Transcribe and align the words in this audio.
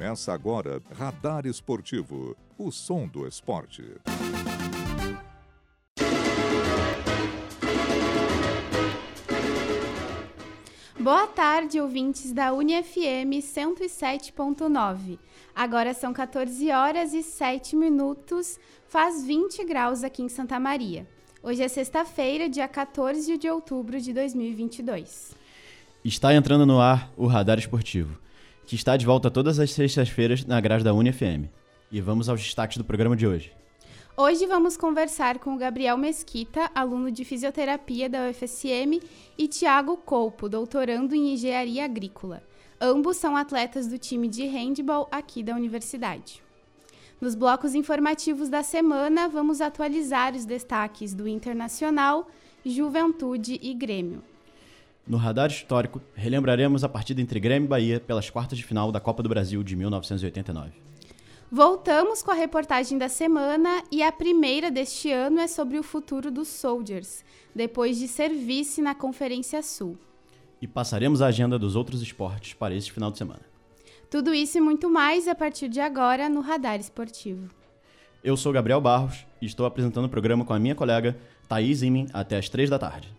Começa 0.00 0.32
agora 0.32 0.80
Radar 0.98 1.44
Esportivo, 1.44 2.34
o 2.56 2.72
som 2.72 3.06
do 3.06 3.28
esporte. 3.28 3.84
Boa 10.98 11.26
tarde, 11.26 11.78
ouvintes 11.78 12.32
da 12.32 12.50
UniFM 12.54 13.42
107.9. 13.42 15.18
Agora 15.54 15.92
são 15.92 16.14
14 16.14 16.70
horas 16.70 17.12
e 17.12 17.22
7 17.22 17.76
minutos, 17.76 18.58
faz 18.88 19.22
20 19.22 19.66
graus 19.66 20.02
aqui 20.02 20.22
em 20.22 20.30
Santa 20.30 20.58
Maria. 20.58 21.06
Hoje 21.42 21.62
é 21.62 21.68
sexta-feira, 21.68 22.48
dia 22.48 22.66
14 22.66 23.36
de 23.36 23.50
outubro 23.50 24.00
de 24.00 24.14
2022. 24.14 25.36
Está 26.02 26.34
entrando 26.34 26.64
no 26.64 26.80
ar 26.80 27.12
o 27.18 27.26
Radar 27.26 27.58
Esportivo, 27.58 28.18
que 28.66 28.74
está 28.74 28.96
de 28.96 29.06
volta 29.06 29.30
todas 29.30 29.58
as 29.58 29.72
sextas-feiras 29.72 30.44
na 30.44 30.60
grade 30.60 30.84
da 30.84 30.94
UniFM. 30.94 31.48
E 31.90 32.00
vamos 32.00 32.28
aos 32.28 32.40
destaques 32.40 32.76
do 32.76 32.84
programa 32.84 33.16
de 33.16 33.26
hoje. 33.26 33.52
Hoje 34.16 34.46
vamos 34.46 34.76
conversar 34.76 35.38
com 35.38 35.54
o 35.54 35.56
Gabriel 35.56 35.96
Mesquita, 35.96 36.70
aluno 36.74 37.10
de 37.10 37.24
fisioterapia 37.24 38.08
da 38.08 38.28
UFSM, 38.28 39.00
e 39.38 39.48
Tiago 39.48 39.96
Colpo, 39.96 40.48
doutorando 40.48 41.14
em 41.14 41.32
engenharia 41.32 41.84
agrícola. 41.84 42.42
Ambos 42.80 43.16
são 43.16 43.36
atletas 43.36 43.86
do 43.86 43.98
time 43.98 44.28
de 44.28 44.44
handball 44.46 45.08
aqui 45.10 45.42
da 45.42 45.54
universidade. 45.54 46.42
Nos 47.20 47.34
blocos 47.34 47.74
informativos 47.74 48.48
da 48.48 48.62
semana, 48.62 49.28
vamos 49.28 49.60
atualizar 49.60 50.34
os 50.34 50.44
destaques 50.44 51.14
do 51.14 51.28
Internacional, 51.28 52.28
Juventude 52.64 53.58
e 53.62 53.74
Grêmio. 53.74 54.22
No 55.10 55.16
radar 55.16 55.50
histórico, 55.50 56.00
relembraremos 56.14 56.84
a 56.84 56.88
partida 56.88 57.20
entre 57.20 57.40
Grêmio 57.40 57.66
e 57.66 57.68
Bahia 57.68 57.98
pelas 57.98 58.30
quartas 58.30 58.56
de 58.56 58.64
final 58.64 58.92
da 58.92 59.00
Copa 59.00 59.24
do 59.24 59.28
Brasil 59.28 59.60
de 59.64 59.74
1989. 59.74 60.70
Voltamos 61.50 62.22
com 62.22 62.30
a 62.30 62.34
reportagem 62.34 62.96
da 62.96 63.08
semana 63.08 63.82
e 63.90 64.04
a 64.04 64.12
primeira 64.12 64.70
deste 64.70 65.10
ano 65.10 65.40
é 65.40 65.48
sobre 65.48 65.80
o 65.80 65.82
futuro 65.82 66.30
dos 66.30 66.46
Soldiers, 66.46 67.24
depois 67.52 67.98
de 67.98 68.06
serviço 68.06 68.80
na 68.80 68.94
Conferência 68.94 69.60
Sul. 69.64 69.98
E 70.62 70.68
passaremos 70.68 71.20
a 71.20 71.26
agenda 71.26 71.58
dos 71.58 71.74
outros 71.74 72.00
esportes 72.02 72.54
para 72.54 72.72
este 72.72 72.92
final 72.92 73.10
de 73.10 73.18
semana. 73.18 73.42
Tudo 74.08 74.32
isso 74.32 74.58
e 74.58 74.60
muito 74.60 74.88
mais 74.88 75.26
a 75.26 75.34
partir 75.34 75.68
de 75.68 75.80
agora 75.80 76.28
no 76.28 76.40
Radar 76.40 76.78
Esportivo. 76.78 77.50
Eu 78.22 78.36
sou 78.36 78.52
Gabriel 78.52 78.80
Barros 78.80 79.26
e 79.42 79.46
estou 79.46 79.66
apresentando 79.66 80.04
o 80.04 80.08
programa 80.08 80.44
com 80.44 80.52
a 80.52 80.58
minha 80.60 80.76
colega 80.76 81.18
Thaís 81.48 81.82
Imin 81.82 82.06
até 82.12 82.36
as 82.36 82.48
três 82.48 82.70
da 82.70 82.78
tarde. 82.78 83.12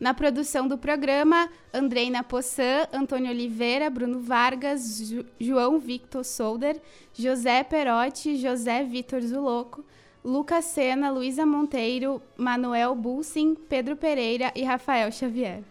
Na 0.00 0.14
produção 0.14 0.68
do 0.68 0.78
programa, 0.78 1.50
Andreina 1.74 2.22
Poçan, 2.22 2.86
Antônio 2.92 3.32
Oliveira, 3.32 3.90
Bruno 3.90 4.20
Vargas, 4.20 5.12
João 5.40 5.80
Victor 5.80 6.24
Solder, 6.24 6.80
José 7.12 7.64
Perotti, 7.64 8.36
José 8.36 8.84
Vitor 8.84 9.20
Zuloco, 9.20 9.84
Lucas 10.24 10.66
Sena, 10.66 11.10
Luísa 11.10 11.44
Monteiro, 11.44 12.22
Manuel 12.36 12.94
Bulsin, 12.94 13.56
Pedro 13.68 13.96
Pereira 13.96 14.52
e 14.54 14.62
Rafael 14.62 15.10
Xavier. 15.10 15.64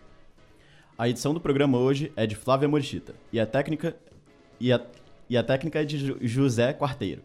A 0.97 1.07
edição 1.07 1.33
do 1.33 1.39
programa 1.39 1.77
hoje 1.77 2.11
é 2.13 2.27
de 2.27 2.35
Flávia 2.35 2.67
Morichita 2.67 3.15
e 3.31 3.39
a 3.39 3.45
técnica, 3.45 3.95
e 4.59 4.73
a, 4.73 4.85
e 5.29 5.37
a 5.37 5.43
técnica 5.43 5.81
é 5.81 5.85
de 5.85 6.17
José 6.27 6.73
Quarteiro. 6.73 7.21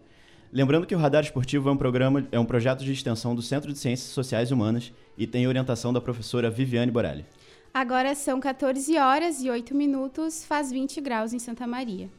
Lembrando 0.53 0.87
que 0.87 0.95
o 0.95 0.99
Radar 0.99 1.25
Esportivo 1.25 1.71
é 1.71 1.73
um 1.73 1.77
programa, 1.79 2.29
é 2.31 2.39
um 2.39 2.45
projeto 2.45 2.85
de 2.85 2.93
extensão 2.93 3.35
do 3.35 3.41
Centro 3.41 3.73
de 3.73 3.79
Ciências 3.79 4.11
Sociais 4.11 4.51
e 4.51 4.55
Humanas 4.55 4.93
e 5.17 5.27
tem 5.27 5.49
orientação 5.49 5.95
da 5.95 6.01
professora 6.01 6.51
Viviane 6.51 6.93
Borelli. 6.93 7.25
Agora 7.73 8.15
são 8.15 8.39
14 8.39 8.99
horas 8.99 9.43
e 9.43 9.49
8 9.49 9.75
minutos, 9.75 10.45
faz 10.45 10.71
20 10.71 11.01
graus 11.01 11.33
em 11.33 11.39
Santa 11.39 11.67
Maria. 11.67 12.11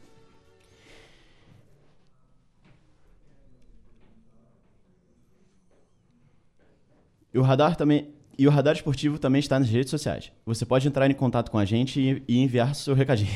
E 7.32 7.38
o 7.38 7.42
radar 7.42 7.76
também 7.76 8.12
e 8.36 8.48
o 8.48 8.50
Radar 8.50 8.74
Esportivo 8.74 9.16
também 9.16 9.38
está 9.38 9.60
nas 9.60 9.68
redes 9.68 9.90
sociais. 9.90 10.32
Você 10.44 10.66
pode 10.66 10.88
entrar 10.88 11.08
em 11.08 11.14
contato 11.14 11.52
com 11.52 11.58
a 11.58 11.64
gente 11.64 12.00
e, 12.00 12.20
e 12.26 12.38
enviar 12.40 12.74
seu 12.74 12.96
recadinho. 12.96 13.30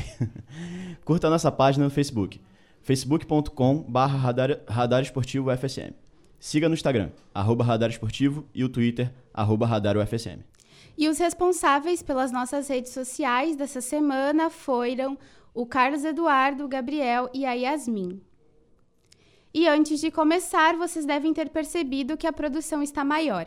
Curta 1.04 1.28
a 1.28 1.30
nossa 1.30 1.52
página 1.52 1.84
no 1.84 1.90
Facebook 1.90 2.40
facebook.com 2.88 3.84
radar, 3.92 4.60
radar 4.66 5.02
esportivo 5.02 5.50
UFSM. 5.50 5.92
Siga 6.40 6.70
no 6.70 6.74
Instagram, 6.74 7.10
arroba 7.34 7.62
Radar 7.62 7.90
Esportivo, 7.90 8.46
e 8.54 8.64
o 8.64 8.68
Twitter, 8.70 9.12
arroba 9.34 9.66
Radar 9.66 9.98
UFSM. 9.98 10.38
E 10.96 11.06
os 11.06 11.18
responsáveis 11.18 12.02
pelas 12.02 12.32
nossas 12.32 12.66
redes 12.66 12.92
sociais 12.92 13.56
dessa 13.56 13.82
semana 13.82 14.48
foram 14.48 15.18
o 15.52 15.66
Carlos 15.66 16.02
Eduardo, 16.02 16.64
o 16.64 16.68
Gabriel 16.68 17.28
e 17.34 17.44
a 17.44 17.52
Yasmin. 17.52 18.22
E 19.52 19.68
antes 19.68 20.00
de 20.00 20.10
começar, 20.10 20.74
vocês 20.74 21.04
devem 21.04 21.34
ter 21.34 21.50
percebido 21.50 22.16
que 22.16 22.26
a 22.26 22.32
produção 22.32 22.82
está 22.82 23.04
maior. 23.04 23.46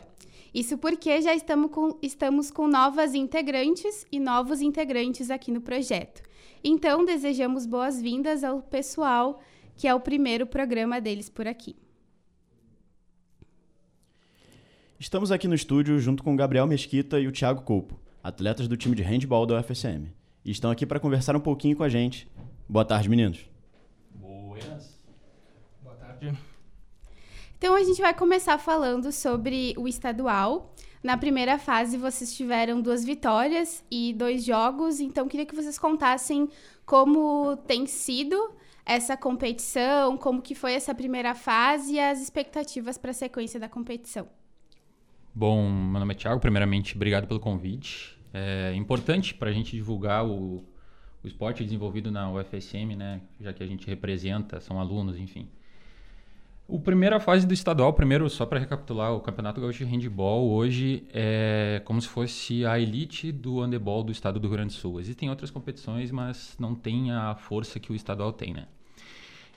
Isso 0.54 0.78
porque 0.78 1.20
já 1.20 1.34
estamos 1.34 1.72
com, 1.72 1.98
estamos 2.00 2.48
com 2.48 2.68
novas 2.68 3.12
integrantes 3.12 4.06
e 4.12 4.20
novos 4.20 4.60
integrantes 4.60 5.32
aqui 5.32 5.50
no 5.50 5.60
projeto. 5.60 6.22
Então, 6.64 7.04
desejamos 7.04 7.66
boas-vindas 7.66 8.44
ao 8.44 8.62
pessoal, 8.62 9.40
que 9.76 9.88
é 9.88 9.94
o 9.94 10.00
primeiro 10.00 10.46
programa 10.46 11.00
deles 11.00 11.28
por 11.28 11.46
aqui. 11.48 11.74
Estamos 14.98 15.32
aqui 15.32 15.48
no 15.48 15.54
estúdio 15.56 15.98
junto 15.98 16.22
com 16.22 16.32
o 16.32 16.36
Gabriel 16.36 16.64
Mesquita 16.64 17.18
e 17.18 17.26
o 17.26 17.32
Thiago 17.32 17.62
Coupo, 17.62 17.98
atletas 18.22 18.68
do 18.68 18.76
time 18.76 18.94
de 18.94 19.02
handball 19.02 19.44
da 19.44 19.58
UFSM. 19.58 20.06
E 20.44 20.52
estão 20.52 20.70
aqui 20.70 20.86
para 20.86 21.00
conversar 21.00 21.34
um 21.34 21.40
pouquinho 21.40 21.76
com 21.76 21.82
a 21.82 21.88
gente. 21.88 22.30
Boa 22.68 22.84
tarde, 22.84 23.08
meninos. 23.08 23.44
Buenas. 24.14 25.00
Boa 25.82 25.96
tarde. 25.96 26.32
Então 27.58 27.74
a 27.74 27.82
gente 27.82 28.00
vai 28.00 28.14
começar 28.14 28.58
falando 28.58 29.10
sobre 29.10 29.74
o 29.76 29.88
estadual. 29.88 30.71
Na 31.02 31.16
primeira 31.16 31.58
fase, 31.58 31.96
vocês 31.96 32.32
tiveram 32.36 32.80
duas 32.80 33.04
vitórias 33.04 33.84
e 33.90 34.12
dois 34.12 34.44
jogos, 34.44 35.00
então 35.00 35.26
queria 35.26 35.44
que 35.44 35.54
vocês 35.54 35.76
contassem 35.76 36.48
como 36.86 37.56
tem 37.66 37.86
sido 37.86 38.54
essa 38.86 39.16
competição, 39.16 40.16
como 40.16 40.40
que 40.40 40.54
foi 40.54 40.74
essa 40.74 40.94
primeira 40.94 41.34
fase 41.34 41.94
e 41.94 42.00
as 42.00 42.20
expectativas 42.22 42.96
para 42.96 43.10
a 43.10 43.14
sequência 43.14 43.58
da 43.58 43.68
competição. 43.68 44.28
Bom, 45.34 45.68
meu 45.68 45.98
nome 45.98 46.14
é 46.14 46.16
Thiago, 46.16 46.40
primeiramente 46.40 46.94
obrigado 46.94 47.26
pelo 47.26 47.40
convite. 47.40 48.16
É 48.32 48.72
importante 48.74 49.34
para 49.34 49.50
a 49.50 49.52
gente 49.52 49.72
divulgar 49.72 50.24
o, 50.24 50.64
o 51.22 51.26
esporte 51.26 51.64
desenvolvido 51.64 52.12
na 52.12 52.30
UFSM, 52.30 52.94
né? 52.96 53.20
Já 53.40 53.52
que 53.52 53.62
a 53.62 53.66
gente 53.66 53.86
representa, 53.88 54.60
são 54.60 54.78
alunos, 54.78 55.18
enfim. 55.18 55.48
O 56.72 56.80
primeira 56.80 57.20
fase 57.20 57.46
do 57.46 57.52
estadual, 57.52 57.92
primeiro, 57.92 58.30
só 58.30 58.46
para 58.46 58.58
recapitular, 58.58 59.12
o 59.12 59.20
Campeonato 59.20 59.60
Gaúcho 59.60 59.84
de 59.84 59.90
Handball 59.90 60.48
hoje 60.48 61.04
é 61.12 61.82
como 61.84 62.00
se 62.00 62.08
fosse 62.08 62.64
a 62.64 62.80
elite 62.80 63.30
do 63.30 63.60
handebol 63.60 64.02
do 64.02 64.10
estado 64.10 64.40
do 64.40 64.48
Rio 64.48 64.56
Grande 64.56 64.74
do 64.74 64.78
Sul. 64.78 64.98
Existem 64.98 65.28
outras 65.28 65.50
competições, 65.50 66.10
mas 66.10 66.56
não 66.58 66.74
tem 66.74 67.12
a 67.12 67.34
força 67.34 67.78
que 67.78 67.92
o 67.92 67.94
estadual 67.94 68.32
tem, 68.32 68.54
né? 68.54 68.68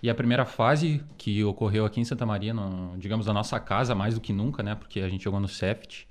E 0.03 0.09
a 0.09 0.13
primeira 0.13 0.43
fase 0.43 1.01
que 1.17 1.41
ocorreu 1.41 1.85
aqui 1.85 2.01
em 2.01 2.03
Santa 2.03 2.25
Maria, 2.25 2.53
no, 2.53 2.97
digamos, 2.97 3.27
na 3.27 3.33
nossa 3.33 3.61
casa, 3.61 3.95
mais 3.95 4.15
do 4.15 4.19
que 4.19 4.33
nunca, 4.33 4.61
né? 4.61 4.75
Porque 4.75 4.99
a 4.99 5.07
gente 5.07 5.23
jogou 5.23 5.39
no 5.39 5.47
CEFT, 5.47 6.09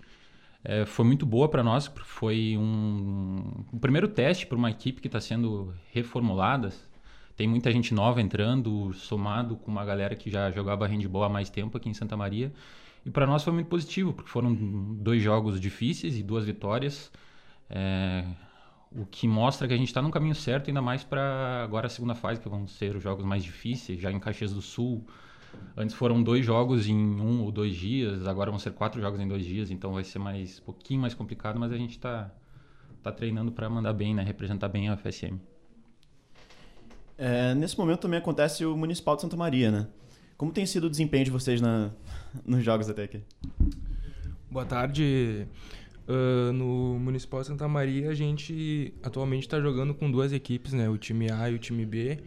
é, 0.64 0.86
foi 0.86 1.04
muito 1.04 1.26
boa 1.26 1.50
para 1.50 1.62
nós, 1.62 1.92
foi 2.02 2.56
um, 2.56 3.62
um 3.70 3.78
primeiro 3.78 4.08
teste 4.08 4.46
para 4.46 4.56
uma 4.56 4.70
equipe 4.70 5.02
que 5.02 5.08
está 5.08 5.20
sendo 5.20 5.74
reformulada, 5.92 6.72
tem 7.36 7.48
muita 7.48 7.70
gente 7.70 7.92
nova 7.92 8.20
entrando, 8.20 8.92
somado 8.92 9.56
com 9.56 9.70
uma 9.70 9.84
galera 9.84 10.14
que 10.14 10.30
já 10.30 10.50
jogava 10.50 10.86
handball 10.86 11.24
há 11.24 11.28
mais 11.28 11.50
tempo 11.50 11.76
aqui 11.76 11.88
em 11.88 11.94
Santa 11.94 12.16
Maria. 12.16 12.52
E 13.04 13.10
para 13.10 13.26
nós 13.26 13.42
foi 13.42 13.52
muito 13.52 13.66
positivo, 13.66 14.12
porque 14.12 14.30
foram 14.30 14.54
dois 14.54 15.22
jogos 15.22 15.60
difíceis 15.60 16.16
e 16.16 16.22
duas 16.22 16.44
vitórias. 16.44 17.10
É, 17.68 18.24
o 18.92 19.04
que 19.04 19.26
mostra 19.26 19.66
que 19.66 19.74
a 19.74 19.76
gente 19.76 19.88
está 19.88 20.00
no 20.00 20.10
caminho 20.10 20.34
certo, 20.34 20.68
ainda 20.68 20.80
mais 20.80 21.02
para 21.02 21.62
agora 21.64 21.88
a 21.88 21.90
segunda 21.90 22.14
fase, 22.14 22.40
que 22.40 22.48
vão 22.48 22.66
ser 22.68 22.94
os 22.94 23.02
jogos 23.02 23.24
mais 23.24 23.42
difíceis, 23.42 24.00
já 24.00 24.10
em 24.12 24.20
Caxias 24.20 24.52
do 24.52 24.62
Sul. 24.62 25.04
Antes 25.76 25.94
foram 25.94 26.22
dois 26.22 26.46
jogos 26.46 26.88
em 26.88 26.96
um 26.96 27.42
ou 27.42 27.50
dois 27.50 27.74
dias, 27.74 28.26
agora 28.26 28.50
vão 28.50 28.58
ser 28.58 28.72
quatro 28.72 29.00
jogos 29.00 29.20
em 29.20 29.26
dois 29.26 29.44
dias, 29.44 29.70
então 29.70 29.92
vai 29.92 30.04
ser 30.04 30.18
mais 30.18 30.60
um 30.60 30.64
pouquinho 30.64 31.00
mais 31.00 31.14
complicado, 31.14 31.58
mas 31.58 31.72
a 31.72 31.76
gente 31.76 31.92
está 31.92 32.30
tá 33.02 33.12
treinando 33.12 33.52
para 33.52 33.68
mandar 33.68 33.92
bem, 33.92 34.14
né, 34.14 34.22
representar 34.22 34.68
bem 34.68 34.88
a 34.88 34.96
FSM. 34.96 35.38
É, 37.16 37.54
nesse 37.54 37.78
momento 37.78 38.00
também 38.00 38.18
acontece 38.18 38.64
o 38.64 38.76
Municipal 38.76 39.14
de 39.16 39.22
Santa 39.22 39.36
Maria, 39.36 39.70
né? 39.70 39.86
Como 40.36 40.52
tem 40.52 40.66
sido 40.66 40.88
o 40.88 40.90
desempenho 40.90 41.24
de 41.24 41.30
vocês 41.30 41.60
na, 41.60 41.90
nos 42.44 42.64
jogos 42.64 42.88
até 42.90 43.04
aqui? 43.04 43.20
Boa 44.50 44.64
tarde. 44.64 45.46
Uh, 46.08 46.52
no 46.52 46.98
Municipal 46.98 47.40
de 47.40 47.46
Santa 47.46 47.66
Maria, 47.66 48.10
a 48.10 48.14
gente 48.14 48.92
atualmente 49.02 49.42
está 49.44 49.60
jogando 49.60 49.94
com 49.94 50.10
duas 50.10 50.32
equipes, 50.32 50.72
né? 50.72 50.88
O 50.88 50.98
time 50.98 51.30
A 51.30 51.50
e 51.50 51.54
o 51.54 51.58
time 51.58 51.86
B. 51.86 52.18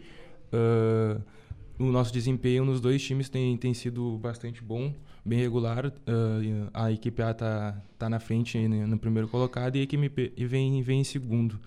Uh, 0.52 1.22
o 1.78 1.92
nosso 1.92 2.12
desempenho 2.12 2.64
nos 2.64 2.80
dois 2.80 3.02
times 3.02 3.28
tem, 3.28 3.56
tem 3.56 3.72
sido 3.72 4.18
bastante 4.18 4.62
bom, 4.62 4.92
bem 5.24 5.38
regular. 5.38 5.86
Uh, 5.86 6.70
a 6.74 6.90
equipe 6.90 7.22
A 7.22 7.30
está 7.30 7.80
tá 7.98 8.08
na 8.08 8.18
frente 8.18 8.58
no 8.66 8.98
primeiro 8.98 9.28
colocado 9.28 9.76
e 9.76 9.80
a 9.80 9.82
equipe 9.82 10.08
B 10.08 10.32
vem, 10.46 10.82
vem 10.82 11.00
em 11.02 11.04
segundo. 11.04 11.60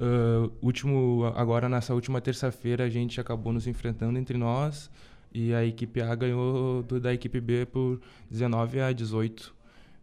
Uh, 0.00 0.52
último, 0.62 1.32
agora, 1.36 1.68
nessa 1.68 1.94
última 1.94 2.20
terça-feira, 2.20 2.84
a 2.84 2.88
gente 2.88 3.20
acabou 3.20 3.52
nos 3.52 3.66
enfrentando 3.66 4.18
entre 4.18 4.36
nós 4.36 4.90
e 5.32 5.52
a 5.54 5.64
equipe 5.64 6.00
A 6.00 6.14
ganhou 6.14 6.82
do, 6.82 7.00
da 7.00 7.12
equipe 7.12 7.40
B 7.40 7.66
por 7.66 8.00
19 8.30 8.80
a 8.80 8.92
18. 8.92 9.54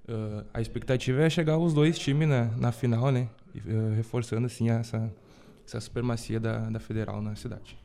Uh, 0.08 0.46
a 0.54 0.62
expectativa 0.62 1.22
é 1.22 1.30
chegar 1.30 1.58
os 1.58 1.74
dois 1.74 1.98
times 1.98 2.28
na, 2.28 2.46
na 2.58 2.72
final, 2.72 3.12
né? 3.12 3.30
Uh, 3.56 3.96
reforçando 3.96 4.46
assim 4.46 4.70
essa, 4.70 5.12
essa 5.66 5.80
supremacia 5.80 6.40
da, 6.40 6.70
da 6.70 6.80
federal 6.80 7.22
na 7.22 7.36
cidade. 7.36 7.78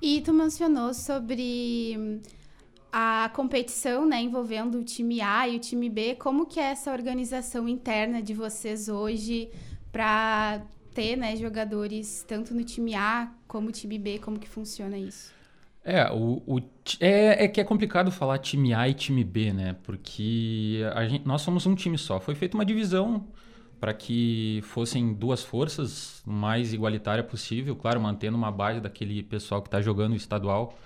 E 0.00 0.20
tu 0.22 0.32
mencionou 0.32 0.92
sobre 0.94 2.20
a 2.92 3.30
competição, 3.34 4.06
né, 4.06 4.22
envolvendo 4.22 4.78
o 4.78 4.84
time 4.84 5.20
A 5.20 5.48
e 5.48 5.56
o 5.56 5.60
time 5.60 5.90
B. 5.90 6.14
Como 6.14 6.46
que 6.46 6.58
é 6.60 6.70
essa 6.70 6.92
organização 6.92 7.68
interna 7.68 8.22
de 8.22 8.32
vocês 8.32 8.88
hoje 8.88 9.50
para 9.92 10.62
ter, 10.96 11.14
né, 11.14 11.36
jogadores 11.36 12.24
tanto 12.26 12.54
no 12.54 12.64
time 12.64 12.94
A 12.94 13.30
como 13.46 13.66
no 13.66 13.72
time 13.72 13.98
B? 13.98 14.18
Como 14.18 14.38
que 14.38 14.48
funciona 14.48 14.96
isso? 14.96 15.30
É, 15.84 16.10
o, 16.10 16.42
o 16.46 16.58
é, 16.98 17.44
é, 17.44 17.48
que 17.48 17.60
é 17.60 17.64
complicado 17.64 18.10
falar 18.10 18.38
time 18.38 18.72
A 18.72 18.88
e 18.88 18.94
time 18.94 19.22
B, 19.22 19.52
né? 19.52 19.76
Porque 19.84 20.80
gente, 21.08 21.26
nós 21.26 21.42
somos 21.42 21.66
um 21.66 21.74
time 21.74 21.98
só. 21.98 22.18
Foi 22.18 22.34
feita 22.34 22.56
uma 22.56 22.64
divisão 22.64 23.26
para 23.78 23.92
que 23.92 24.60
fossem 24.64 25.12
duas 25.12 25.44
forças 25.44 26.22
mais 26.24 26.72
igualitária 26.72 27.22
possível, 27.22 27.76
claro, 27.76 28.00
mantendo 28.00 28.36
uma 28.36 28.50
base 28.50 28.80
daquele 28.80 29.22
pessoal 29.22 29.60
que 29.60 29.68
está 29.68 29.82
jogando 29.82 30.16
estadual, 30.16 30.78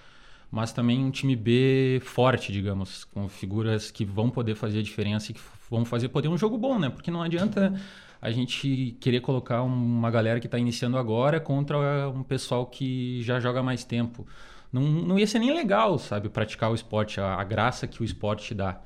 mas 0.51 0.73
também 0.73 1.05
um 1.05 1.11
time 1.11 1.37
B 1.37 2.01
forte, 2.03 2.53
digamos, 2.53 3.05
com 3.05 3.29
figuras 3.29 3.93
que 3.93 4.05
vão 4.05 4.29
poder 4.29 4.56
fazer 4.56 4.81
a 4.81 4.83
diferença 4.83 5.31
e 5.31 5.35
que 5.35 5.41
vão 5.71 5.85
fazer 5.85 6.09
poder 6.09 6.27
um 6.29 6.37
jogo 6.37 6.59
bom, 6.59 6.81
né? 6.81 6.91
Porque 6.91 7.13
não 7.13 7.23
adianta 7.23 7.73
a 8.20 8.31
gente 8.31 8.96
querer 9.00 9.20
colocar 9.20 9.62
uma 9.62 10.11
galera 10.11 10.40
que 10.40 10.46
está 10.46 10.58
iniciando 10.58 10.99
agora 10.99 11.40
contra 11.40 12.08
um 12.08 12.22
pessoal 12.22 12.67
que 12.67 13.22
já 13.22 13.40
joga 13.40 13.62
mais 13.62 13.84
tempo 13.84 14.26
não, 14.72 14.82
não 14.82 15.19
ia 15.19 15.26
ser 15.26 15.38
nem 15.38 15.52
legal, 15.52 15.99
sabe, 15.99 16.28
praticar 16.28 16.70
o 16.70 16.75
esporte, 16.75 17.20
a, 17.20 17.34
a 17.34 17.44
graça 17.44 17.87
que 17.87 18.02
o 18.02 18.05
esporte 18.05 18.55
dá. 18.55 18.81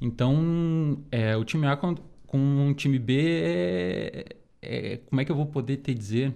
Então, 0.00 1.02
é, 1.10 1.36
o 1.36 1.44
time 1.44 1.66
A 1.66 1.76
com, 1.76 1.94
com 2.26 2.38
um 2.38 2.74
time 2.74 2.98
B, 2.98 3.40
é, 3.42 4.36
é, 4.62 4.96
como 4.98 5.20
é 5.20 5.24
que 5.24 5.32
eu 5.32 5.36
vou 5.36 5.46
poder 5.46 5.78
te 5.78 5.92
dizer? 5.92 6.34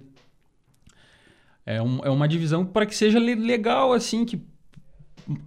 É, 1.65 1.81
um, 1.81 1.99
é 2.03 2.09
uma 2.09 2.27
divisão 2.27 2.65
para 2.65 2.85
que 2.85 2.95
seja 2.95 3.19
legal, 3.19 3.93
assim, 3.93 4.25
que 4.25 4.43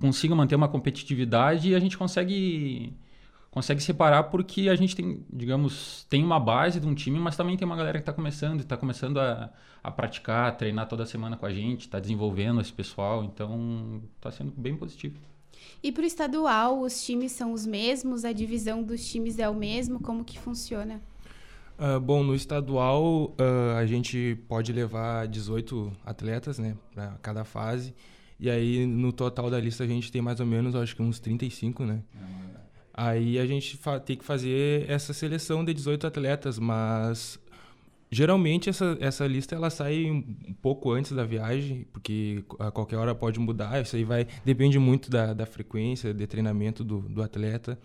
consiga 0.01 0.35
manter 0.35 0.55
uma 0.55 0.69
competitividade 0.69 1.71
e 1.71 1.75
a 1.75 1.81
gente 1.81 1.99
consegue 1.99 2.97
consegue 3.55 3.81
separar 3.81 4.25
porque 4.25 4.69
a 4.69 4.75
gente 4.75 4.97
tem, 4.97 5.25
digamos, 5.33 6.05
tem 6.11 6.25
uma 6.25 6.41
base 6.41 6.81
de 6.81 6.89
um 6.89 6.93
time, 6.93 7.21
mas 7.21 7.37
também 7.37 7.57
tem 7.57 7.65
uma 7.65 7.77
galera 7.77 7.99
que 7.99 8.03
está 8.03 8.13
começando, 8.13 8.59
está 8.59 8.77
começando 8.77 9.21
a, 9.21 9.49
a 9.81 9.93
praticar, 9.93 10.49
a 10.49 10.53
treinar 10.53 10.89
toda 10.89 11.07
semana 11.07 11.37
com 11.37 11.47
a 11.47 11.53
gente, 11.53 11.83
está 11.83 12.01
desenvolvendo 12.01 12.61
esse 12.61 12.73
pessoal, 12.73 13.23
então 13.23 14.03
está 14.17 14.33
sendo 14.33 14.53
bem 14.57 14.77
positivo. 14.77 15.21
E 15.81 15.93
para 15.93 16.03
o 16.03 16.05
estadual, 16.05 16.81
os 16.81 17.01
times 17.05 17.31
são 17.31 17.53
os 17.53 17.65
mesmos? 17.65 18.25
A 18.25 18.33
divisão 18.33 18.83
dos 18.83 19.09
times 19.09 19.39
é 19.39 19.49
o 19.49 19.55
mesmo? 19.55 20.01
Como 20.01 20.25
que 20.25 20.37
funciona? 20.37 21.01
Uh, 21.79 22.01
bom, 22.01 22.25
no 22.25 22.35
estadual 22.35 23.37
uh, 23.39 23.77
a 23.79 23.87
gente 23.87 24.37
pode 24.49 24.73
levar 24.73 25.29
18 25.29 25.93
atletas, 26.05 26.59
né, 26.59 26.77
para 26.93 27.13
cada 27.23 27.45
fase. 27.45 27.95
E 28.41 28.51
aí 28.51 28.85
no 28.85 29.13
total 29.13 29.49
da 29.49 29.61
lista 29.61 29.85
a 29.85 29.87
gente 29.87 30.11
tem 30.11 30.21
mais 30.21 30.41
ou 30.41 30.47
menos, 30.47 30.75
acho 30.75 30.97
que 30.97 31.03
uns 31.03 31.21
35, 31.21 31.85
né? 31.85 32.03
Uhum. 32.15 32.64
Aí 32.97 33.41
a 33.41 33.47
gente 33.47 33.79
tem 34.07 34.17
que 34.17 34.25
fazer 34.25 34.89
essa 34.89 35.13
seleção 35.13 35.65
de 35.65 35.75
18 35.75 36.07
atletas, 36.07 36.61
mas 36.61 37.41
geralmente 38.09 38.71
essa, 38.71 38.97
essa 39.01 39.27
lista 39.27 39.57
ela 39.57 39.69
sai 39.69 40.09
um 40.09 40.55
pouco 40.63 40.93
antes 40.93 41.11
da 41.11 41.25
viagem, 41.25 41.87
porque 41.93 42.45
a 42.61 42.71
qualquer 42.71 42.97
hora 42.97 43.13
pode 43.13 43.41
mudar. 43.41 43.83
Isso 43.83 43.97
aí 43.97 44.05
vai 44.05 44.29
depende 44.45 44.79
muito 44.79 45.11
da, 45.11 45.35
da 45.35 45.45
frequência 45.45 46.15
de 46.15 46.25
treinamento 46.27 46.85
do, 46.85 47.01
do 47.01 47.21
atleta, 47.21 47.77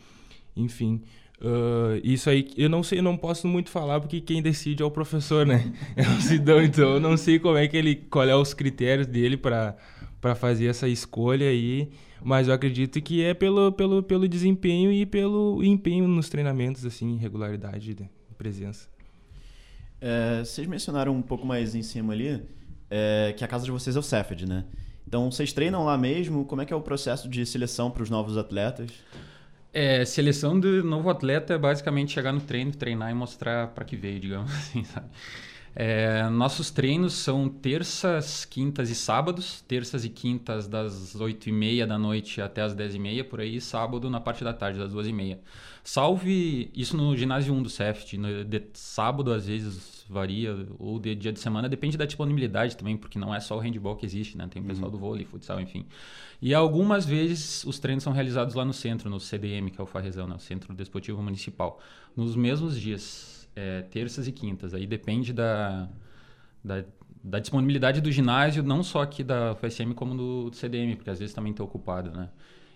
enfim. 0.56 1.02
Uh, 1.42 2.00
isso 2.04 2.30
aí 2.30 2.52
eu 2.56 2.70
não 2.70 2.84
sei, 2.84 3.02
não 3.02 3.18
posso 3.18 3.48
muito 3.48 3.70
falar 3.72 4.00
porque 4.02 4.22
quem 4.22 4.44
decide 4.44 4.84
é 4.84 4.86
o 4.86 4.92
professor, 4.92 5.44
né? 5.46 5.74
É 5.96 6.04
o 6.04 6.22
Sidão, 6.22 6.62
então 6.62 6.96
eu 6.96 7.00
não 7.00 7.18
sei 7.18 7.40
como 7.40 7.58
é 7.58 7.68
que 7.68 7.76
ele, 7.76 7.96
qual 7.96 8.28
é 8.28 8.36
os 8.36 8.54
critérios 8.54 9.08
dele 9.08 9.38
para 9.38 9.76
para 10.22 10.36
fazer 10.36 10.68
essa 10.68 10.88
escolha 10.88 11.48
aí. 11.48 11.90
Mas 12.22 12.48
eu 12.48 12.54
acredito 12.54 13.02
que 13.02 13.24
é 13.24 13.34
pelo, 13.34 13.72
pelo, 13.72 14.04
pelo 14.04 14.28
desempenho 14.28 14.92
e 14.92 15.06
pelo 15.06 15.64
empenho 15.64 16.08
nos 16.08 16.30
treinamentos, 16.30 16.86
assim, 16.86 17.18
regularidade 17.18 17.94
de 17.94 18.10
presença. 18.38 18.88
É, 20.02 20.40
vocês 20.40 20.68
mencionaram 20.68 21.14
um 21.14 21.22
pouco 21.22 21.46
mais 21.46 21.76
em 21.76 21.82
cima 21.82 22.14
ali 22.14 22.42
é, 22.90 23.34
que 23.38 23.44
a 23.44 23.48
casa 23.48 23.66
de 23.66 23.72
vocês 23.72 23.96
é 23.96 24.00
o 24.00 24.04
Cefed, 24.04 24.46
né? 24.46 24.66
Então, 25.08 25.32
vocês 25.32 25.52
treinam 25.52 25.86
lá 25.86 25.98
mesmo? 25.98 26.46
Como 26.46 26.62
é 26.62 26.66
que 26.66 26.74
é 26.74 26.76
o 26.76 26.82
processo 26.82 27.28
de 27.28 27.46
seleção 27.46 27.90
para 27.90 28.04
os 28.04 28.10
novos 28.10 28.38
atletas? 28.38 28.92
É, 29.74 30.04
seleção 30.06 30.60
do 30.60 30.84
novo 30.84 31.10
atleta 31.10 31.54
é 31.54 31.58
basicamente 31.58 32.12
chegar 32.12 32.32
no 32.32 32.42
treino, 32.42 32.72
treinar 32.72 33.12
e 33.12 33.14
mostrar 33.14 33.68
para 33.68 33.86
que 33.86 33.96
veio, 33.96 34.20
digamos 34.20 34.52
assim, 34.54 34.84
sabe? 34.84 35.08
É, 35.76 36.28
nossos 36.30 36.72
treinos 36.72 37.14
são 37.14 37.48
terças, 37.48 38.46
quintas 38.46 38.90
e 38.90 38.96
sábados. 38.96 39.62
Terças 39.62 40.04
e 40.04 40.10
quintas 40.10 40.68
das 40.68 41.16
8 41.16 41.50
e 41.50 41.52
meia 41.52 41.88
da 41.88 41.98
noite 41.98 42.42
até 42.42 42.62
as 42.62 42.74
10 42.74 42.96
e 42.96 43.00
meia, 43.00 43.24
por 43.24 43.40
aí. 43.40 43.62
Sábado 43.62 44.10
na 44.10 44.20
parte 44.20 44.44
da 44.44 44.54
tarde, 44.54 44.80
das 44.80 44.92
2 44.92 45.08
e 45.08 45.14
meia. 45.14 45.40
Salve 45.84 46.70
isso 46.76 46.98
no 46.98 47.16
ginásio 47.16 47.54
1 47.54 47.64
do 47.64 47.70
CEFT. 47.70 48.18
No, 48.18 48.44
de 48.44 48.64
sábado, 48.74 49.32
às 49.32 49.48
vezes, 49.48 50.06
varia. 50.10 50.68
Ou 50.78 51.00
de 51.00 51.16
dia 51.16 51.32
de 51.32 51.40
semana. 51.40 51.70
Depende 51.70 51.98
da 51.98 52.06
disponibilidade 52.06 52.76
também, 52.76 52.98
porque 52.98 53.18
não 53.18 53.34
é 53.34 53.40
só 53.40 53.56
o 53.56 53.60
handball 53.60 53.96
que 53.96 54.06
existe, 54.06 54.38
né? 54.38 54.48
Tem 54.50 54.62
o 54.62 54.66
pessoal 54.66 54.88
uhum. 54.88 54.92
do 54.92 54.98
vôlei, 54.98 55.26
futsal, 55.26 55.62
enfim. 55.62 55.86
E 56.42 56.54
algumas 56.54 57.06
vezes 57.06 57.64
os 57.64 57.80
treinos 57.80 58.04
são 58.04 58.14
realizados 58.14 58.56
lá 58.56 58.64
no 58.64 58.74
centro, 58.74 59.10
no 59.10 59.20
CDM, 59.20 59.70
que 59.70 59.80
é 59.80 59.84
o 59.84 59.88
Farrezão, 59.88 60.28
né? 60.28 60.36
o 60.36 60.40
Centro 60.40 60.74
Desportivo 60.74 61.22
Municipal. 61.22 61.80
Nos 62.16 62.36
mesmos 62.36 62.80
dias 62.80 63.39
é, 63.56 63.82
terças 63.84 64.28
e 64.28 64.32
quintas. 64.32 64.74
Aí 64.74 64.86
depende 64.88 65.34
da, 65.34 65.88
da, 66.64 66.84
da, 67.24 67.40
disponibilidade 67.40 68.02
do 68.02 68.12
ginásio, 68.12 68.64
não 68.64 68.84
só 68.84 69.02
aqui 69.02 69.24
da 69.24 69.54
UFSM, 69.54 69.94
como 69.94 70.16
do, 70.16 70.52
CDM, 70.54 70.96
porque 70.96 71.10
às 71.10 71.20
vezes 71.20 71.34
também 71.34 71.52
está 71.52 71.64
ocupado, 71.64 72.12
né? 72.12 72.30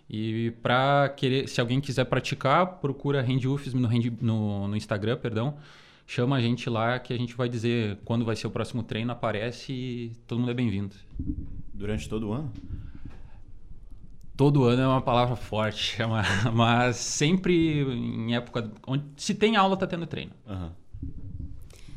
E 0.10 0.52
para 0.62 1.10
querer, 1.10 1.48
se 1.48 1.62
alguém 1.62 1.80
quiser 1.80 2.06
praticar, 2.06 2.66
procura 2.80 3.22
Hand 3.22 3.46
UFSM 3.46 3.80
no, 3.80 3.90
no, 4.22 4.68
no, 4.68 4.76
Instagram, 4.76 5.18
perdão. 5.18 5.58
Chama 6.06 6.36
a 6.36 6.42
gente 6.42 6.70
lá 6.70 7.00
que 7.00 7.14
a 7.14 7.18
gente 7.18 7.34
vai 7.34 7.48
dizer 7.48 7.98
quando 8.04 8.26
vai 8.26 8.36
ser 8.36 8.46
o 8.46 8.52
próximo 8.52 8.84
treino, 8.84 9.12
aparece 9.12 9.72
e 9.72 10.12
todo 10.28 10.40
mundo 10.40 10.52
é 10.52 10.54
bem-vindo. 10.54 10.96
Durante 11.74 12.10
todo 12.10 12.30
o 12.30 12.34
ano? 12.34 12.52
Todo 14.36 14.64
ano 14.64 14.82
é 14.82 14.88
uma 14.88 15.02
palavra 15.02 15.36
forte, 15.36 15.96
é 16.02 16.06
uma, 16.06 16.24
mas 16.54 16.98
sempre 16.98 17.82
em 17.82 18.36
época 18.36 18.72
onde 18.88 19.06
se 19.18 19.34
tem 19.36 19.56
aula 19.56 19.78
tá 19.78 19.88
tendo 19.88 20.06
treino. 20.06 20.32
Uhum. 20.48 20.70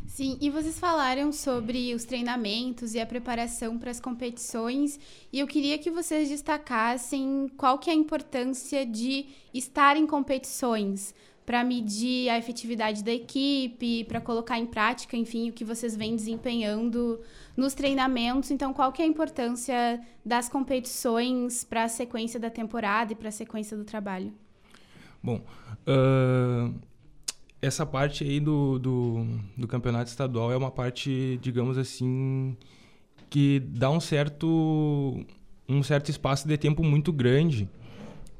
Sim, 0.06 0.38
e 0.40 0.48
vocês 0.48 0.78
falaram 0.78 1.30
sobre 1.30 1.94
os 1.94 2.04
treinamentos 2.04 2.94
e 2.94 3.00
a 3.00 3.04
preparação 3.04 3.78
para 3.78 3.90
as 3.90 4.00
competições, 4.00 4.98
e 5.30 5.38
eu 5.38 5.46
queria 5.46 5.76
que 5.76 5.90
vocês 5.90 6.30
destacassem 6.30 7.50
qual 7.54 7.78
que 7.78 7.90
é 7.90 7.92
a 7.92 7.96
importância 7.96 8.86
de 8.86 9.26
estar 9.52 9.94
em 9.94 10.06
competições 10.06 11.14
para 11.44 11.62
medir 11.62 12.30
a 12.30 12.38
efetividade 12.38 13.04
da 13.04 13.12
equipe, 13.12 14.04
para 14.04 14.18
colocar 14.20 14.58
em 14.58 14.64
prática, 14.64 15.16
enfim, 15.18 15.50
o 15.50 15.52
que 15.52 15.64
vocês 15.64 15.94
vêm 15.94 16.16
desempenhando 16.16 17.20
nos 17.56 17.75
treinamentos. 17.75 18.50
Então, 18.50 18.72
qual 18.72 18.92
que 18.92 19.00
é 19.00 19.04
a 19.04 19.08
importância 19.08 20.00
das 20.25 20.48
competições 20.48 21.64
para 21.64 21.84
a 21.84 21.88
sequência 21.88 22.38
da 22.38 22.50
temporada 22.50 23.12
e 23.12 23.16
para 23.16 23.28
a 23.28 23.32
sequência 23.32 23.76
do 23.76 23.84
trabalho? 23.84 24.32
Bom, 25.22 25.40
uh, 25.86 26.75
essa 27.60 27.86
parte 27.86 28.22
aí 28.22 28.38
do, 28.38 28.78
do, 28.78 29.26
do 29.56 29.66
campeonato 29.66 30.10
estadual 30.10 30.52
é 30.52 30.56
uma 30.56 30.70
parte, 30.70 31.38
digamos 31.40 31.78
assim, 31.78 32.56
que 33.30 33.60
dá 33.60 33.90
um 33.90 34.00
certo 34.00 35.25
um 35.68 35.82
certo 35.82 36.10
espaço 36.10 36.46
de 36.46 36.56
tempo 36.56 36.84
muito 36.84 37.12
grande 37.12 37.68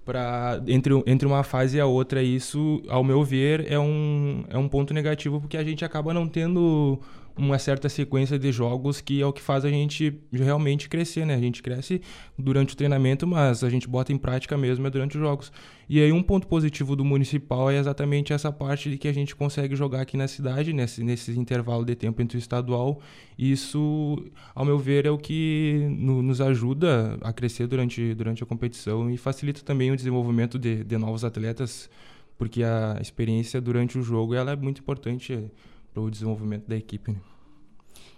para 0.05 0.63
entre, 0.69 0.95
entre 1.07 1.27
uma 1.27 1.43
fase 1.43 1.77
e 1.77 1.81
a 1.81 1.87
outra. 1.87 2.23
Isso, 2.23 2.81
ao 2.89 3.03
meu 3.03 3.25
ver, 3.25 3.71
é 3.71 3.79
um, 3.79 4.45
é 4.49 4.57
um 4.57 4.69
ponto 4.69 4.95
negativo 4.95 5.41
porque 5.41 5.57
a 5.57 5.65
gente 5.65 5.85
acaba 5.85 6.15
não 6.15 6.29
tendo 6.29 7.01
uma 7.39 7.59
certa 7.59 7.89
sequência 7.89 8.39
de 8.39 8.51
jogos 8.51 9.01
que 9.01 9.21
é 9.21 9.27
o 9.27 9.33
que 9.33 9.43
faz 9.43 9.65
a 9.65 9.69
gente 9.69 10.19
realmente 10.33 10.89
crescer, 10.89 11.27
né? 11.27 11.35
A 11.35 11.39
gente 11.39 11.63
cresce 11.63 12.01
durante 12.39 12.73
o 12.73 12.77
treinamento, 12.77 13.27
mas 13.27 13.63
a 13.63 13.69
gente 13.69 13.87
bota 13.87 14.13
em 14.13 14.17
prática 14.17 14.57
mesmo 14.57 14.87
é 14.87 14.91
durante 14.91 15.17
os 15.17 15.23
jogos. 15.23 15.53
E 15.89 16.01
aí 16.01 16.11
um 16.11 16.23
ponto 16.23 16.47
positivo 16.47 16.97
do 16.97 17.05
municipal 17.05 17.71
é 17.71 17.79
exatamente 17.79 18.33
essa 18.33 18.51
parte 18.51 18.91
de 18.91 18.99
que 18.99 19.07
a 19.07 19.13
gente 19.13 19.37
consegue 19.37 19.77
jogar 19.77 20.01
aqui 20.01 20.17
na 20.17 20.27
cidade, 20.27 20.73
nesse, 20.73 21.05
nesse 21.05 21.39
intervalo 21.39 21.85
de 21.85 21.95
tempo 21.95 22.23
entre 22.23 22.39
o 22.39 22.41
estadual. 22.41 23.01
Isso, 23.39 24.25
ao 24.55 24.65
meu 24.65 24.79
ver, 24.79 25.05
é 25.05 25.11
o 25.11 25.19
que 25.19 25.87
no, 25.91 26.23
nos 26.23 26.41
ajuda 26.41 27.19
a 27.21 27.33
crescer 27.33 27.67
durante, 27.67 28.15
durante 28.15 28.43
a 28.43 28.47
competição 28.47 29.11
e 29.11 29.17
facilita 29.17 29.61
também 29.63 29.91
o 29.91 29.97
desenvolvimento 29.97 30.59
de, 30.59 30.83
de 30.83 30.97
novos 30.97 31.23
atletas, 31.23 31.91
porque 32.39 32.63
a 32.63 32.99
experiência 33.01 33.61
durante 33.61 33.99
o 33.99 34.03
jogo 34.03 34.35
ela 34.35 34.53
é 34.53 34.57
muito 34.57 34.81
importante 34.81 35.51
para 35.97 36.03
o 36.03 36.11
desenvolvimento 36.11 36.67
da 36.69 36.77
equipe. 36.77 37.11
Né? 37.11 37.19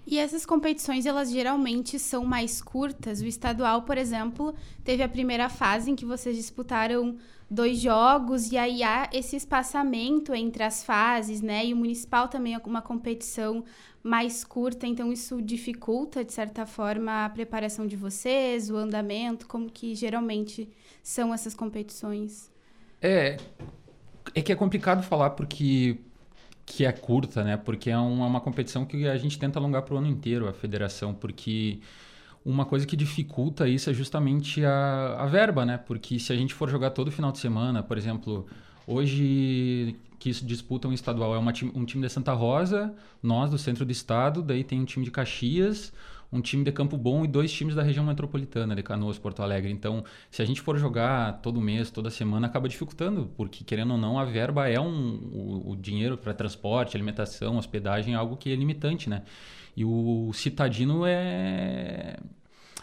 E 0.05 0.19
essas 0.19 0.45
competições, 0.45 1.07
elas 1.07 1.31
geralmente 1.31 1.97
são 1.97 2.25
mais 2.25 2.61
curtas. 2.61 3.21
O 3.21 3.27
estadual, 3.27 3.83
por 3.83 3.97
exemplo, 3.97 4.53
teve 4.83 5.03
a 5.03 5.09
primeira 5.09 5.49
fase 5.49 5.91
em 5.91 5.95
que 5.95 6.05
vocês 6.05 6.37
disputaram 6.37 7.17
dois 7.49 7.79
jogos, 7.79 8.51
e 8.51 8.59
aí 8.59 8.83
há 8.83 9.09
esse 9.13 9.37
espaçamento 9.37 10.35
entre 10.35 10.63
as 10.65 10.83
fases, 10.83 11.41
né? 11.41 11.67
E 11.67 11.73
o 11.73 11.77
municipal 11.77 12.27
também 12.27 12.55
é 12.55 12.59
uma 12.59 12.83
competição 12.83 13.65
mais 14.03 14.43
curta, 14.43 14.87
então 14.87 15.13
isso 15.13 15.41
dificulta, 15.41 16.25
de 16.25 16.33
certa 16.33 16.67
forma, 16.67 17.25
a 17.25 17.31
preparação 17.31 17.87
de 17.87 17.97
vocês, 17.97 18.71
o 18.71 18.77
andamento, 18.77 19.47
como 19.47 19.71
que 19.71 19.95
geralmente 19.95 20.69
são 21.03 21.33
essas 21.33 21.55
competições? 21.55 22.51
É, 23.01 23.37
é 24.35 24.43
que 24.43 24.53
é 24.53 24.57
complicado 24.57 25.03
falar 25.03 25.31
porque 25.31 25.99
que 26.69 26.85
é 26.85 26.93
curta, 26.93 27.43
né? 27.43 27.57
Porque 27.57 27.91
é 27.91 27.99
uma, 27.99 28.27
uma 28.27 28.41
competição 28.41 28.85
que 28.85 29.09
a 29.09 29.17
gente 29.17 29.39
tenta 29.39 29.59
alongar 29.59 29.83
para 29.83 29.95
o 29.95 29.99
ano 29.99 30.07
inteiro, 30.07 30.49
a 30.49 30.53
federação, 30.53 31.15
porque 31.15 31.81
uma 32.45 32.65
coisa 32.65 32.87
que 32.87 32.97
dificulta 32.97 33.69
isso 33.69 33.91
é 33.91 33.95
justamente 33.95 34.65
a, 34.65 35.17
a 35.19 35.27
verba, 35.27 35.65
né? 35.65 35.79
Porque 35.79 36.19
se 36.19 36.33
a 36.33 36.37
gente 36.37 36.55
for 36.55 36.69
jogar 36.69 36.91
todo 36.91 37.11
final 37.11 37.33
de 37.33 37.39
semana, 37.39 37.83
por 37.83 37.97
exemplo, 37.97 38.47
hoje 38.87 39.97
que 40.19 40.31
disputam 40.31 40.91
um 40.91 40.95
estadual 40.95 41.35
é 41.35 41.39
uma, 41.39 41.53
um 41.75 41.85
time 41.85 42.05
de 42.07 42.13
Santa 42.13 42.33
Rosa, 42.33 42.93
nós 43.23 43.51
do 43.51 43.59
centro 43.59 43.85
do 43.85 43.93
estado, 43.93 44.43
daí 44.43 44.65
tem 44.65 44.81
um 44.81 44.85
time 44.85 45.05
de 45.05 45.11
Caxias, 45.11 45.93
um 46.31 46.41
time 46.41 46.63
de 46.65 46.73
Campo 46.73 46.97
Bom 46.97 47.25
e 47.25 47.29
dois 47.29 47.51
times 47.53 47.75
da 47.75 47.83
região 47.83 48.05
metropolitana 48.05 48.77
de 48.77 48.83
Canoas, 48.83 49.19
Porto 49.19 49.43
Alegre. 49.43 49.73
Então, 49.73 50.05
se 50.31 50.43
a 50.43 50.45
gente 50.45 50.61
for 50.61 50.79
jogar 50.79 51.41
todo 51.41 51.61
mês, 51.61 51.91
toda 51.91 52.11
semana, 52.11 52.47
acaba 52.47 52.69
dificultando, 52.69 53.31
porque 53.37 53.65
querendo 53.65 53.93
ou 53.93 53.99
não, 53.99 54.19
a 54.19 54.25
verba 54.25 54.69
é 54.69 54.79
um 54.79 55.15
o, 55.33 55.71
o 55.73 55.77
dinheiro 55.77 56.19
para 56.19 56.35
transporte, 56.35 56.97
alimentação, 56.97 57.57
hospedagem, 57.57 58.15
é 58.15 58.17
algo 58.17 58.37
que 58.37 58.53
é 58.53 58.57
limitante, 58.57 59.09
né? 59.09 59.23
E 59.77 59.85
o 59.85 60.31
citadino 60.33 61.07
é 61.07 62.17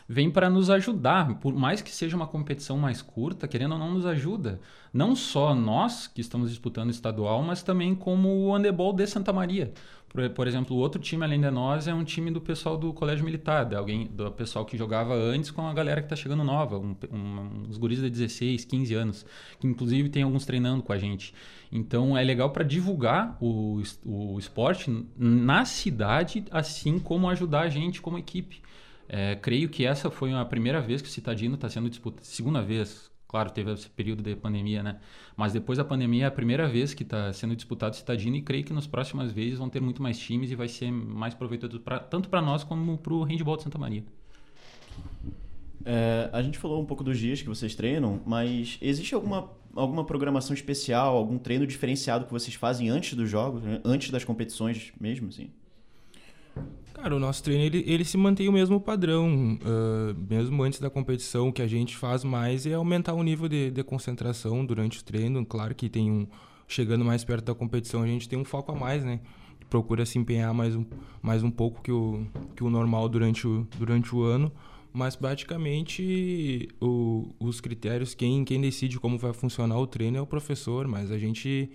vem 0.08 0.30
para 0.30 0.50
nos 0.50 0.70
ajudar, 0.70 1.40
por 1.40 1.54
mais 1.54 1.82
que 1.82 1.92
seja 1.92 2.16
uma 2.16 2.28
competição 2.28 2.78
mais 2.78 3.02
curta, 3.02 3.48
querendo 3.48 3.74
ou 3.74 3.80
não 3.80 3.94
nos 3.94 4.06
ajuda. 4.06 4.62
Não 4.94 5.16
só 5.16 5.56
nós 5.56 6.08
que 6.08 6.22
estamos 6.22 6.52
disputando 6.52 6.92
estadual, 6.92 7.42
mas 7.42 7.64
também 7.64 7.96
como 7.96 8.30
o 8.30 8.56
handebol 8.56 8.94
de 8.94 9.06
Santa 9.08 9.34
Maria. 9.34 9.74
Por, 10.16 10.30
por, 10.30 10.48
exemplo, 10.48 10.78
o 10.78 10.80
outro 10.80 11.02
time 11.02 11.26
além 11.26 11.42
de 11.42 11.52
nós 11.52 11.90
é 11.90 11.94
um 11.94 12.06
time 12.06 12.32
do 12.32 12.40
pessoal 12.40 12.78
do 12.78 12.94
Colégio 12.94 13.26
Militar, 13.26 13.66
de 13.66 13.76
alguém, 13.76 14.08
do 14.08 14.32
pessoal 14.32 14.64
que 14.64 14.78
jogava 14.78 15.14
antes 15.14 15.52
com 15.52 15.68
a 15.68 15.74
galera 15.74 16.00
que 16.02 16.06
está 16.06 16.16
chegando 16.16 16.42
nova, 16.42 16.80
um, 16.80 16.96
um, 17.12 17.66
uns 17.68 17.78
guris 17.78 18.00
de 18.00 18.10
16, 18.10 18.64
15 18.64 18.94
anos, 18.94 19.26
que 19.60 19.68
inclusive 19.68 20.08
tem 20.08 20.24
alguns 20.24 20.46
treinando 20.46 20.82
com 20.82 20.94
a 20.94 20.98
gente. 20.98 21.34
Então 21.70 22.18
é 22.18 22.24
legal 22.24 22.50
para 22.52 22.64
divulgar 22.64 23.38
o, 23.42 23.84
o 24.06 24.40
esporte 24.40 25.06
na 25.18 25.66
cidade, 25.66 26.46
assim 26.50 26.98
como 26.98 27.30
ajudar 27.30 27.64
a 27.64 27.70
gente 27.70 28.02
como 28.02 28.18
equipe. 28.18 28.62
É, 29.10 29.36
creio 29.36 29.68
que 29.68 29.86
essa 29.86 30.10
foi 30.10 30.34
a 30.34 30.46
primeira 30.46 30.80
vez 30.80 31.02
que 31.02 31.10
o 31.10 31.12
Citadino 31.12 31.56
está 31.56 31.70
sendo 31.70 31.90
disputado, 31.90 32.26
segunda 32.26 32.62
vez, 32.62 33.12
Claro, 33.36 33.50
teve 33.50 33.70
esse 33.74 33.90
período 33.90 34.24
de 34.24 34.34
pandemia, 34.34 34.82
né? 34.82 34.98
Mas 35.36 35.52
depois 35.52 35.78
da 35.78 35.84
pandemia 35.84 36.24
é 36.24 36.28
a 36.28 36.32
primeira 36.32 36.70
vez 36.70 36.94
que 36.94 37.04
está 37.04 37.34
sendo 37.34 37.54
disputado 37.54 37.94
Citadino 37.94 38.38
e 38.38 38.42
creio 38.42 38.64
que 38.64 38.72
nas 38.72 38.88
próximas 38.88 39.30
vezes 39.30 39.60
vão 39.60 39.68
ter 39.68 39.82
muito 39.82 40.02
mais 40.02 40.18
times 40.18 40.52
e 40.52 40.56
vai 40.56 40.70
ser 40.70 40.90
mais 40.90 41.34
proveitoso 41.34 41.82
pra, 41.82 42.00
tanto 42.00 42.30
para 42.30 42.42
nós 42.42 42.64
como 42.64 42.98
para 42.98 43.14
o 43.14 43.24
handball 43.24 43.58
de 43.58 43.64
Santa 43.64 43.78
Maria. 43.78 44.06
É, 45.84 46.30
a 46.32 46.42
gente 46.42 46.58
falou 46.58 46.82
um 46.82 46.86
pouco 46.86 47.04
dos 47.04 47.20
dias 47.20 47.42
que 47.42 47.50
vocês 47.50 47.76
treinam, 47.76 48.22
mas 48.26 48.78
existe 48.82 49.14
alguma, 49.14 49.52
alguma 49.76 50.06
programação 50.06 50.54
especial, 50.54 51.18
algum 51.18 51.38
treino 51.38 51.68
diferenciado 51.68 52.24
que 52.24 52.32
vocês 52.32 52.56
fazem 52.56 52.88
antes 52.88 53.16
dos 53.16 53.30
jogos, 53.30 53.62
né? 53.64 53.82
antes 53.84 54.12
das 54.12 54.24
competições 54.24 54.94
mesmo, 54.98 55.28
assim? 55.28 55.50
Cara, 56.96 57.14
o 57.14 57.20
nosso 57.20 57.44
treino 57.44 57.62
ele, 57.62 57.84
ele 57.86 58.06
se 58.06 58.16
mantém 58.16 58.48
o 58.48 58.54
mesmo 58.54 58.80
padrão, 58.80 59.60
uh, 59.60 60.16
mesmo 60.30 60.64
antes 60.64 60.80
da 60.80 60.90
competição. 60.90 61.50
O 61.50 61.54
que 61.54 61.62
a 61.62 61.68
gente 61.68 61.96
faz 61.96 62.24
mais 62.24 62.66
é 62.66 62.74
aumentar 62.74 63.14
o 63.14 63.22
nível 63.22 63.50
de, 63.50 63.70
de 63.70 63.84
concentração 63.84 64.66
durante 64.66 65.02
o 65.02 65.04
treino. 65.04 65.46
Claro 65.46 65.76
que 65.76 65.90
tem 65.90 66.10
um. 66.10 66.26
Chegando 66.68 67.04
mais 67.04 67.24
perto 67.24 67.46
da 67.46 67.54
competição, 67.54 68.02
a 68.02 68.08
gente 68.08 68.30
tem 68.30 68.40
um 68.40 68.46
foco 68.46 68.72
a 68.72 68.76
mais, 68.76 69.04
né? 69.04 69.20
Procura 69.70 70.06
se 70.06 70.18
empenhar 70.18 70.54
mais 70.54 70.74
um, 70.74 70.86
mais 71.22 71.44
um 71.44 71.52
pouco 71.52 71.82
que 71.82 71.92
o, 71.92 72.26
que 72.56 72.64
o 72.64 72.70
normal 72.70 73.10
durante 73.10 73.46
o, 73.46 73.68
durante 73.78 74.16
o 74.16 74.24
ano. 74.24 74.50
Mas 74.94 75.18
basicamente 75.18 76.70
o, 76.82 77.28
os 77.40 77.60
critérios, 77.60 78.16
quem, 78.16 78.46
quem 78.46 78.62
decide 78.62 79.00
como 79.02 79.18
vai 79.18 79.34
funcionar 79.34 79.78
o 79.78 79.86
treino 79.86 80.18
é 80.18 80.22
o 80.22 80.26
professor, 80.26 80.88
mas 80.88 81.12
a 81.12 81.18
gente. 81.18 81.70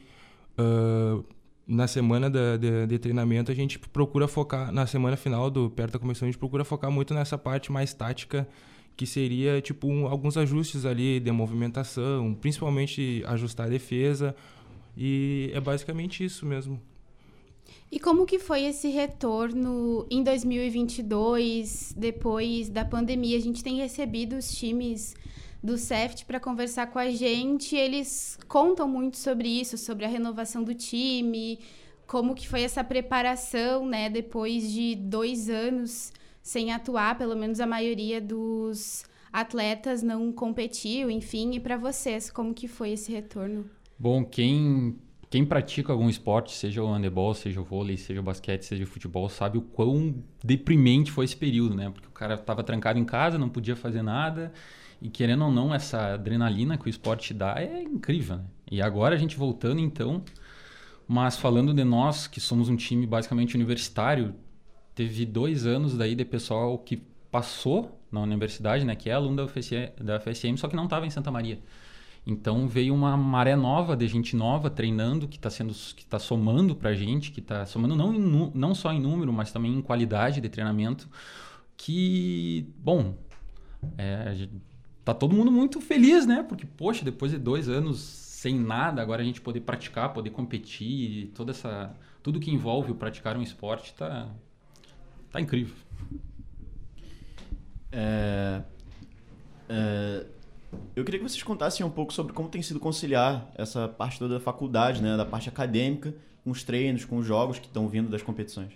Uh, 0.59 1.23
na 1.71 1.87
semana 1.87 2.29
da, 2.29 2.57
de, 2.57 2.87
de, 2.87 2.99
treinamento 2.99 3.51
a 3.51 3.55
gente 3.55 3.79
procura 3.79 4.27
focar 4.27 4.73
na 4.73 4.87
semana 4.87 5.17
final 5.17 5.49
do 5.49 5.71
perto 5.71 5.93
da 5.93 5.99
comissão 5.99 6.27
a 6.27 6.31
gente 6.31 6.39
procura 6.39 6.65
focar 6.65 6.91
muito 6.91 7.15
nessa 7.15 7.39
parte 7.39 7.71
mais 7.71 7.95
tática 7.95 8.49
que 8.97 9.07
seria 9.07 9.61
tipo 9.61 9.87
um, 9.87 10.07
alguns 10.07 10.37
ajustes 10.37 10.85
ali 10.85 11.21
de 11.21 11.31
movimentação 11.31 12.35
principalmente 12.35 13.23
ajustar 13.27 13.67
a 13.67 13.71
defesa 13.71 14.35
e 14.97 15.51
é 15.55 15.61
basicamente 15.61 16.25
isso 16.25 16.45
mesmo. 16.45 16.81
E 17.91 17.99
como 17.99 18.27
que 18.27 18.39
foi 18.39 18.65
esse 18.65 18.89
retorno 18.89 20.07
em 20.11 20.23
2022 20.23 21.95
depois 21.97 22.69
da 22.69 22.85
pandemia? 22.85 23.37
A 23.37 23.41
gente 23.41 23.65
tem 23.65 23.77
recebido 23.77 24.37
os 24.37 24.53
times 24.53 25.15
do 25.63 25.77
CEFT 25.77 26.25
para 26.25 26.41
conversar 26.41 26.87
com 26.89 26.99
a 26.99 27.11
gente. 27.11 27.77
Eles 27.77 28.39
contam 28.49 28.89
muito 28.89 29.17
sobre 29.19 29.49
isso, 29.49 29.77
sobre 29.77 30.05
a 30.05 30.09
renovação 30.09 30.65
do 30.65 30.75
time, 30.75 31.59
como 32.07 32.35
que 32.35 32.49
foi 32.49 32.63
essa 32.63 32.83
preparação, 32.83 33.87
né? 33.87 34.09
Depois 34.09 34.71
de 34.73 34.95
dois 34.95 35.49
anos 35.49 36.13
sem 36.43 36.73
atuar, 36.73 37.17
pelo 37.19 37.37
menos 37.37 37.61
a 37.61 37.67
maioria 37.67 38.21
dos 38.21 39.05
atletas 39.33 40.03
não 40.03 40.33
competiu, 40.33 41.11
enfim. 41.11 41.53
E 41.55 41.61
para 41.61 41.77
vocês, 41.77 42.31
como 42.31 42.55
que 42.55 42.67
foi 42.67 42.93
esse 42.93 43.13
retorno? 43.13 43.67
Bom, 43.99 44.25
quem 44.25 44.97
quem 45.29 45.47
pratica 45.47 45.93
algum 45.93 46.09
esporte, 46.09 46.53
seja 46.53 46.83
o 46.83 46.93
handebol, 46.93 47.33
seja 47.35 47.61
o 47.61 47.65
vôlei, 47.65 47.97
seja 47.97 48.19
o 48.19 48.23
basquete, 48.23 48.65
seja 48.65 48.83
o 48.83 48.87
futebol, 48.87 49.29
sabe 49.29 49.59
o 49.59 49.63
quão 49.63 50.13
deprimente 50.43 51.13
foi 51.13 51.25
esse 51.25 51.37
período, 51.37 51.77
né? 51.77 51.89
Porque 51.89 52.09
o 52.09 52.11
cara 52.11 52.35
estava 52.35 52.65
trancado 52.65 52.99
em 52.99 53.05
casa, 53.05 53.39
não 53.39 53.49
podia 53.49 53.77
fazer 53.77 54.03
nada 54.03 54.53
e 55.01 55.09
querendo 55.09 55.45
ou 55.45 55.51
não, 55.51 55.75
essa 55.75 56.15
adrenalina 56.15 56.77
que 56.77 56.87
o 56.87 56.89
esporte 56.89 57.33
dá 57.33 57.55
é 57.57 57.83
incrível. 57.83 58.37
Né? 58.37 58.45
E 58.71 58.83
agora 58.83 59.15
a 59.15 59.19
gente 59.19 59.37
voltando 59.37 59.81
então, 59.81 60.23
mas 61.09 61.37
falando 61.37 61.73
de 61.73 61.85
nós, 61.85 62.27
que 62.27 62.41
somos 62.41 62.69
um 62.69 62.77
time 62.77 63.07
basicamente 63.07 63.55
universitário, 63.55 64.35
teve 64.95 65.25
dois 65.25 65.67
anos 65.67 65.97
daí 65.97 66.15
de 66.15 66.25
pessoal 66.25 66.79
que 66.79 67.03
passou 67.31 67.99
na 68.13 68.21
universidade, 68.21 68.85
né, 68.85 68.95
que 68.95 69.09
é 69.09 69.13
aluno 69.13 69.37
da, 69.37 69.45
UFSM, 69.45 69.93
da 70.01 70.21
FSM, 70.21 70.57
só 70.57 70.69
que 70.69 70.77
não 70.77 70.85
estava 70.85 71.07
em 71.07 71.11
Santa 71.11 71.31
Maria. 71.31 71.59
Então 72.27 72.69
veio 72.69 72.95
uma 72.95 73.17
maré 73.17 73.57
nova 73.57 73.97
de 73.97 74.07
gente 74.07 74.37
nova 74.37 74.69
treinando 74.69 75.27
que 75.27 75.37
está 75.37 75.49
sendo 75.49 75.73
que 75.73 76.03
está 76.03 76.19
somando 76.19 76.77
para 76.77 76.91
a 76.91 76.95
gente, 76.95 77.31
que 77.31 77.41
está 77.41 77.65
somando 77.65 77.97
não 77.97 78.13
em, 78.13 78.53
não 78.55 78.75
só 78.75 78.93
em 78.93 79.01
número, 79.01 79.33
mas 79.33 79.51
também 79.51 79.73
em 79.73 79.81
qualidade 79.81 80.41
de 80.41 80.49
treinamento. 80.49 81.09
Que 81.77 82.67
bom, 82.77 83.15
é, 83.97 84.49
tá 85.13 85.19
todo 85.19 85.35
mundo 85.35 85.51
muito 85.51 85.81
feliz, 85.81 86.27
né? 86.27 86.45
Porque, 86.49 86.65
poxa, 86.65 87.05
depois 87.05 87.33
de 87.33 87.39
dois 87.39 87.69
anos 87.69 87.99
sem 87.99 88.59
nada, 88.59 89.03
agora 89.03 89.23
a 89.23 89.25
gente 89.25 89.41
poder 89.41 89.61
praticar, 89.61 90.13
poder 90.13 90.31
competir, 90.31 91.31
toda 91.35 91.51
essa. 91.51 91.95
Tudo 92.23 92.39
que 92.39 92.51
envolve 92.51 92.93
o 92.93 92.95
praticar 92.95 93.37
um 93.37 93.43
esporte 93.43 93.95
tá, 93.95 94.29
tá 95.31 95.41
incrível. 95.41 95.75
É, 97.93 98.63
é, 99.69 100.27
eu 100.95 101.05
queria 101.05 101.19
que 101.19 101.29
vocês 101.29 101.43
contassem 101.43 101.85
um 101.85 101.91
pouco 101.91 102.13
sobre 102.13 102.33
como 102.33 102.49
tem 102.49 102.63
sido 102.63 102.79
conciliar 102.79 103.51
essa 103.57 103.89
parte 103.89 104.19
toda 104.19 104.35
da 104.35 104.41
faculdade, 104.41 105.03
né, 105.03 105.17
da 105.17 105.25
parte 105.25 105.49
acadêmica, 105.49 106.15
com 106.45 106.51
os 106.51 106.63
treinos, 106.63 107.05
com 107.05 107.19
os 107.19 107.27
jogos 107.27 107.59
que 107.59 107.67
estão 107.67 107.89
vindo 107.89 108.09
das 108.09 108.23
competições. 108.23 108.73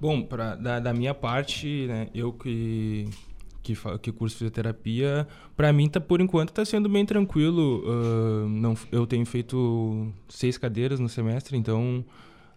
Bom, 0.00 0.22
pra, 0.22 0.54
da, 0.56 0.80
da 0.80 0.92
minha 0.94 1.14
parte, 1.14 1.86
né, 1.86 2.08
eu 2.14 2.32
que 2.32 3.08
que, 3.64 3.74
que 4.02 4.12
curso 4.12 4.36
fisioterapia, 4.36 5.26
para 5.56 5.72
mim 5.72 5.88
tá 5.88 5.98
por 5.98 6.20
enquanto 6.20 6.50
está 6.50 6.64
sendo 6.64 6.86
bem 6.86 7.04
tranquilo. 7.06 7.82
Uh, 7.82 8.46
não, 8.46 8.76
eu 8.92 9.06
tenho 9.06 9.24
feito 9.24 10.12
seis 10.28 10.58
cadeiras 10.58 11.00
no 11.00 11.08
semestre, 11.08 11.56
então 11.56 12.04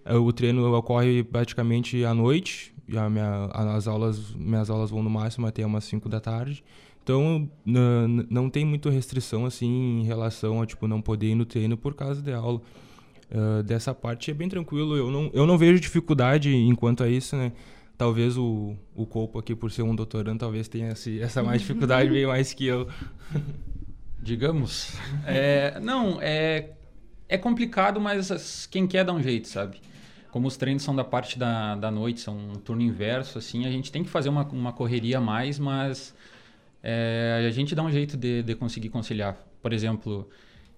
uh, 0.06 0.16
o 0.16 0.34
treino 0.34 0.70
ocorre 0.76 1.24
praticamente 1.24 2.04
à 2.04 2.14
noite. 2.14 2.74
E 2.90 2.98
a 2.98 3.10
minha, 3.10 3.46
as 3.54 3.88
aulas, 3.88 4.34
minhas 4.36 4.70
aulas 4.70 4.90
vão 4.90 5.02
no 5.02 5.10
máximo 5.10 5.48
até 5.48 5.66
umas 5.66 5.86
5 5.86 6.08
da 6.10 6.20
tarde. 6.20 6.64
Então 7.04 7.50
não 7.66 8.50
tem 8.50 8.66
muita 8.66 8.90
restrição 8.90 9.46
assim 9.46 10.02
em 10.02 10.04
relação 10.04 10.62
a 10.62 10.66
tipo 10.66 10.90
não 10.90 11.02
poder 11.02 11.28
ir 11.28 11.36
no 11.36 11.46
treino 11.46 11.78
por 11.78 11.94
causa 11.94 12.22
de 12.22 12.34
aula. 12.34 12.62
Dessa 13.66 13.94
parte 13.94 14.32
é 14.32 14.34
bem 14.34 14.50
tranquilo. 14.50 14.96
Eu 14.96 15.10
não, 15.10 15.30
eu 15.34 15.46
não 15.46 15.58
vejo 15.58 15.80
dificuldade 15.80 16.54
enquanto 16.54 17.04
a 17.04 17.10
isso, 17.10 17.38
né? 17.38 17.54
Talvez 17.98 18.38
o, 18.38 18.76
o 18.96 19.06
Copo 19.06 19.40
aqui, 19.40 19.56
por 19.56 19.72
ser 19.72 19.82
um 19.82 19.96
doutorando, 19.96 20.40
talvez 20.40 20.68
tenha 20.68 20.92
esse, 20.92 21.20
essa 21.20 21.42
mais 21.42 21.62
dificuldade 21.62 22.10
bem 22.10 22.28
mais 22.28 22.54
que 22.54 22.66
eu. 22.66 22.88
Digamos. 24.22 24.94
É, 25.26 25.80
não, 25.80 26.22
é, 26.22 26.72
é 27.28 27.38
complicado, 27.38 28.00
mas 28.00 28.68
quem 28.68 28.86
quer 28.86 29.04
dá 29.04 29.14
um 29.14 29.22
jeito, 29.22 29.48
sabe? 29.48 29.80
como 30.38 30.48
os 30.48 30.56
treinos 30.56 30.84
são 30.84 30.96
da 30.96 31.04
parte 31.04 31.40
da, 31.40 31.76
da 31.76 31.90
noite, 31.90 32.20
são 32.20 32.38
um 32.38 32.54
turno 32.54 32.84
inverso, 32.84 33.40
assim, 33.40 33.66
a 33.66 33.72
gente 33.72 33.92
tem 33.92 34.04
que 34.04 34.10
fazer 34.10 34.30
uma, 34.30 34.44
uma 34.50 34.72
correria 34.72 35.18
a 35.18 35.22
mais, 35.22 35.58
mas 35.58 36.14
é, 36.84 37.44
a 37.48 37.50
gente 37.50 37.74
dá 37.74 37.82
um 37.82 37.92
jeito 37.92 38.16
de, 38.16 38.44
de 38.44 38.54
conseguir 38.54 38.90
conciliar. 38.90 39.36
Por 39.62 39.74
exemplo, 39.74 40.30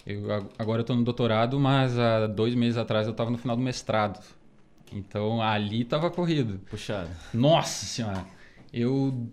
eu, 0.05 0.31
agora 0.57 0.79
eu 0.79 0.81
estou 0.81 0.95
no 0.95 1.03
doutorado, 1.03 1.59
mas 1.59 1.99
há 1.99 2.25
dois 2.27 2.55
meses 2.55 2.77
atrás 2.77 3.05
eu 3.05 3.11
estava 3.11 3.29
no 3.29 3.37
final 3.37 3.57
do 3.57 3.61
mestrado. 3.61 4.23
Então 4.91 5.41
ali 5.41 5.81
estava 5.81 6.09
corrido. 6.09 6.59
Puxado. 6.69 7.09
Nossa 7.33 7.85
senhora! 7.85 8.25
Eu 8.71 9.29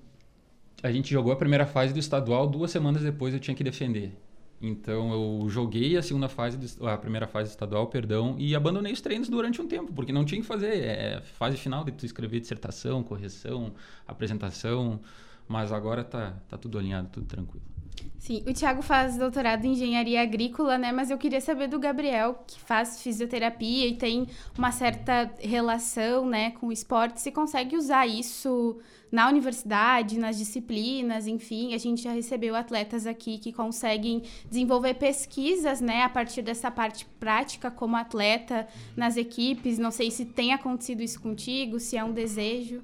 a 0.83 0.93
gente 0.93 1.11
jogou 1.11 1.33
a 1.33 1.37
primeira 1.37 1.67
fase 1.67 1.93
do 1.93 1.99
estadual, 1.99 2.47
duas 2.47 2.71
semanas 2.71 3.03
depois 3.03 3.35
eu 3.35 3.41
tinha 3.41 3.55
que 3.55 3.65
defender. 3.65 4.13
Então 4.61 5.13
eu 5.13 5.49
joguei 5.49 5.97
a 5.97 6.03
segunda 6.03 6.29
fase, 6.29 6.57
do, 6.57 6.89
a 6.89 6.97
primeira 6.97 7.27
fase 7.27 7.51
do 7.51 7.53
estadual, 7.53 7.87
perdão, 7.89 8.37
e 8.39 8.55
abandonei 8.55 8.93
os 8.93 9.01
treinos 9.01 9.29
durante 9.29 9.61
um 9.61 9.67
tempo, 9.67 9.93
porque 9.93 10.13
não 10.13 10.25
tinha 10.25 10.41
que 10.41 10.47
fazer. 10.47 10.85
É 10.85 11.21
fase 11.21 11.57
final 11.57 11.85
de 11.85 11.93
tu 11.93 12.07
escrever 12.07 12.41
dissertação, 12.41 13.03
correção, 13.03 13.75
apresentação, 14.07 15.01
mas 15.47 15.73
agora 15.73 16.03
tá, 16.03 16.35
tá 16.49 16.57
tudo 16.57 16.79
alinhado, 16.79 17.09
tudo 17.11 17.27
tranquilo. 17.27 17.76
Sim, 18.19 18.43
o 18.47 18.53
Thiago 18.53 18.83
faz 18.83 19.17
doutorado 19.17 19.65
em 19.65 19.73
engenharia 19.73 20.23
agrícola, 20.23 20.79
né? 20.79 20.91
Mas 20.91 21.11
eu 21.11 21.19
queria 21.19 21.41
saber 21.41 21.69
do 21.69 21.79
Gabriel, 21.79 22.43
que 22.47 22.59
faz 22.59 23.01
fisioterapia 23.01 23.87
e 23.87 23.95
tem 23.95 24.27
uma 24.57 24.73
certa 24.73 25.31
relação, 25.39 26.27
né, 26.27 26.51
com 26.53 26.69
o 26.69 26.73
esporte. 26.73 27.21
Se 27.21 27.31
consegue 27.31 27.77
usar 27.77 28.07
isso 28.07 28.79
na 29.13 29.29
universidade, 29.29 30.19
nas 30.19 30.37
disciplinas, 30.39 31.27
enfim. 31.27 31.75
A 31.75 31.79
gente 31.79 32.03
já 32.03 32.13
recebeu 32.13 32.57
atletas 32.57 33.07
aqui 33.07 33.39
que 33.39 33.53
conseguem 33.53 34.23
desenvolver 34.49 34.95
pesquisas, 34.95 35.81
né, 35.81 36.03
a 36.03 36.09
partir 36.09 36.43
dessa 36.43 36.71
parte 36.71 37.07
prática 37.21 37.71
como 37.71 37.97
atleta 37.97 38.67
nas 38.97 39.17
equipes. 39.17 39.79
Não 39.79 39.91
sei 39.91 40.11
se 40.11 40.25
tem 40.25 40.53
acontecido 40.53 41.03
isso 41.03 41.21
contigo, 41.21 41.79
se 41.79 41.97
é 41.97 42.03
um 42.03 42.13
desejo. 42.13 42.83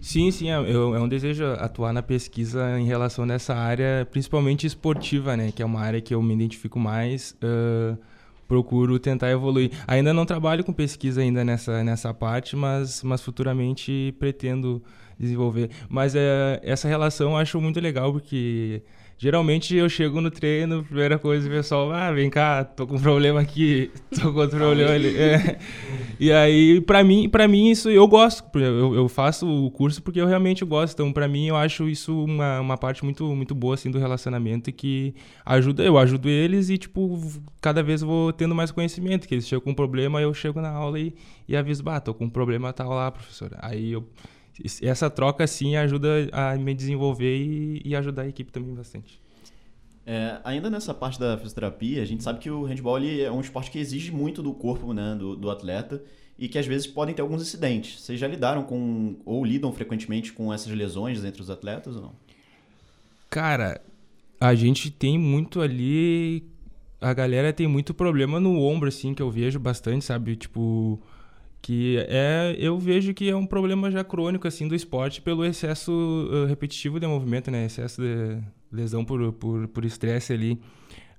Sim, 0.00 0.30
sim, 0.30 0.50
é, 0.50 0.54
é, 0.54 0.78
um 0.78 1.08
desejo 1.08 1.44
atuar 1.58 1.92
na 1.92 2.02
pesquisa 2.02 2.78
em 2.78 2.86
relação 2.86 3.24
nessa 3.24 3.54
área, 3.54 4.06
principalmente 4.10 4.66
esportiva, 4.66 5.36
né? 5.36 5.50
Que 5.50 5.62
é 5.62 5.66
uma 5.66 5.80
área 5.80 6.00
que 6.00 6.14
eu 6.14 6.22
me 6.22 6.34
identifico 6.34 6.78
mais. 6.78 7.34
Uh, 7.42 7.96
procuro 8.46 8.98
tentar 8.98 9.30
evoluir. 9.30 9.70
Ainda 9.86 10.12
não 10.12 10.24
trabalho 10.24 10.64
com 10.64 10.72
pesquisa 10.72 11.20
ainda 11.20 11.44
nessa, 11.44 11.84
nessa 11.84 12.14
parte, 12.14 12.56
mas, 12.56 13.02
mas 13.02 13.22
futuramente 13.22 14.14
pretendo 14.18 14.82
desenvolver. 15.18 15.70
Mas 15.88 16.14
é, 16.14 16.60
essa 16.62 16.88
relação 16.88 17.30
eu 17.30 17.36
acho 17.36 17.60
muito 17.60 17.80
legal, 17.80 18.12
porque 18.12 18.82
Geralmente 19.20 19.74
eu 19.74 19.88
chego 19.88 20.20
no 20.20 20.30
treino, 20.30 20.84
primeira 20.84 21.18
coisa, 21.18 21.48
o 21.48 21.50
pessoal, 21.50 21.90
ah, 21.90 22.12
vem 22.12 22.30
cá, 22.30 22.62
tô 22.62 22.86
com 22.86 22.94
um 22.94 23.00
problema 23.00 23.40
aqui, 23.40 23.90
tô 24.14 24.32
com 24.32 24.38
outro 24.38 24.56
problema 24.56 24.92
ali. 24.92 25.16
É. 25.18 25.58
E 26.20 26.30
aí, 26.30 26.80
pra 26.80 27.02
mim, 27.02 27.28
pra 27.28 27.48
mim, 27.48 27.68
isso 27.68 27.90
eu 27.90 28.06
gosto. 28.06 28.44
Eu, 28.56 28.94
eu 28.94 29.08
faço 29.08 29.44
o 29.44 29.72
curso 29.72 30.00
porque 30.00 30.20
eu 30.20 30.26
realmente 30.26 30.64
gosto. 30.64 30.94
Então, 30.94 31.12
pra 31.12 31.26
mim, 31.26 31.48
eu 31.48 31.56
acho 31.56 31.88
isso 31.88 32.24
uma, 32.24 32.60
uma 32.60 32.78
parte 32.78 33.04
muito, 33.04 33.24
muito 33.34 33.56
boa, 33.56 33.74
assim, 33.74 33.90
do 33.90 33.98
relacionamento 33.98 34.70
que 34.70 35.12
ajuda, 35.44 35.82
eu 35.82 35.98
ajudo 35.98 36.28
eles 36.28 36.70
e, 36.70 36.78
tipo, 36.78 37.20
cada 37.60 37.82
vez 37.82 38.02
vou 38.02 38.32
tendo 38.32 38.54
mais 38.54 38.70
conhecimento. 38.70 39.26
Que 39.26 39.34
eles 39.34 39.48
chegam 39.48 39.64
com 39.64 39.70
um 39.70 39.74
problema, 39.74 40.20
eu 40.20 40.32
chego 40.32 40.60
na 40.60 40.70
aula 40.70 40.96
e, 41.00 41.12
e 41.48 41.56
aviso, 41.56 41.82
bah, 41.82 41.98
tô 41.98 42.14
com 42.14 42.26
um 42.26 42.30
problema 42.30 42.72
tal 42.72 42.90
lá, 42.90 43.10
professora. 43.10 43.58
Aí 43.60 43.90
eu 43.90 44.06
essa 44.82 45.08
troca, 45.08 45.46
sim, 45.46 45.76
ajuda 45.76 46.28
a 46.32 46.56
me 46.56 46.74
desenvolver 46.74 47.36
e, 47.36 47.82
e 47.84 47.96
ajudar 47.96 48.22
a 48.22 48.28
equipe 48.28 48.50
também 48.50 48.74
bastante. 48.74 49.20
É, 50.06 50.40
ainda 50.42 50.70
nessa 50.70 50.94
parte 50.94 51.20
da 51.20 51.36
fisioterapia, 51.36 52.02
a 52.02 52.04
gente 52.06 52.22
sabe 52.22 52.38
que 52.38 52.50
o 52.50 52.64
handball 52.64 52.98
é 52.98 53.30
um 53.30 53.40
esporte 53.40 53.70
que 53.70 53.78
exige 53.78 54.10
muito 54.10 54.42
do 54.42 54.54
corpo 54.54 54.94
né, 54.94 55.14
do, 55.14 55.36
do 55.36 55.50
atleta 55.50 56.02
e 56.38 56.48
que 56.48 56.58
às 56.58 56.66
vezes 56.66 56.86
podem 56.86 57.14
ter 57.14 57.20
alguns 57.20 57.42
incidentes. 57.42 58.00
Vocês 58.00 58.18
já 58.18 58.26
lidaram 58.26 58.62
com, 58.62 59.16
ou 59.26 59.44
lidam 59.44 59.70
frequentemente 59.72 60.32
com 60.32 60.52
essas 60.52 60.72
lesões 60.72 61.22
entre 61.24 61.42
os 61.42 61.50
atletas 61.50 61.94
ou 61.96 62.02
não? 62.02 62.12
Cara, 63.28 63.82
a 64.40 64.54
gente 64.54 64.90
tem 64.90 65.18
muito 65.18 65.60
ali. 65.60 66.42
A 67.00 67.12
galera 67.12 67.52
tem 67.52 67.66
muito 67.66 67.92
problema 67.92 68.40
no 68.40 68.60
ombro, 68.60 68.88
assim, 68.88 69.12
que 69.12 69.22
eu 69.22 69.30
vejo 69.30 69.58
bastante, 69.58 70.04
sabe? 70.04 70.36
Tipo 70.36 70.98
que 71.68 71.98
é 72.08 72.56
eu 72.58 72.78
vejo 72.78 73.12
que 73.12 73.28
é 73.28 73.36
um 73.36 73.44
problema 73.44 73.90
já 73.90 74.02
crônico 74.02 74.48
assim 74.48 74.66
do 74.66 74.74
esporte 74.74 75.20
pelo 75.20 75.44
excesso 75.44 75.92
uh, 75.92 76.46
repetitivo 76.46 76.98
de 76.98 77.06
movimento 77.06 77.50
né 77.50 77.66
excesso 77.66 78.00
de 78.00 78.38
lesão 78.72 79.04
por 79.04 79.34
por 79.34 79.68
por 79.68 79.84
estresse 79.84 80.32
ali 80.32 80.58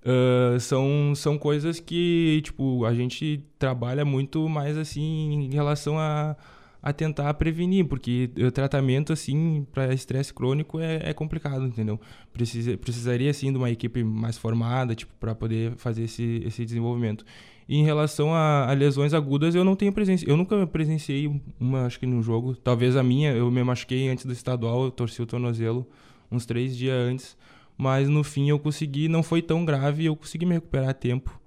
uh, 0.03 0.59
são 0.59 1.13
são 1.13 1.37
coisas 1.37 1.79
que 1.79 2.41
tipo 2.43 2.83
a 2.83 2.95
gente 2.95 3.45
trabalha 3.59 4.03
muito 4.03 4.49
mais 4.49 4.75
assim 4.75 5.33
em 5.33 5.53
relação 5.53 5.99
a 5.99 6.35
a 6.81 6.93
tentar 6.93 7.33
prevenir, 7.33 7.85
porque 7.85 8.31
o 8.37 8.49
tratamento, 8.49 9.11
assim, 9.11 9.67
para 9.73 9.93
estresse 9.93 10.33
crônico 10.33 10.79
é, 10.79 11.09
é, 11.09 11.13
complicado, 11.13 11.65
entendeu? 11.65 11.99
Precisa, 12.31 12.77
precisaria, 12.77 13.29
assim, 13.29 13.51
de 13.51 13.57
uma 13.57 13.69
equipe 13.69 14.01
mais 14.01 14.37
formada, 14.37 14.95
tipo, 14.95 15.13
para 15.19 15.35
poder 15.35 15.75
fazer 15.75 16.03
esse, 16.03 16.41
esse 16.45 16.63
desenvolvimento. 16.63 17.25
E 17.69 17.77
em 17.77 17.83
relação 17.83 18.33
a, 18.33 18.67
a, 18.67 18.73
lesões 18.73 19.13
agudas, 19.13 19.53
eu 19.53 19.63
não 19.63 19.75
tenho 19.75 19.93
presença. 19.93 20.25
Eu 20.27 20.35
nunca 20.35 20.65
presenciei 20.65 21.39
uma, 21.59 21.85
acho 21.85 21.99
que 21.99 22.07
no 22.07 22.19
jogo. 22.19 22.55
Talvez 22.55 22.97
a 22.97 23.03
minha, 23.03 23.31
eu 23.31 23.51
me 23.51 23.63
machuquei 23.63 24.09
antes 24.09 24.25
do 24.25 24.33
estadual, 24.33 24.85
eu 24.85 24.89
torci 24.89 25.21
o 25.21 25.25
tornozelo 25.27 25.87
uns 26.31 26.47
três 26.47 26.75
dias 26.75 26.95
antes. 26.95 27.37
Mas 27.77 28.09
no 28.09 28.23
fim 28.23 28.49
eu 28.49 28.57
consegui, 28.57 29.07
não 29.07 29.21
foi 29.21 29.43
tão 29.43 29.63
grave, 29.63 30.03
eu 30.03 30.15
consegui 30.15 30.47
me 30.47 30.55
recuperar 30.55 30.89
a 30.89 30.93
tempo. 30.95 31.39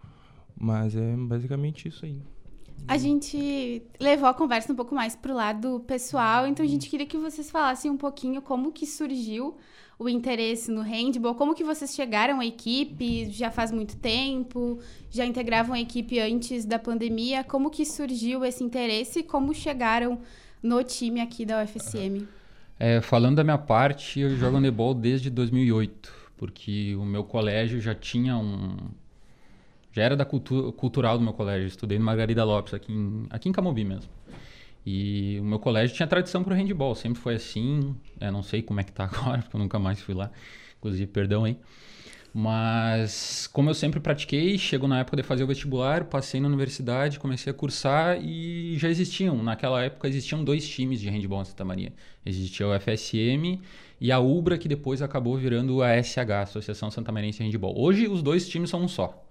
Mas 0.57 0.95
é 0.95 1.17
basicamente 1.17 1.89
isso 1.89 2.05
aí. 2.05 2.23
A 2.87 2.97
gente 2.97 3.83
levou 3.99 4.29
a 4.29 4.35
conversa 4.35 4.73
um 4.73 4.77
pouco 4.77 4.95
mais 4.95 5.17
pro 5.17 5.35
lado 5.35 5.81
pessoal, 5.89 6.47
então 6.47 6.65
a 6.65 6.69
gente 6.69 6.89
queria 6.89 7.07
que 7.07 7.19
vocês 7.19 7.51
falassem 7.51 7.91
um 7.91 7.97
pouquinho 7.97 8.41
como 8.41 8.71
que 8.71 8.87
surgiu 8.87 9.57
o 10.03 10.09
interesse 10.09 10.71
no 10.71 10.83
handball? 10.83 11.35
Como 11.35 11.55
que 11.55 11.65
vocês 11.65 11.95
chegaram 11.95 12.41
à 12.41 12.47
equipe? 12.47 13.31
Já 13.31 13.51
faz 13.51 13.71
muito 13.71 13.97
tempo? 13.97 14.79
Já 15.11 15.25
integravam 15.25 15.75
a 15.75 15.81
equipe 15.81 16.19
antes 16.19 16.65
da 16.65 16.79
pandemia? 16.79 17.45
Como 17.45 17.71
que 17.71 17.85
surgiu 17.85 18.45
esse 18.45 18.63
interesse 18.65 19.21
e 19.21 19.23
como 19.23 19.55
chegaram 19.55 20.21
no 20.63 20.83
time 20.83 21.21
aqui 21.21 21.45
da 21.45 21.63
UFSM? 21.63 22.27
É, 22.79 23.01
falando 23.01 23.37
da 23.37 23.45
minha 23.45 23.59
parte, 23.59 24.21
eu 24.21 24.37
jogo 24.37 24.57
handebol 24.57 24.93
desde 24.93 25.31
2008, 25.31 26.13
porque 26.37 26.97
o 26.97 27.05
meu 27.05 27.23
colégio 27.25 27.81
já 27.81 27.95
tinha 27.95 28.37
um... 28.37 28.77
Já 29.93 30.03
era 30.03 30.17
da 30.17 30.25
cultura 30.25 30.73
cultural 30.73 31.19
do 31.19 31.23
meu 31.23 31.35
colégio. 31.35 31.69
Estudei 31.69 31.99
no 31.99 32.05
Margarida 32.05 32.43
Lopes, 32.45 32.73
aqui 32.73 32.91
em, 32.93 33.27
aqui 33.29 33.49
em 33.49 33.53
Camobi 33.53 33.85
mesmo. 33.85 34.11
E 34.85 35.39
o 35.41 35.45
meu 35.45 35.59
colégio 35.59 35.95
tinha 35.95 36.07
tradição 36.07 36.43
para 36.43 36.55
o 36.55 36.57
handball, 36.57 36.95
sempre 36.95 37.21
foi 37.21 37.35
assim. 37.35 37.95
É, 38.21 38.31
não 38.31 38.43
sei 38.43 38.63
como 38.63 38.81
é 38.81 38.85
que 38.85 38.93
tá 38.93 39.05
agora, 39.13 39.43
porque 39.43 39.57
eu 39.57 39.61
nunca 39.61 39.79
mais 39.79 40.01
fui 40.01 40.15
lá. 40.15 40.31
Inclusive, 40.79 41.07
perdão 41.07 41.45
aí. 41.45 41.57
Mas 42.35 43.47
como 43.53 43.69
eu 43.69 43.75
sempre 43.75 44.01
pratiquei, 44.01 44.57
chegou 44.57 44.89
na 44.89 45.01
época 45.01 45.19
de 45.19 45.23
fazer 45.23 45.45
o 45.45 45.47
vestibular, 45.47 46.05
passei 46.05 46.41
na 46.41 46.49
universidade, 46.49 47.21
comecei 47.21 47.51
a 47.51 47.55
cursar 47.55 48.19
e 48.25 48.75
já 48.79 48.89
existiam, 48.89 49.43
naquela 49.43 49.83
época 49.83 50.09
existiam 50.09 50.43
dois 50.43 50.67
times 50.67 50.99
de 50.99 51.11
handball 51.11 51.43
em 51.43 51.45
Santa 51.45 51.65
Maria. 51.65 51.93
Existia 52.25 52.67
o 52.67 52.81
FSM 52.81 53.61
e 54.01 54.11
a 54.11 54.19
UBRA, 54.19 54.57
que 54.57 54.67
depois 54.67 55.03
acabou 55.03 55.37
virando 55.37 55.83
a 55.83 56.03
SH, 56.03 56.19
Associação 56.43 56.91
Santa 56.91 57.13
Maria 57.13 57.31
de 57.31 57.43
Handball. 57.43 57.79
Hoje 57.79 58.09
os 58.09 58.23
dois 58.23 58.49
times 58.49 58.71
são 58.71 58.83
um 58.83 58.89
só. 58.89 59.22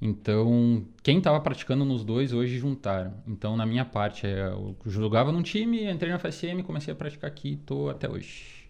Então, 0.00 0.82
quem 1.02 1.18
estava 1.18 1.38
praticando 1.40 1.84
nos 1.84 2.02
dois 2.02 2.32
hoje 2.32 2.58
juntaram. 2.58 3.12
Então, 3.26 3.54
na 3.54 3.66
minha 3.66 3.84
parte, 3.84 4.26
é, 4.26 4.46
eu 4.46 4.74
jogava 4.86 5.30
num 5.30 5.42
time, 5.42 5.90
entrei 5.90 6.10
na 6.10 6.18
FSM, 6.18 6.62
comecei 6.62 6.92
a 6.92 6.96
praticar 6.96 7.28
aqui 7.28 7.50
e 7.50 7.54
estou 7.54 7.90
até 7.90 8.08
hoje. 8.08 8.60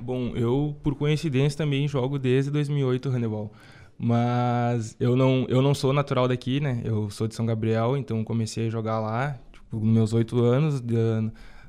Bom, 0.00 0.32
eu, 0.36 0.76
por 0.82 0.94
coincidência, 0.94 1.58
também 1.58 1.88
jogo 1.88 2.18
desde 2.18 2.52
2008 2.52 3.08
handebol. 3.10 3.52
Mas 3.98 4.96
eu 4.98 5.16
não, 5.16 5.44
eu 5.48 5.60
não 5.60 5.74
sou 5.74 5.92
natural 5.92 6.26
daqui, 6.28 6.60
né? 6.60 6.80
Eu 6.84 7.10
sou 7.10 7.26
de 7.26 7.34
São 7.34 7.44
Gabriel, 7.44 7.96
então 7.96 8.24
comecei 8.24 8.68
a 8.68 8.70
jogar 8.70 8.98
lá, 9.00 9.38
tipo, 9.52 9.76
nos 9.76 9.92
meus 9.92 10.12
oito 10.14 10.40
anos, 10.42 10.80
de, 10.80 10.94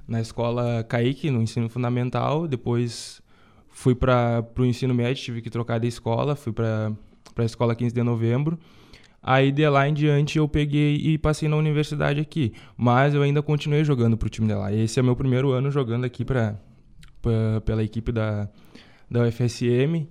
na 0.08 0.22
escola 0.22 0.84
Kaique, 0.84 1.30
no 1.32 1.42
ensino 1.42 1.68
fundamental. 1.68 2.48
Depois 2.48 3.22
fui 3.68 3.96
para 3.96 4.46
o 4.58 4.64
ensino 4.64 4.94
médio, 4.94 5.24
tive 5.24 5.42
que 5.42 5.50
trocar 5.50 5.80
de 5.80 5.88
escola, 5.88 6.36
fui 6.36 6.54
para 6.54 6.94
para 7.34 7.44
a 7.44 7.46
escola 7.46 7.76
15 7.76 7.94
de 7.94 8.04
novembro. 8.04 8.58
Aí 9.24 9.52
de 9.52 9.68
lá 9.70 9.88
em 9.88 9.94
diante 9.94 10.38
eu 10.38 10.48
peguei 10.48 10.96
e 10.96 11.18
passei 11.18 11.48
na 11.48 11.56
universidade 11.56 12.20
aqui, 12.20 12.54
mas 12.76 13.14
eu 13.14 13.22
ainda 13.22 13.42
continuei 13.44 13.84
jogando 13.84 14.18
para 14.18 14.26
o 14.26 14.30
time 14.30 14.48
de 14.48 14.56
lá. 14.56 14.74
Esse 14.74 15.00
é 15.00 15.04
meu 15.04 15.16
primeiro 15.16 15.52
ano 15.52 15.70
jogando 15.70 16.06
aqui 16.06 16.26
para 16.26 16.56
pela 17.64 17.84
equipe 17.84 18.12
da 18.12 18.50
da 19.10 19.28
UFSM. 19.28 20.08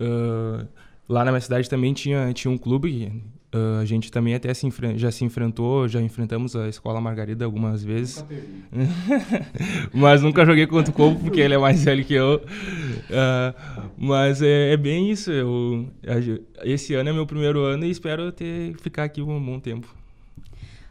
Uh, 0.00 0.66
lá 1.08 1.24
na 1.24 1.30
minha 1.30 1.40
cidade 1.40 1.70
também 1.70 1.92
tinha 1.92 2.32
tinha 2.32 2.50
um 2.50 2.58
clube 2.58 3.12
Uh, 3.54 3.80
a 3.80 3.84
gente 3.86 4.12
também 4.12 4.34
até 4.34 4.52
se 4.52 4.68
já 4.96 5.10
se 5.10 5.24
enfrentou, 5.24 5.88
já 5.88 6.02
enfrentamos 6.02 6.54
a 6.54 6.68
Escola 6.68 7.00
Margarida 7.00 7.46
algumas 7.46 7.82
vezes. 7.82 8.22
mas 9.92 10.20
nunca 10.20 10.44
joguei 10.44 10.66
contra 10.66 10.90
o 10.90 10.94
Corpo, 10.94 11.18
porque 11.20 11.40
ele 11.40 11.54
é 11.54 11.58
mais 11.58 11.82
velho 11.82 12.04
que 12.04 12.12
eu. 12.12 12.42
Uh, 13.08 13.88
mas 13.96 14.42
é, 14.42 14.72
é, 14.72 14.76
bem 14.76 15.10
isso. 15.10 15.32
Eu, 15.32 15.88
esse 16.62 16.94
ano 16.94 17.08
é 17.08 17.12
meu 17.12 17.26
primeiro 17.26 17.60
ano 17.60 17.86
e 17.86 17.90
espero 17.90 18.30
ter, 18.32 18.76
ficar 18.82 19.04
aqui 19.04 19.22
um 19.22 19.42
bom 19.42 19.58
tempo. 19.58 19.97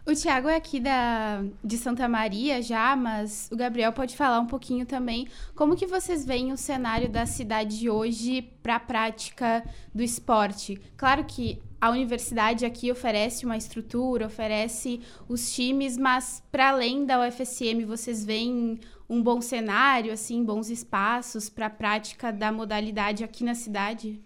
O 0.08 0.16
Thiago 0.16 0.48
é 0.48 0.56
aqui 0.56 0.80
da, 0.80 1.44
de 1.62 1.78
Santa 1.78 2.08
Maria 2.08 2.62
já, 2.62 2.96
mas 2.96 3.50
o 3.52 3.58
Gabriel 3.58 3.92
pode 3.92 4.16
falar 4.16 4.40
um 4.40 4.48
pouquinho 4.48 4.86
também. 4.86 5.28
Como 5.54 5.76
que 5.76 5.86
vocês 5.86 6.26
veem 6.26 6.54
o 6.54 6.58
cenário 6.58 7.10
da 7.10 7.26
cidade 7.26 7.90
hoje 7.90 8.42
para 8.64 8.78
a 8.78 8.80
prática 8.80 9.62
do 9.94 10.02
esporte? 10.02 10.80
Claro 10.96 11.26
que 11.26 11.62
a 11.82 11.90
universidade 11.90 12.66
aqui 12.66 12.90
oferece 12.90 13.46
uma 13.46 13.58
estrutura, 13.58 14.28
oferece 14.28 15.02
os 15.28 15.54
times, 15.54 15.98
mas 15.98 16.42
para 16.50 16.70
além 16.70 17.06
da 17.06 17.28
UFSM, 17.28 17.84
vocês 17.86 18.24
veem 18.24 18.80
um 19.10 19.22
bom 19.22 19.42
cenário, 19.42 20.14
assim, 20.14 20.42
bons 20.42 20.70
espaços 20.70 21.50
para 21.50 21.66
a 21.66 21.70
prática 21.70 22.32
da 22.32 22.50
modalidade 22.50 23.26
aqui 23.26 23.44
na 23.44 23.54
cidade? 23.54 24.22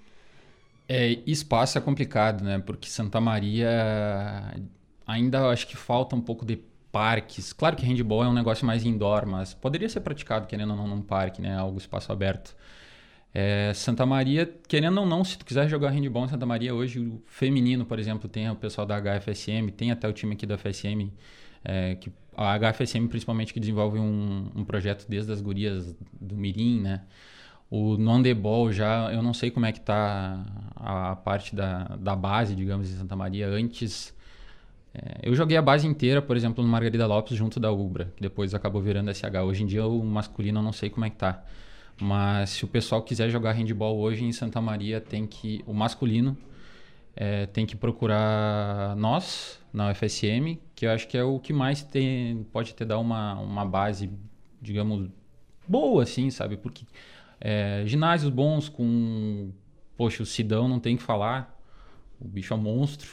É, 0.87 1.17
espaço 1.25 1.79
é 1.79 1.81
complicado, 1.81 2.43
né? 2.43 2.59
Porque 2.59 2.87
Santa 2.87 3.19
Maria 3.19 4.53
ainda 5.12 5.50
acho 5.50 5.67
que 5.67 5.76
falta 5.76 6.15
um 6.15 6.21
pouco 6.21 6.45
de 6.45 6.60
parques. 6.91 7.54
Claro 7.54 7.76
que 7.76 7.86
handball 7.86 8.24
é 8.24 8.28
um 8.28 8.34
negócio 8.34 8.65
mais 8.65 8.86
indoor, 8.86 9.26
mas 9.26 9.54
poderia 9.54 9.88
ser 9.89 10.02
praticado, 10.02 10.47
querendo 10.47 10.71
ou 10.71 10.78
não, 10.78 10.88
num 10.88 11.02
parque, 11.02 11.41
né? 11.41 11.56
Algo 11.58 11.78
espaço 11.78 12.12
aberto. 12.12 12.56
É, 13.34 13.71
Santa 13.74 14.06
Maria, 14.06 14.45
querendo 14.67 15.00
ou 15.00 15.06
não, 15.06 15.24
se 15.24 15.38
tu 15.38 15.45
quiser 15.45 15.69
jogar 15.69 15.89
handball 15.91 16.26
em 16.26 16.28
Santa 16.28 16.45
Maria, 16.45 16.76
hoje 16.76 17.00
o 17.00 17.21
feminino, 17.26 17.86
por 17.86 17.97
exemplo, 17.97 18.28
tem 18.28 18.50
o 18.50 18.56
pessoal 18.56 18.86
da 18.86 19.00
HFSM, 19.00 19.69
tem 19.76 19.89
até 19.89 20.08
o 20.08 20.12
time 20.12 20.34
aqui 20.34 20.45
da 20.45 20.58
FSM, 20.58 21.10
é, 21.63 21.95
que, 21.95 22.12
a 22.36 22.58
HFSM 22.58 23.08
principalmente 23.08 23.54
que 23.54 23.60
desenvolve 23.60 24.00
um, 24.00 24.50
um, 24.56 24.65
projeto 24.65 25.06
desde 25.08 25.32
as 25.32 25.41
gurias 25.41 25.95
do 26.19 26.36
Mirim, 26.36 26.82
né? 26.82 27.04
O 27.69 27.95
non-deball 27.97 28.71
já, 28.71 29.13
eu 29.13 29.24
não 29.24 29.34
sei 29.34 29.50
como 29.50 29.65
é 29.65 29.71
que 29.71 29.80
tá 29.80 30.43
a, 30.76 31.12
a 31.12 31.15
parte 31.15 31.56
da, 31.56 31.84
da 31.97 32.15
base, 32.17 32.54
digamos, 32.54 32.91
em 32.91 32.97
Santa 32.97 33.15
Maria. 33.15 33.47
Antes, 33.47 34.13
é, 34.93 35.19
eu 35.23 35.34
joguei 35.36 35.58
a 35.58 35.62
base 35.62 35.88
inteira, 35.88 36.21
por 36.21 36.36
exemplo, 36.36 36.63
no 36.63 36.69
Margarida 36.69 37.08
Lopes 37.08 37.38
junto 37.38 37.60
da 37.60 37.71
Ubra, 37.71 38.12
que 38.15 38.21
depois 38.21 38.54
acabou 38.54 38.82
virando 38.82 39.13
SH. 39.13 39.23
Hoje 39.45 39.63
em 39.63 39.65
dia 39.65 39.86
o 39.86 40.04
masculino 40.04 40.60
eu 40.60 40.63
não 40.63 40.73
sei 40.73 40.89
como 40.89 41.06
é 41.06 41.10
que 41.10 41.15
tá. 41.15 41.43
Mas 41.99 42.51
se 42.51 42.65
o 42.65 42.67
pessoal 42.67 43.01
quiser 43.01 43.30
jogar 43.30 43.54
handball 43.54 43.99
hoje 43.99 44.23
em 44.23 44.32
Santa 44.32 44.60
Maria, 44.60 44.99
tem 44.99 45.27
que 45.27 45.63
o 45.65 45.73
masculino 45.73 46.38
é, 47.15 47.45
tem 47.45 47.65
que 47.65 47.75
procurar 47.75 48.95
nós 48.95 49.60
na 49.71 49.91
UFSM, 49.91 50.58
que 50.75 50.86
eu 50.86 50.91
acho 50.91 51.08
que 51.08 51.17
é 51.17 51.23
o 51.23 51.39
que 51.39 51.54
mais 51.54 51.84
tem, 51.84 52.43
pode 52.51 52.73
ter 52.73 52.86
dar 52.86 52.99
uma, 52.99 53.36
uma 53.36 53.65
base, 53.65 54.10
digamos, 54.62 55.10
boa, 55.67 56.04
assim, 56.04 56.30
sabe? 56.30 56.58
Porque 56.58 56.86
é, 57.39 57.84
ginásios 57.86 58.32
bons 58.32 58.67
com, 58.67 59.51
poxa, 59.95 60.23
o 60.23 60.25
Sidão 60.25 60.67
não 60.67 60.80
tem 60.80 60.97
que 60.97 61.04
falar, 61.04 61.58
o 62.19 62.27
bicho 62.27 62.54
é 62.54 62.58
um 62.58 62.60
monstro 62.60 63.10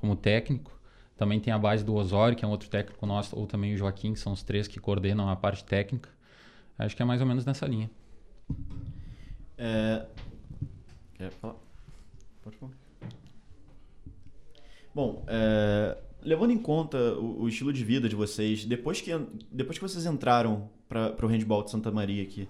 como 0.00 0.16
técnico. 0.16 0.81
Também 1.22 1.38
tem 1.38 1.52
a 1.52 1.58
base 1.58 1.84
do 1.84 1.94
Osório, 1.94 2.36
que 2.36 2.44
é 2.44 2.48
um 2.48 2.50
outro 2.50 2.68
técnico 2.68 3.06
nosso, 3.06 3.38
ou 3.38 3.46
também 3.46 3.72
o 3.72 3.76
Joaquim, 3.76 4.12
que 4.12 4.18
são 4.18 4.32
os 4.32 4.42
três 4.42 4.66
que 4.66 4.80
coordenam 4.80 5.28
a 5.28 5.36
parte 5.36 5.62
técnica. 5.62 6.08
Acho 6.76 6.96
que 6.96 7.02
é 7.02 7.04
mais 7.04 7.20
ou 7.20 7.26
menos 7.28 7.46
nessa 7.46 7.64
linha. 7.64 7.88
É... 9.56 10.04
Quer 11.14 11.30
falar? 11.30 11.54
Pode 12.42 12.56
falar. 12.56 12.72
Bom, 14.92 15.24
é... 15.28 15.96
levando 16.24 16.50
em 16.50 16.58
conta 16.58 16.98
o, 17.14 17.42
o, 17.42 17.48
estilo 17.48 17.72
de 17.72 17.84
vida 17.84 18.08
de 18.08 18.16
vocês, 18.16 18.64
depois 18.64 19.00
que, 19.00 19.12
depois 19.48 19.78
que 19.78 19.88
vocês 19.88 20.04
entraram 20.04 20.68
para 20.88 21.24
o 21.24 21.28
handball 21.28 21.62
de 21.62 21.70
Santa 21.70 21.92
Maria 21.92 22.24
aqui, 22.24 22.48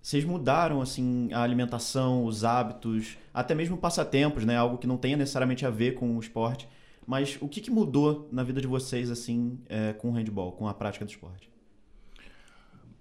vocês 0.00 0.24
mudaram 0.24 0.80
assim 0.80 1.28
a 1.30 1.42
alimentação, 1.42 2.24
os 2.24 2.42
hábitos, 2.42 3.18
até 3.34 3.54
mesmo 3.54 3.76
passatempos, 3.76 4.46
né? 4.46 4.56
Algo 4.56 4.78
que 4.78 4.86
não 4.86 4.96
tenha 4.96 5.18
necessariamente 5.18 5.66
a 5.66 5.70
ver 5.70 5.92
com 5.92 6.16
o 6.16 6.20
esporte. 6.20 6.66
Mas 7.08 7.38
o 7.40 7.48
que, 7.48 7.62
que 7.62 7.70
mudou 7.70 8.28
na 8.30 8.44
vida 8.44 8.60
de 8.60 8.66
vocês, 8.66 9.10
assim, 9.10 9.58
é, 9.66 9.94
com 9.94 10.10
o 10.10 10.12
handball, 10.12 10.52
com 10.52 10.68
a 10.68 10.74
prática 10.74 11.06
do 11.06 11.10
esporte? 11.10 11.48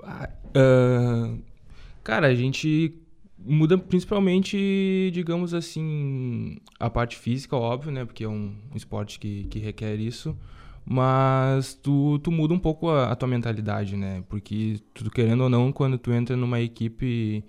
Uh, 0.01 1.43
cara, 2.05 2.27
a 2.27 2.33
gente 2.33 2.97
muda 3.37 3.77
principalmente, 3.77 5.11
digamos 5.13 5.53
assim, 5.53 6.55
a 6.79 6.89
parte 6.89 7.17
física, 7.17 7.57
óbvio, 7.57 7.91
né? 7.91 8.05
Porque 8.05 8.23
é 8.23 8.29
um, 8.29 8.55
um 8.71 8.77
esporte 8.77 9.19
que, 9.19 9.43
que 9.49 9.59
requer 9.59 9.99
isso. 9.99 10.37
Mas 10.85 11.73
tu, 11.73 12.17
tu 12.19 12.31
muda 12.31 12.53
um 12.53 12.59
pouco 12.59 12.87
a, 12.87 13.11
a, 13.11 13.15
tua 13.17 13.27
mentalidade, 13.27 13.97
né? 13.97 14.23
Porque 14.29 14.79
tu 14.93 15.11
querendo 15.11 15.41
ou 15.41 15.49
não, 15.49 15.69
quando 15.73 15.97
tu 15.97 16.13
entra 16.13 16.37
numa 16.37 16.61
equipe 16.61 17.43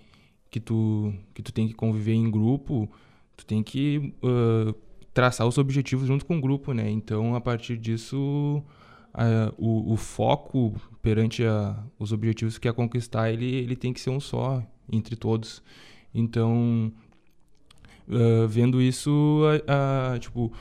que 0.51 0.59
tu, 0.59 1.15
que 1.33 1.41
tu 1.41 1.53
tem 1.53 1.69
que 1.69 1.75
conviver 1.75 2.15
em 2.15 2.29
grupo, 2.29 2.91
tu 3.37 3.47
tem 3.47 3.63
que 3.63 4.13
uh, 4.25 4.75
traçar 5.19 5.49
os 5.49 5.59
objetivos 5.59 6.07
junto 6.07 6.25
com 6.25 6.39
o 6.39 6.41
grupo, 6.41 6.73
né? 6.73 6.89
Então, 6.89 7.35
a 7.35 7.41
partir 7.41 7.77
disso, 7.77 8.63
a, 9.13 9.53
o, 9.59 9.95
o, 9.95 9.97
foco 9.97 10.81
perante 11.03 11.45
a, 11.45 11.77
os 11.99 12.13
objetivos 12.13 12.57
que 12.57 12.69
quer 12.69 12.73
conquistar, 12.73 13.29
ele, 13.29 13.53
ele 13.53 13.75
tem 13.75 13.93
que 13.93 14.01
ser 14.01 14.11
um 14.11 14.21
só 14.21 14.63
entre 14.89 15.17
todos. 15.17 15.61
Então, 16.15 16.93
uh, 18.07 18.47
vendo 18.47 18.81
isso, 18.81 19.43
a, 19.67 20.13
a, 20.13 20.19
tipo, 20.21 20.53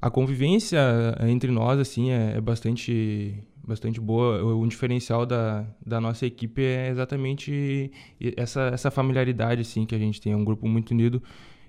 a 0.00 0.08
convivência 0.08 0.80
entre 1.28 1.50
nós, 1.50 1.78
assim, 1.78 2.10
é, 2.10 2.38
é 2.38 2.40
bastante 2.40 3.38
bastante 3.62 4.00
boa. 4.00 4.42
O 4.42 4.66
diferencial 4.66 5.26
da, 5.26 5.66
da 5.84 6.00
nossa 6.00 6.24
equipe 6.24 6.62
é 6.62 6.88
exatamente 6.88 7.90
essa, 8.34 8.70
essa 8.72 8.90
familiaridade 8.90 9.60
assim 9.60 9.84
que 9.84 9.94
a 9.94 9.98
gente 9.98 10.22
tem, 10.22 10.32
é 10.32 10.36
um 10.36 10.44
grupo 10.44 10.66
muito 10.66 10.92
unido 10.92 11.20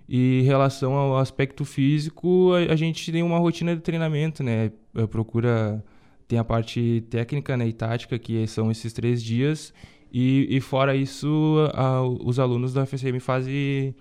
e 0.08 0.40
em 0.42 0.44
relação 0.44 0.94
ao 0.94 1.18
aspecto 1.18 1.66
físico, 1.66 2.54
a, 2.54 2.74
a, 2.74 2.76
gente 2.76 3.12
tem 3.12 3.24
uma 3.24 3.38
rotina 3.40 3.76
de 3.76 3.82
treinamento, 3.82 4.42
né? 4.44 4.72
Procura 5.10 5.84
tem 6.28 6.38
a 6.38 6.44
parte 6.44 7.06
técnica 7.10 7.56
né, 7.56 7.68
e 7.68 7.74
tática, 7.74 8.20
que 8.20 8.46
são 8.48 8.70
esses 8.70 8.92
três 8.92 9.24
dias, 9.24 9.74
e, 10.12 10.48
e 10.50 10.60
fora 10.60 10.96
isso, 10.96 11.56
a, 11.74 12.02
os 12.02 12.38
alunos 12.40 12.74
da 12.74 12.86
FSM 12.86 13.20
fazem, 13.20 13.96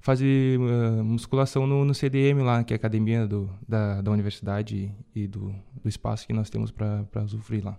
fazem 0.00 0.56
uh, 0.56 1.04
musculação 1.04 1.66
no, 1.66 1.84
no, 1.84 1.94
CDM 1.94 2.42
lá, 2.42 2.64
que 2.64 2.72
é 2.72 2.76
a 2.76 2.78
academia 2.78 3.26
do, 3.26 3.48
da, 3.66 4.00
da 4.00 4.10
universidade 4.10 4.92
e 5.14 5.26
do, 5.26 5.54
do 5.82 5.88
espaço 5.88 6.26
que 6.26 6.32
nós 6.32 6.50
temos 6.50 6.70
para 6.70 7.22
usufruir 7.24 7.64
lá. 7.64 7.78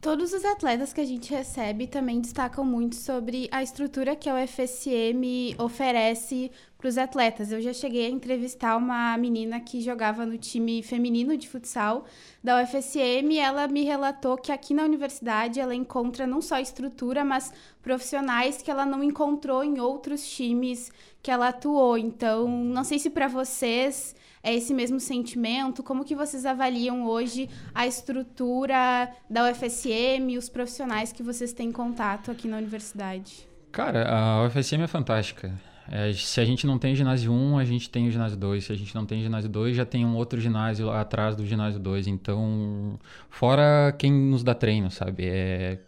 Todos 0.00 0.32
os 0.32 0.46
atletas 0.46 0.94
que 0.94 1.00
a 1.02 1.04
gente 1.04 1.30
recebe 1.30 1.86
também 1.86 2.22
destacam 2.22 2.64
muito 2.64 2.96
sobre 2.96 3.50
a 3.52 3.62
estrutura 3.62 4.16
que 4.16 4.30
a 4.30 4.34
UFSM 4.34 5.54
oferece 5.58 6.50
para 6.78 6.88
os 6.88 6.96
atletas. 6.96 7.52
Eu 7.52 7.60
já 7.60 7.74
cheguei 7.74 8.06
a 8.06 8.08
entrevistar 8.08 8.78
uma 8.78 9.14
menina 9.18 9.60
que 9.60 9.82
jogava 9.82 10.24
no 10.24 10.38
time 10.38 10.82
feminino 10.82 11.36
de 11.36 11.46
futsal 11.46 12.06
da 12.42 12.62
UFSM 12.62 13.36
ela 13.38 13.68
me 13.68 13.84
relatou 13.84 14.38
que 14.38 14.50
aqui 14.50 14.72
na 14.72 14.84
universidade 14.84 15.60
ela 15.60 15.74
encontra 15.74 16.26
não 16.26 16.40
só 16.40 16.58
estrutura, 16.58 17.22
mas 17.22 17.52
profissionais 17.82 18.62
que 18.62 18.70
ela 18.70 18.86
não 18.86 19.04
encontrou 19.04 19.62
em 19.62 19.80
outros 19.80 20.26
times 20.26 20.90
que 21.22 21.30
ela 21.30 21.48
atuou. 21.48 21.98
Então, 21.98 22.48
não 22.48 22.84
sei 22.84 22.98
se 22.98 23.10
para 23.10 23.28
vocês 23.28 24.16
é 24.42 24.54
esse 24.54 24.72
mesmo 24.72 24.98
sentimento? 24.98 25.82
Como 25.82 26.04
que 26.04 26.14
vocês 26.14 26.46
avaliam 26.46 27.06
hoje 27.06 27.48
a 27.74 27.86
estrutura 27.86 29.10
da 29.28 29.50
UFSM 29.50 30.36
os 30.38 30.48
profissionais 30.48 31.12
que 31.12 31.22
vocês 31.22 31.52
têm 31.52 31.70
contato 31.70 32.30
aqui 32.30 32.48
na 32.48 32.56
universidade? 32.56 33.46
Cara, 33.70 34.08
a 34.08 34.44
UFSM 34.46 34.82
é 34.82 34.86
fantástica. 34.86 35.52
É, 35.88 36.12
se 36.12 36.40
a 36.40 36.44
gente 36.44 36.66
não 36.66 36.78
tem 36.78 36.94
ginásio 36.94 37.32
1, 37.32 37.58
a 37.58 37.64
gente 37.64 37.90
tem 37.90 38.08
o 38.08 38.10
ginásio 38.10 38.36
2. 38.36 38.64
Se 38.64 38.72
a 38.72 38.76
gente 38.76 38.94
não 38.94 39.04
tem 39.04 39.22
ginásio 39.22 39.50
2, 39.50 39.76
já 39.76 39.84
tem 39.84 40.06
um 40.06 40.14
outro 40.16 40.40
ginásio 40.40 40.90
atrás 40.90 41.36
do 41.36 41.44
ginásio 41.44 41.80
2. 41.80 42.06
Então, 42.06 42.98
fora 43.28 43.92
quem 43.98 44.12
nos 44.12 44.42
dá 44.42 44.54
treino, 44.54 44.90
sabe? 44.90 45.24
É... 45.26 45.80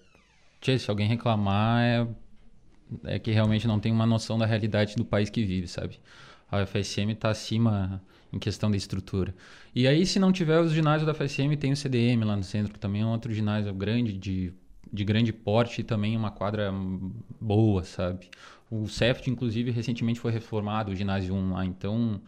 Tchê, 0.60 0.78
se 0.78 0.90
alguém 0.90 1.08
reclamar, 1.08 1.82
é... 1.82 2.06
é 3.04 3.18
que 3.18 3.30
realmente 3.30 3.66
não 3.66 3.80
tem 3.80 3.92
uma 3.92 4.06
noção 4.06 4.36
da 4.36 4.44
realidade 4.44 4.94
do 4.96 5.04
país 5.04 5.30
que 5.30 5.44
vive, 5.44 5.68
sabe? 5.68 5.98
A 6.50 6.62
UFSM 6.62 7.12
está 7.12 7.30
acima 7.30 8.02
em 8.32 8.38
questão 8.38 8.70
de 8.70 8.76
estrutura. 8.76 9.34
E 9.74 9.86
aí, 9.86 10.06
se 10.06 10.18
não 10.18 10.32
tiver 10.32 10.60
os 10.60 10.72
ginásios 10.72 11.06
da 11.06 11.14
FSM, 11.14 11.56
tem 11.56 11.72
o 11.72 11.76
CDM 11.76 12.24
lá 12.24 12.36
no 12.36 12.42
centro, 12.42 12.72
que 12.72 12.78
também 12.78 13.02
é 13.02 13.04
um 13.04 13.10
outro 13.10 13.32
ginásio 13.32 13.72
grande, 13.74 14.12
de, 14.12 14.52
de 14.92 15.04
grande 15.04 15.32
porte 15.32 15.80
e 15.80 15.84
também 15.84 16.16
uma 16.16 16.30
quadra 16.30 16.72
boa, 17.40 17.84
sabe? 17.84 18.30
O 18.70 18.88
CEFT, 18.88 19.28
inclusive, 19.28 19.70
recentemente 19.70 20.18
foi 20.18 20.32
reformado, 20.32 20.92
o 20.92 20.96
ginásio 20.96 21.34
1 21.34 21.52
lá, 21.52 21.64
então 21.64 22.20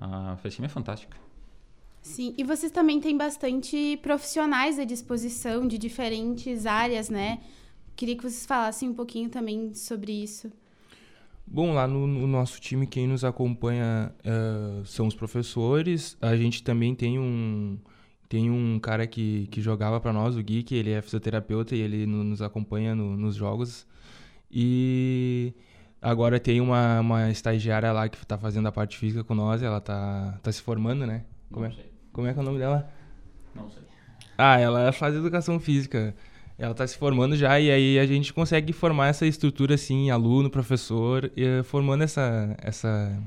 a 0.00 0.36
FSM 0.36 0.64
é 0.64 0.68
fantástica. 0.68 1.16
Sim, 2.00 2.34
e 2.36 2.44
vocês 2.44 2.72
também 2.72 3.00
têm 3.00 3.16
bastante 3.16 3.96
profissionais 4.02 4.78
à 4.78 4.84
disposição 4.84 5.66
de 5.66 5.78
diferentes 5.78 6.66
áreas, 6.66 7.08
né? 7.08 7.40
Queria 7.94 8.16
que 8.16 8.22
vocês 8.22 8.44
falassem 8.44 8.88
um 8.88 8.94
pouquinho 8.94 9.28
também 9.28 9.72
sobre 9.74 10.12
isso. 10.12 10.50
Bom, 11.46 11.72
lá 11.74 11.86
no, 11.86 12.06
no, 12.06 12.26
nosso 12.26 12.60
time, 12.60 12.86
quem 12.86 13.06
nos 13.06 13.24
acompanha 13.24 14.12
uh, 14.24 14.84
são 14.86 15.06
os 15.06 15.14
professores. 15.14 16.16
A 16.20 16.36
gente 16.36 16.62
também 16.62 16.94
tem 16.94 17.18
um, 17.18 17.78
tem 18.28 18.50
um 18.50 18.78
cara 18.78 19.06
que, 19.06 19.46
que 19.48 19.60
jogava 19.60 20.00
para 20.00 20.12
nós, 20.12 20.36
o 20.36 20.42
que 20.42 20.74
ele 20.74 20.90
é 20.90 21.02
fisioterapeuta 21.02 21.76
e 21.76 21.80
ele 21.80 22.06
no, 22.06 22.24
nos 22.24 22.40
acompanha 22.40 22.94
no, 22.94 23.16
nos 23.16 23.34
jogos. 23.34 23.86
E 24.50 25.52
agora 26.00 26.40
tem 26.40 26.60
uma, 26.60 27.00
uma 27.00 27.30
estagiária 27.30 27.92
lá 27.92 28.08
que 28.08 28.16
está 28.16 28.38
fazendo 28.38 28.68
a 28.68 28.72
parte 28.72 28.96
física 28.96 29.22
com 29.22 29.34
nós, 29.34 29.62
ela 29.62 29.78
está 29.78 30.38
tá 30.42 30.50
se 30.52 30.62
formando, 30.62 31.06
né? 31.06 31.24
Como 31.50 31.66
é, 31.66 31.72
como 32.12 32.26
é 32.26 32.32
que 32.32 32.38
é 32.38 32.42
o 32.42 32.44
nome 32.44 32.58
dela? 32.58 32.90
Não 33.54 33.68
sei. 33.68 33.82
Ah, 34.38 34.58
ela 34.58 34.92
faz 34.92 35.14
educação 35.14 35.60
física. 35.60 36.14
Ela 36.58 36.72
está 36.72 36.86
se 36.86 36.96
formando 36.96 37.36
já 37.36 37.58
e 37.58 37.70
aí 37.70 37.98
a 37.98 38.06
gente 38.06 38.32
consegue 38.32 38.72
formar 38.72 39.08
essa 39.08 39.26
estrutura 39.26 39.74
assim, 39.74 40.10
aluno, 40.10 40.50
professor, 40.50 41.30
e, 41.36 41.62
formando 41.64 42.02
essa, 42.04 42.54
essa, 42.62 43.18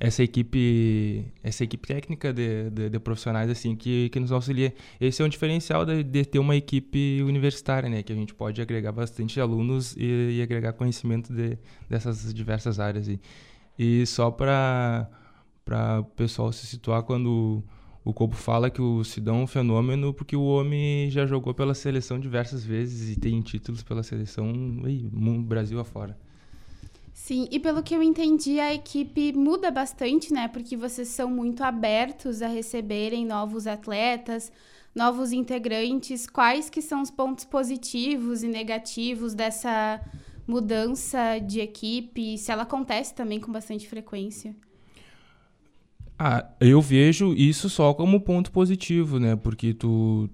essa 0.00 0.22
equipe 0.22 1.26
essa 1.44 1.62
equipe 1.62 1.86
técnica 1.86 2.32
de, 2.32 2.70
de, 2.70 2.88
de, 2.88 2.98
profissionais 2.98 3.50
assim 3.50 3.76
que, 3.76 4.08
que 4.08 4.18
nos 4.18 4.32
auxilia. 4.32 4.74
Esse 5.00 5.22
é 5.22 5.24
um 5.24 5.28
diferencial 5.28 5.84
de, 5.84 6.02
de, 6.02 6.24
ter 6.24 6.38
uma 6.38 6.56
equipe 6.56 7.22
universitária, 7.22 7.88
né? 7.88 8.02
Que 8.02 8.12
a 8.12 8.16
gente 8.16 8.34
pode 8.34 8.60
agregar 8.62 8.92
bastante 8.92 9.38
alunos 9.40 9.94
e, 9.96 10.38
e 10.38 10.42
agregar 10.42 10.72
conhecimento 10.72 11.32
de, 11.32 11.58
dessas 11.88 12.32
diversas 12.32 12.80
áreas. 12.80 13.06
E, 13.08 13.20
e 13.78 14.06
só 14.06 14.30
para 14.30 15.08
o 16.00 16.04
pessoal 16.16 16.50
se 16.52 16.66
situar 16.66 17.02
quando 17.02 17.62
o 18.04 18.12
Cobo 18.14 18.34
fala 18.34 18.70
que 18.70 18.80
o 18.80 19.04
Sidão 19.04 19.40
é 19.40 19.42
um 19.42 19.46
fenômeno 19.46 20.14
porque 20.14 20.34
o 20.34 20.44
homem 20.44 21.10
já 21.10 21.26
jogou 21.26 21.52
pela 21.52 21.74
seleção 21.74 22.18
diversas 22.18 22.64
vezes 22.64 23.14
e 23.14 23.20
tem 23.20 23.40
títulos 23.42 23.82
pela 23.82 24.02
seleção 24.02 24.52
aí, 24.84 25.08
Brasil 25.42 25.78
afora. 25.78 26.16
Sim, 27.12 27.46
e 27.50 27.60
pelo 27.60 27.82
que 27.82 27.94
eu 27.94 28.02
entendi, 28.02 28.58
a 28.58 28.72
equipe 28.72 29.32
muda 29.34 29.70
bastante, 29.70 30.32
né? 30.32 30.48
Porque 30.48 30.76
vocês 30.76 31.08
são 31.08 31.30
muito 31.30 31.62
abertos 31.62 32.40
a 32.40 32.48
receberem 32.48 33.26
novos 33.26 33.66
atletas, 33.66 34.50
novos 34.94 35.30
integrantes. 35.30 36.26
Quais 36.26 36.70
que 36.70 36.80
são 36.80 37.02
os 37.02 37.10
pontos 37.10 37.44
positivos 37.44 38.42
e 38.42 38.48
negativos 38.48 39.34
dessa 39.34 40.00
mudança 40.46 41.38
de 41.38 41.60
equipe? 41.60 42.38
Se 42.38 42.50
ela 42.50 42.62
acontece 42.62 43.14
também 43.14 43.38
com 43.38 43.52
bastante 43.52 43.86
frequência? 43.86 44.56
Ah, 46.22 46.44
eu 46.60 46.82
vejo 46.82 47.32
isso 47.32 47.70
só 47.70 47.94
como 47.94 48.20
ponto 48.20 48.52
positivo, 48.52 49.18
né? 49.18 49.36
Porque 49.36 49.72
tu, 49.72 50.28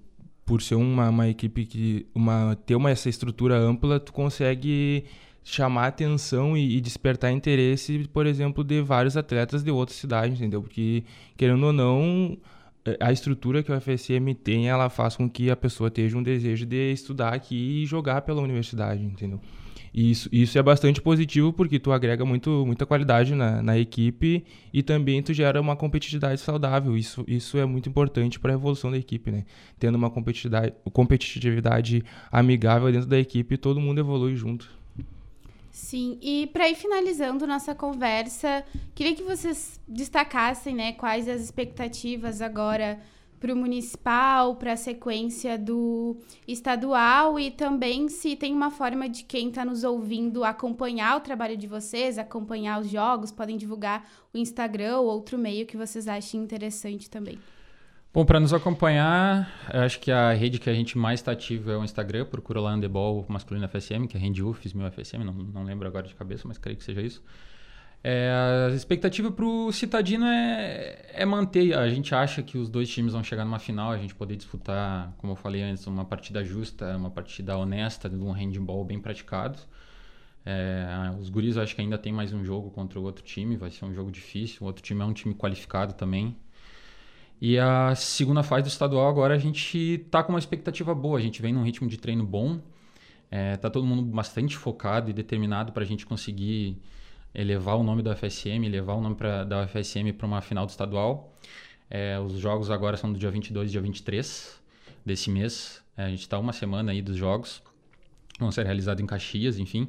por 0.45 0.61
ser 0.61 0.75
uma, 0.75 1.07
uma 1.09 1.29
equipe 1.29 1.65
que 1.65 2.05
uma 2.13 2.57
ter 2.65 2.75
uma 2.75 2.91
essa 2.91 3.07
estrutura 3.07 3.57
ampla, 3.57 3.97
tu 3.97 4.11
consegue 4.11 5.05
chamar 5.45 5.87
atenção 5.87 6.57
e, 6.57 6.75
e, 6.75 6.81
despertar 6.81 7.31
interesse, 7.31 8.05
por 8.11 8.25
exemplo, 8.27 8.65
de 8.65 8.81
vários 8.81 9.15
atletas 9.15 9.63
de 9.63 9.71
outras 9.71 9.97
cidades, 9.97 10.37
entendeu? 10.37 10.61
Porque 10.61 11.05
querendo 11.37 11.67
ou 11.67 11.71
não, 11.71 12.37
é, 12.83 12.97
a 12.99 13.13
estrutura 13.13 13.63
que 13.63 13.71
o 13.71 13.79
FSM 13.79 14.35
tem, 14.43 14.67
ela 14.67 14.89
faz 14.89 15.15
com 15.15 15.29
que 15.29 15.49
a 15.49 15.55
pessoa 15.55 15.89
tenha 15.89 16.17
um 16.17 16.23
desejo 16.23 16.65
de 16.65 16.91
estudar 16.91 17.33
aqui 17.33 17.83
e 17.83 17.85
jogar 17.85 18.23
pela 18.23 18.41
universidade, 18.41 19.01
entendeu? 19.05 19.39
E 19.97 20.11
isso, 20.11 20.29
isso 20.31 20.59
é 20.59 20.61
bastante 20.61 21.01
positivo 21.01 21.51
porque 21.51 21.79
tu 21.79 21.91
agrega 21.91 22.23
muito, 22.23 22.63
muita 22.67 22.85
qualidade 22.85 23.33
na, 23.33 23.63
na 23.63 23.79
equipe 23.79 24.45
e 24.71 24.83
também 24.83 25.23
tu 25.23 25.33
gera 25.33 25.59
uma 25.59 25.75
competitividade 25.75 26.39
saudável. 26.39 26.95
Isso, 26.95 27.25
isso 27.27 27.57
é 27.57 27.65
muito 27.65 27.89
importante 27.89 28.39
para 28.39 28.51
a 28.51 28.53
evolução 28.53 28.91
da 28.91 28.97
equipe, 28.99 29.31
né? 29.31 29.43
Tendo 29.79 29.95
uma 29.95 30.11
competitividade, 30.11 30.71
competitividade 30.93 32.03
amigável 32.31 32.91
dentro 32.91 33.09
da 33.09 33.17
equipe, 33.17 33.57
todo 33.57 33.79
mundo 33.79 33.99
evolui 33.99 34.35
junto. 34.35 34.69
Sim, 35.71 36.19
e 36.21 36.45
para 36.53 36.69
ir 36.69 36.75
finalizando 36.75 37.47
nossa 37.47 37.73
conversa, 37.73 38.63
queria 38.93 39.15
que 39.15 39.23
vocês 39.23 39.79
destacassem 39.87 40.75
né, 40.75 40.91
quais 40.91 41.27
as 41.27 41.41
expectativas 41.41 42.39
agora 42.39 42.99
para 43.39 43.53
o 43.53 43.55
municipal, 43.55 44.55
para 44.55 44.73
a 44.73 44.77
sequência 44.77 45.57
do 45.57 46.17
estadual 46.47 47.39
e 47.39 47.51
também 47.51 48.09
se 48.09 48.35
tem 48.35 48.53
uma 48.53 48.71
forma 48.71 49.07
de 49.07 49.23
quem 49.23 49.49
está 49.49 49.63
nos 49.63 49.83
ouvindo 49.83 50.43
acompanhar 50.43 51.17
o 51.17 51.19
trabalho 51.21 51.55
de 51.55 51.67
vocês, 51.67 52.17
acompanhar 52.17 52.81
os 52.81 52.89
jogos, 52.89 53.31
podem 53.31 53.57
divulgar 53.57 54.07
o 54.33 54.37
Instagram 54.37 54.97
ou 54.97 55.07
outro 55.07 55.37
meio 55.37 55.65
que 55.65 55.77
vocês 55.77 56.07
achem 56.07 56.41
interessante 56.41 57.09
também. 57.09 57.37
Bom, 58.13 58.25
para 58.25 58.39
nos 58.39 58.51
acompanhar, 58.51 59.53
acho 59.69 59.99
que 59.99 60.11
a 60.11 60.33
rede 60.33 60.57
que 60.57 60.69
a 60.69 60.73
gente 60.73 60.97
mais 60.97 61.19
está 61.19 61.33
ativo 61.33 61.69
é 61.69 61.77
o 61.77 61.83
Instagram, 61.83 62.25
procura 62.25 62.59
lá 62.59 62.71
Handebol 62.71 63.23
Masculino 63.27 63.67
FSM, 63.67 64.07
que 64.07 64.17
é 64.17 64.19
Handufis, 64.19 64.73
meu 64.73 64.89
FSM, 64.91 65.23
não, 65.23 65.33
não 65.33 65.63
lembro 65.63 65.87
agora 65.87 66.07
de 66.07 66.15
cabeça, 66.15 66.47
mas 66.47 66.57
creio 66.57 66.77
que 66.77 66.83
seja 66.83 67.01
isso. 67.01 67.21
É, 68.09 68.31
a 68.71 68.73
expectativa 68.73 69.29
para 69.29 69.43
o 69.43 69.69
Citadino 69.69 70.25
é, 70.25 70.97
é 71.11 71.25
manter. 71.25 71.77
A 71.77 71.89
gente 71.89 72.15
acha 72.15 72.41
que 72.41 72.57
os 72.57 72.69
dois 72.69 72.87
times 72.87 73.11
vão 73.11 73.21
chegar 73.21 73.43
numa 73.43 73.59
final, 73.59 73.91
a 73.91 73.97
gente 73.97 74.15
poder 74.15 74.37
disputar, 74.37 75.13
como 75.17 75.33
eu 75.33 75.35
falei 75.35 75.61
antes, 75.61 75.85
uma 75.87 76.05
partida 76.05 76.41
justa, 76.41 76.95
uma 76.95 77.09
partida 77.09 77.57
honesta, 77.57 78.09
de 78.09 78.15
um 78.15 78.31
handball 78.31 78.85
bem 78.85 78.97
praticado. 78.97 79.59
É, 80.45 80.87
os 81.19 81.27
guris 81.27 81.57
acho 81.57 81.75
que 81.75 81.81
ainda 81.81 81.97
tem 81.97 82.13
mais 82.13 82.31
um 82.31 82.45
jogo 82.45 82.71
contra 82.71 82.97
o 82.97 83.03
outro 83.03 83.25
time, 83.25 83.57
vai 83.57 83.69
ser 83.71 83.83
um 83.83 83.93
jogo 83.93 84.09
difícil. 84.09 84.59
O 84.61 84.67
outro 84.67 84.81
time 84.81 85.01
é 85.01 85.05
um 85.05 85.11
time 85.11 85.35
qualificado 85.35 85.93
também. 85.93 86.33
E 87.41 87.59
a 87.59 87.93
segunda 87.93 88.41
fase 88.41 88.63
do 88.63 88.69
estadual 88.69 89.09
agora 89.09 89.35
a 89.35 89.37
gente 89.37 90.05
tá 90.09 90.23
com 90.23 90.31
uma 90.31 90.39
expectativa 90.39 90.95
boa, 90.95 91.19
a 91.19 91.21
gente 91.21 91.41
vem 91.41 91.51
num 91.51 91.63
ritmo 91.63 91.89
de 91.89 91.97
treino 91.97 92.25
bom. 92.25 92.61
É, 93.29 93.57
tá 93.57 93.69
todo 93.69 93.85
mundo 93.85 94.01
bastante 94.01 94.55
focado 94.55 95.09
e 95.09 95.13
determinado 95.13 95.73
para 95.73 95.83
a 95.83 95.85
gente 95.85 96.05
conseguir 96.05 96.81
elevar 97.37 97.77
o 97.77 97.83
nome 97.83 98.01
da 98.01 98.11
UFSM, 98.13 98.67
levar 98.67 98.95
o 98.95 99.01
nome 99.01 99.15
pra, 99.15 99.43
da 99.43 99.63
UFSM 99.63 100.11
para 100.17 100.25
uma 100.25 100.41
final 100.41 100.65
do 100.65 100.69
estadual. 100.69 101.31
É, 101.87 102.19
os 102.19 102.33
jogos 102.39 102.71
agora 102.71 102.97
são 102.97 103.13
do 103.13 103.19
dia 103.19 103.29
22 103.29 103.69
e 103.69 103.71
dia 103.71 103.81
23 103.81 104.59
desse 105.05 105.29
mês. 105.29 105.83
É, 105.95 106.05
a 106.05 106.09
gente 106.09 106.21
está 106.21 106.39
uma 106.39 106.51
semana 106.51 106.91
aí 106.91 107.01
dos 107.01 107.15
jogos. 107.15 107.61
Vão 108.39 108.51
ser 108.51 108.65
realizados 108.65 109.03
em 109.03 109.05
Caxias, 109.05 109.59
enfim. 109.59 109.87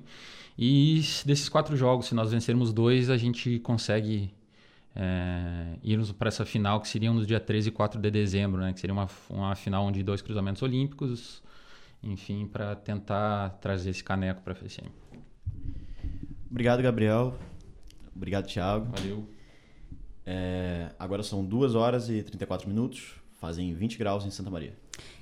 E 0.59 1.01
desses 1.25 1.49
quatro 1.49 1.75
jogos, 1.75 2.07
se 2.07 2.15
nós 2.15 2.31
vencermos 2.31 2.73
dois, 2.73 3.09
a 3.09 3.17
gente 3.17 3.59
consegue 3.61 4.31
é, 4.95 5.79
irmos 5.83 6.13
para 6.13 6.29
essa 6.29 6.45
final, 6.45 6.81
que 6.81 6.89
seriam 6.89 7.15
nos 7.15 7.27
dia 7.27 7.41
13 7.41 7.71
e 7.71 7.73
4 7.73 7.99
de 7.99 8.11
dezembro, 8.11 8.61
né? 8.61 8.75
Que 8.75 8.81
seria 8.81 8.93
uma, 8.93 9.09
uma 9.31 9.55
final 9.55 9.87
onde 9.87 10.03
dois 10.03 10.21
cruzamentos 10.21 10.61
olímpicos, 10.61 11.43
enfim, 12.03 12.47
para 12.47 12.77
tentar 12.77 13.51
trazer 13.61 13.91
esse 13.91 14.05
caneco 14.05 14.43
para 14.43 14.53
a 14.53 14.57
FSM. 14.57 14.89
Obrigado, 16.51 16.83
Gabriel. 16.83 17.35
Obrigado, 18.15 18.47
Thiago. 18.47 18.87
Valeu. 18.91 19.29
É, 20.25 20.91
agora 20.99 21.23
são 21.23 21.45
2 21.45 21.75
horas 21.75 22.09
e 22.09 22.23
34 22.23 22.69
minutos. 22.69 23.15
Fazem 23.35 23.73
20 23.73 23.97
graus 23.99 24.25
em 24.25 24.31
Santa 24.31 24.51
Maria. 24.51 24.77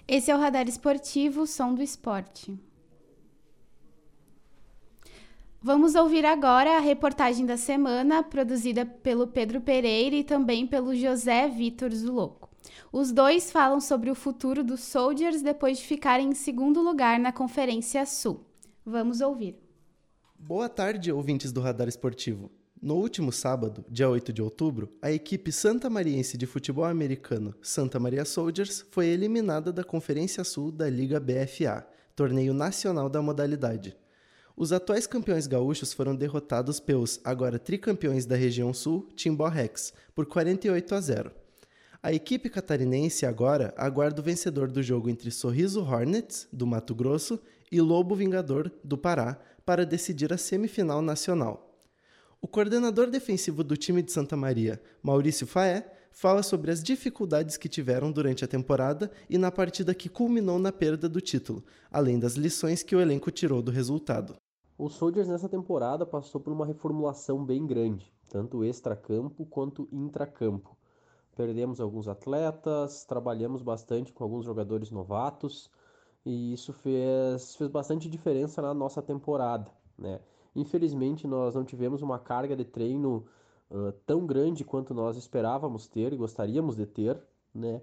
Esse 0.09 0.31
é 0.31 0.37
o 0.37 0.39
Radar 0.39 0.67
Esportivo, 0.69 1.47
som 1.47 1.75
do 1.75 1.83
esporte. 1.83 2.59
Vamos 5.61 5.97
ouvir 5.97 6.25
agora 6.25 6.77
a 6.77 6.81
reportagem 6.81 7.45
da 7.45 7.57
semana, 7.57 8.23
produzida 8.23 8.87
pelo 8.87 9.27
Pedro 9.27 9.61
Pereira 9.61 10.15
e 10.15 10.23
também 10.23 10.67
pelo 10.67 10.95
José 10.95 11.49
Vitor 11.49 11.91
Zuloco. 11.93 12.49
Os 12.93 13.11
dois 13.11 13.51
falam 13.51 13.81
sobre 13.81 14.11
o 14.11 14.15
futuro 14.15 14.63
dos 14.63 14.81
Soldiers 14.81 15.43
depois 15.43 15.79
de 15.79 15.85
ficarem 15.85 16.29
em 16.29 16.35
segundo 16.35 16.81
lugar 16.81 17.19
na 17.19 17.33
Conferência 17.33 18.07
Sul. 18.07 18.47
Vamos 18.85 19.21
ouvir. 19.21 19.66
Boa 20.39 20.69
tarde, 20.69 21.11
ouvintes 21.11 21.51
do 21.51 21.61
Radar 21.61 21.89
Esportivo. 21.89 22.51
No 22.81 22.95
último 22.97 23.33
sábado, 23.33 23.85
dia 23.89 24.09
8 24.09 24.33
de 24.33 24.43
outubro, 24.43 24.93
a 25.01 25.11
equipe 25.11 25.51
Santa 25.51 25.91
Mariense 25.91 26.37
de 26.37 26.47
futebol 26.47 26.85
americano 26.85 27.55
Santa 27.61 27.99
Maria 27.99 28.25
Soldiers 28.25 28.85
foi 28.91 29.07
eliminada 29.07 29.73
da 29.73 29.83
Conferência 29.83 30.45
Sul 30.45 30.71
da 30.71 30.89
Liga 30.89 31.19
BFA, 31.19 31.87
torneio 32.15 32.55
nacional 32.55 33.09
da 33.09 33.21
modalidade. 33.21 33.97
Os 34.57 34.73
atuais 34.73 35.07
campeões 35.07 35.47
gaúchos 35.47 35.93
foram 35.93 36.15
derrotados 36.15 36.79
pelos 36.79 37.19
agora 37.25 37.59
tricampeões 37.59 38.25
da 38.25 38.37
região 38.37 38.73
sul, 38.73 39.09
Timbó 39.17 39.49
Rex, 39.49 39.93
por 40.15 40.27
48 40.27 40.95
a 40.95 41.01
0. 41.01 41.31
A 42.03 42.13
equipe 42.13 42.49
catarinense 42.49 43.27
agora 43.27 43.75
aguarda 43.77 44.21
o 44.21 44.25
vencedor 44.25 44.71
do 44.71 44.83
jogo 44.83 45.11
entre 45.11 45.31
Sorriso 45.31 45.83
Hornets, 45.83 46.47
do 46.53 46.67
Mato 46.67 46.95
Grosso, 46.95 47.41
e 47.71 47.81
Lobo 47.81 48.15
Vingador, 48.15 48.71
do 48.85 48.97
Pará, 48.97 49.39
para 49.67 49.85
decidir 49.85 50.33
a 50.33 50.39
semifinal 50.39 51.03
nacional. 51.03 51.83
O 52.41 52.47
coordenador 52.47 53.11
defensivo 53.11 53.65
do 53.65 53.77
time 53.77 54.01
de 54.01 54.13
Santa 54.13 54.37
Maria, 54.37 54.81
Maurício 55.03 55.45
Faé, 55.45 55.93
fala 56.13 56.43
sobre 56.45 56.71
as 56.71 56.83
dificuldades 56.83 57.57
que 57.57 57.69
tiveram 57.69 58.13
durante 58.13 58.45
a 58.45 58.49
temporada 58.49 59.11
e 59.29 59.37
na 59.37 59.51
partida 59.51 59.93
que 59.93 60.09
culminou 60.09 60.59
na 60.59 60.71
perda 60.71 61.09
do 61.09 61.21
título, 61.21 61.65
além 61.91 62.19
das 62.19 62.35
lições 62.35 62.85
que 62.85 62.95
o 62.95 63.01
elenco 63.01 63.31
tirou 63.33 63.61
do 63.61 63.73
resultado. 63.73 64.37
O 64.79 64.89
Soldiers 64.89 65.27
nessa 65.27 65.49
temporada 65.49 66.07
passou 66.07 66.41
por 66.41 66.53
uma 66.53 66.65
reformulação 66.65 67.45
bem 67.45 67.67
grande, 67.67 68.13
tanto 68.29 68.65
extra-campo 68.65 69.45
quanto 69.47 69.89
intra-campo. 69.91 70.77
Perdemos 71.35 71.81
alguns 71.81 72.07
atletas, 72.07 73.05
trabalhamos 73.05 73.63
bastante 73.63 74.13
com 74.13 74.23
alguns 74.23 74.45
jogadores 74.45 74.91
novatos, 74.91 75.71
e 76.27 76.53
isso 76.53 76.73
fez, 76.73 77.55
fez 77.55 77.71
bastante 77.71 78.11
diferença 78.11 78.61
na 78.61 78.75
nossa 78.75 79.01
temporada. 79.01 79.71
Né? 79.97 80.19
Infelizmente, 80.57 81.25
nós 81.25 81.55
não 81.55 81.65
tivemos 81.65 82.03
uma 82.03 82.19
carga 82.19 82.57
de 82.57 82.65
treino 82.65 83.25
uh, 83.71 83.93
tão 84.05 84.27
grande 84.27 84.65
quanto 84.65 84.93
nós 84.93 85.17
esperávamos 85.17 85.87
ter 85.87 86.13
e 86.13 86.17
gostaríamos 86.17 86.75
de 86.75 86.85
ter. 86.85 87.17
Né? 87.55 87.81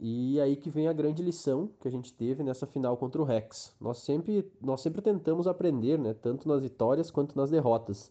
E 0.00 0.40
aí 0.40 0.56
que 0.56 0.70
vem 0.70 0.88
a 0.88 0.92
grande 0.92 1.22
lição 1.22 1.70
que 1.78 1.86
a 1.86 1.90
gente 1.90 2.12
teve 2.12 2.42
nessa 2.42 2.66
final 2.66 2.96
contra 2.96 3.22
o 3.22 3.24
Rex. 3.24 3.72
Nós 3.80 3.98
sempre, 3.98 4.50
nós 4.60 4.80
sempre 4.80 5.00
tentamos 5.00 5.46
aprender, 5.46 5.96
né? 5.96 6.14
tanto 6.14 6.48
nas 6.48 6.60
vitórias 6.60 7.12
quanto 7.12 7.36
nas 7.36 7.48
derrotas. 7.48 8.10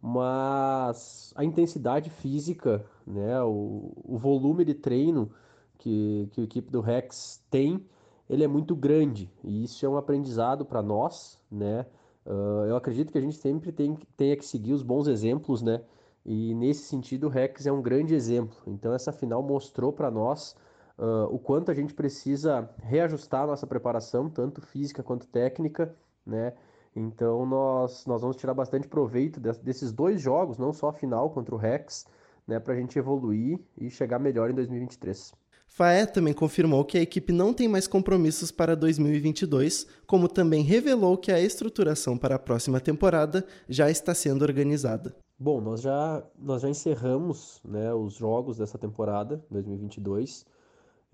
Mas 0.00 1.30
a 1.36 1.44
intensidade 1.44 2.08
física, 2.08 2.82
né? 3.06 3.42
o, 3.42 3.92
o 4.02 4.16
volume 4.16 4.64
de 4.64 4.72
treino 4.72 5.30
que, 5.76 6.26
que 6.32 6.40
a 6.40 6.44
equipe 6.44 6.70
do 6.70 6.80
Rex 6.80 7.44
tem, 7.50 7.84
ele 8.30 8.44
é 8.44 8.48
muito 8.48 8.76
grande 8.76 9.28
e 9.42 9.64
isso 9.64 9.84
é 9.84 9.88
um 9.88 9.96
aprendizado 9.96 10.64
para 10.64 10.80
nós, 10.80 11.36
né? 11.50 11.84
Uh, 12.24 12.64
eu 12.68 12.76
acredito 12.76 13.10
que 13.10 13.18
a 13.18 13.20
gente 13.20 13.34
sempre 13.34 13.72
tem, 13.72 13.98
tenha 14.16 14.36
que 14.36 14.44
seguir 14.46 14.72
os 14.72 14.84
bons 14.84 15.08
exemplos, 15.08 15.60
né? 15.62 15.82
E 16.24 16.54
nesse 16.54 16.84
sentido, 16.84 17.26
o 17.26 17.28
Rex 17.28 17.66
é 17.66 17.72
um 17.72 17.82
grande 17.82 18.14
exemplo. 18.14 18.56
Então, 18.68 18.94
essa 18.94 19.10
final 19.10 19.42
mostrou 19.42 19.92
para 19.92 20.12
nós 20.12 20.54
uh, 20.96 21.26
o 21.34 21.40
quanto 21.40 21.72
a 21.72 21.74
gente 21.74 21.92
precisa 21.92 22.70
reajustar 22.78 23.42
a 23.42 23.46
nossa 23.48 23.66
preparação, 23.66 24.30
tanto 24.30 24.60
física 24.60 25.02
quanto 25.02 25.26
técnica, 25.26 25.92
né? 26.24 26.52
Então, 26.94 27.44
nós, 27.44 28.06
nós 28.06 28.20
vamos 28.20 28.36
tirar 28.36 28.54
bastante 28.54 28.86
proveito 28.86 29.40
desses 29.40 29.92
dois 29.92 30.20
jogos, 30.20 30.56
não 30.56 30.72
só 30.72 30.90
a 30.90 30.92
final 30.92 31.30
contra 31.30 31.52
o 31.52 31.58
Rex, 31.58 32.06
né? 32.46 32.60
Para 32.60 32.74
a 32.74 32.76
gente 32.76 32.96
evoluir 32.96 33.58
e 33.76 33.90
chegar 33.90 34.20
melhor 34.20 34.50
em 34.50 34.54
2023. 34.54 35.39
Faé 35.72 36.04
também 36.04 36.34
confirmou 36.34 36.84
que 36.84 36.98
a 36.98 37.00
equipe 37.00 37.32
não 37.32 37.54
tem 37.54 37.68
mais 37.68 37.86
compromissos 37.86 38.50
para 38.50 38.74
2022, 38.74 39.86
como 40.04 40.28
também 40.28 40.62
revelou 40.62 41.16
que 41.16 41.30
a 41.30 41.40
estruturação 41.40 42.18
para 42.18 42.34
a 42.34 42.38
próxima 42.40 42.80
temporada 42.80 43.46
já 43.68 43.88
está 43.88 44.12
sendo 44.12 44.42
organizada. 44.42 45.14
Bom, 45.38 45.60
nós 45.60 45.80
já, 45.80 46.22
nós 46.36 46.62
já 46.62 46.68
encerramos 46.68 47.62
né, 47.64 47.94
os 47.94 48.14
jogos 48.14 48.58
dessa 48.58 48.76
temporada, 48.76 49.42
2022, 49.48 50.44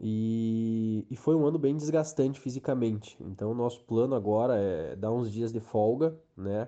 e, 0.01 1.07
e 1.11 1.17
foi 1.17 1.37
um 1.37 1.47
ano 1.47 1.59
bem 1.59 1.77
desgastante 1.77 2.41
fisicamente. 2.41 3.15
Então, 3.21 3.53
nosso 3.55 3.85
plano 3.85 4.15
agora 4.15 4.57
é 4.57 4.97
dar 4.97 5.13
uns 5.13 5.31
dias 5.31 5.53
de 5.53 5.61
folga, 5.61 6.19
né, 6.35 6.67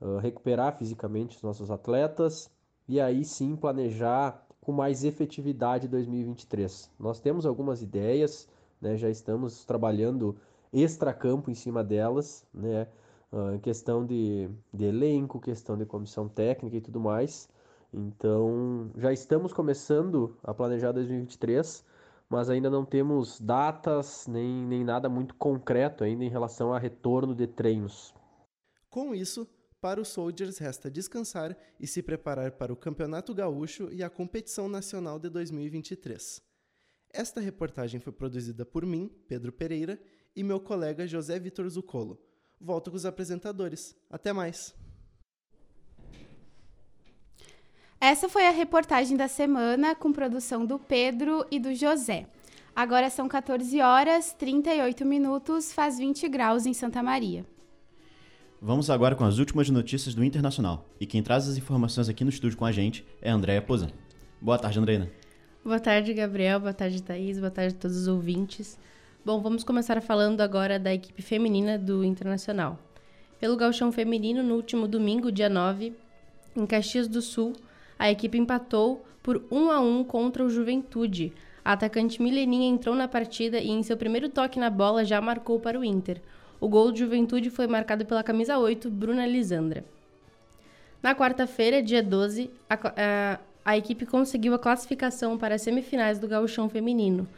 uh, 0.00 0.18
recuperar 0.18 0.78
fisicamente 0.78 1.36
os 1.36 1.42
nossos 1.42 1.72
atletas 1.72 2.48
e 2.88 3.00
aí 3.00 3.24
sim 3.24 3.56
planejar 3.56 4.45
com 4.66 4.72
mais 4.72 5.04
efetividade 5.04 5.86
2023. 5.86 6.90
Nós 6.98 7.20
temos 7.20 7.46
algumas 7.46 7.82
ideias, 7.82 8.48
né, 8.80 8.96
já 8.96 9.08
estamos 9.08 9.64
trabalhando 9.64 10.34
extra-campo 10.72 11.52
em 11.52 11.54
cima 11.54 11.84
delas, 11.84 12.44
né, 12.52 12.88
uh, 13.32 13.60
questão 13.60 14.04
de, 14.04 14.50
de 14.74 14.84
elenco, 14.84 15.38
questão 15.38 15.78
de 15.78 15.86
comissão 15.86 16.28
técnica 16.28 16.78
e 16.78 16.80
tudo 16.80 16.98
mais. 16.98 17.48
Então, 17.94 18.90
já 18.96 19.12
estamos 19.12 19.52
começando 19.52 20.36
a 20.42 20.52
planejar 20.52 20.90
2023, 20.90 21.84
mas 22.28 22.50
ainda 22.50 22.68
não 22.68 22.84
temos 22.84 23.40
datas 23.40 24.26
nem, 24.26 24.66
nem 24.66 24.82
nada 24.82 25.08
muito 25.08 25.36
concreto 25.36 26.02
ainda 26.02 26.24
em 26.24 26.28
relação 26.28 26.74
a 26.74 26.78
retorno 26.80 27.36
de 27.36 27.46
treinos. 27.46 28.12
Com 28.90 29.14
isso, 29.14 29.46
para 29.80 30.00
os 30.00 30.08
Soldiers 30.08 30.58
resta 30.58 30.90
descansar 30.90 31.56
e 31.78 31.86
se 31.86 32.02
preparar 32.02 32.52
para 32.52 32.72
o 32.72 32.76
Campeonato 32.76 33.34
Gaúcho 33.34 33.88
e 33.92 34.02
a 34.02 34.10
competição 34.10 34.68
nacional 34.68 35.18
de 35.18 35.28
2023. 35.28 36.42
Esta 37.12 37.40
reportagem 37.40 38.00
foi 38.00 38.12
produzida 38.12 38.64
por 38.64 38.84
mim, 38.84 39.10
Pedro 39.28 39.52
Pereira, 39.52 40.00
e 40.34 40.42
meu 40.42 40.60
colega 40.60 41.06
José 41.06 41.38
Vitor 41.38 41.68
Zucolo. 41.68 42.20
Volto 42.60 42.90
com 42.90 42.96
os 42.96 43.06
apresentadores. 43.06 43.96
Até 44.10 44.32
mais! 44.32 44.74
Essa 47.98 48.28
foi 48.28 48.46
a 48.46 48.50
reportagem 48.50 49.16
da 49.16 49.28
semana 49.28 49.94
com 49.94 50.12
produção 50.12 50.66
do 50.66 50.78
Pedro 50.78 51.46
e 51.50 51.58
do 51.58 51.74
José. 51.74 52.28
Agora 52.74 53.08
são 53.08 53.26
14 53.26 53.80
horas 53.80 54.34
38 54.34 55.04
minutos, 55.06 55.72
faz 55.72 55.96
20 55.96 56.28
graus 56.28 56.66
em 56.66 56.74
Santa 56.74 57.02
Maria. 57.02 57.46
Vamos 58.60 58.88
agora 58.88 59.14
com 59.14 59.24
as 59.24 59.38
últimas 59.38 59.68
notícias 59.68 60.14
do 60.14 60.24
Internacional. 60.24 60.86
E 60.98 61.04
quem 61.04 61.22
traz 61.22 61.46
as 61.46 61.58
informações 61.58 62.08
aqui 62.08 62.24
no 62.24 62.30
estúdio 62.30 62.56
com 62.56 62.64
a 62.64 62.72
gente 62.72 63.04
é 63.20 63.30
a 63.30 63.34
Andréia 63.34 63.60
Pozan. 63.60 63.90
Boa 64.40 64.58
tarde, 64.58 64.78
Andreina. 64.78 65.10
Boa 65.62 65.78
tarde, 65.78 66.14
Gabriel. 66.14 66.58
Boa 66.58 66.72
tarde, 66.72 67.02
Thaís. 67.02 67.38
Boa 67.38 67.50
tarde 67.50 67.74
a 67.74 67.78
todos 67.78 67.96
os 67.98 68.08
ouvintes. 68.08 68.78
Bom, 69.22 69.42
vamos 69.42 69.62
começar 69.62 70.00
falando 70.00 70.40
agora 70.40 70.78
da 70.78 70.94
equipe 70.94 71.20
feminina 71.20 71.78
do 71.78 72.02
Internacional. 72.02 72.78
Pelo 73.38 73.56
gauchão 73.56 73.92
feminino, 73.92 74.42
no 74.42 74.54
último 74.54 74.88
domingo, 74.88 75.30
dia 75.30 75.50
9, 75.50 75.92
em 76.56 76.64
Caxias 76.64 77.06
do 77.06 77.20
Sul, 77.20 77.52
a 77.98 78.10
equipe 78.10 78.38
empatou 78.38 79.04
por 79.22 79.44
1 79.50 79.70
a 79.70 79.80
1 79.80 80.04
contra 80.04 80.42
o 80.42 80.48
Juventude. 80.48 81.30
A 81.62 81.72
atacante 81.72 82.22
Mileninha 82.22 82.68
entrou 82.68 82.94
na 82.94 83.06
partida 83.06 83.58
e 83.58 83.68
em 83.68 83.82
seu 83.82 83.98
primeiro 83.98 84.30
toque 84.30 84.58
na 84.58 84.70
bola 84.70 85.04
já 85.04 85.20
marcou 85.20 85.60
para 85.60 85.78
o 85.78 85.84
Inter. 85.84 86.22
O 86.60 86.68
gol 86.68 86.90
de 86.90 87.00
Juventude 87.00 87.50
foi 87.50 87.66
marcado 87.66 88.06
pela 88.06 88.22
camisa 88.22 88.58
8, 88.58 88.90
Bruna 88.90 89.26
Lisandra. 89.26 89.84
Na 91.02 91.14
quarta-feira, 91.14 91.82
dia 91.82 92.02
12, 92.02 92.50
a, 92.68 92.74
a, 92.74 93.40
a, 93.64 93.76
equipe 93.76 94.06
conseguiu 94.06 94.54
a 94.54 94.58
classificação 94.58 95.36
para 95.36 95.54
as 95.54 95.62
semifinais 95.62 96.18
do 96.18 96.26
Gauchão 96.26 96.68
Feminino. 96.68 97.28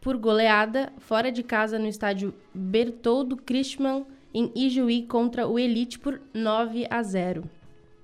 Por 0.00 0.16
goleada, 0.16 0.92
fora 0.98 1.30
de 1.30 1.42
casa 1.42 1.78
no 1.78 1.86
estádio 1.86 2.34
Bertoldo 2.52 3.36
Christmann, 3.36 4.06
em 4.32 4.50
Ijuí, 4.54 5.02
contra 5.02 5.46
o 5.46 5.58
Elite 5.58 5.98
por 5.98 6.20
9 6.32 6.86
a 6.90 7.02
0. 7.02 7.44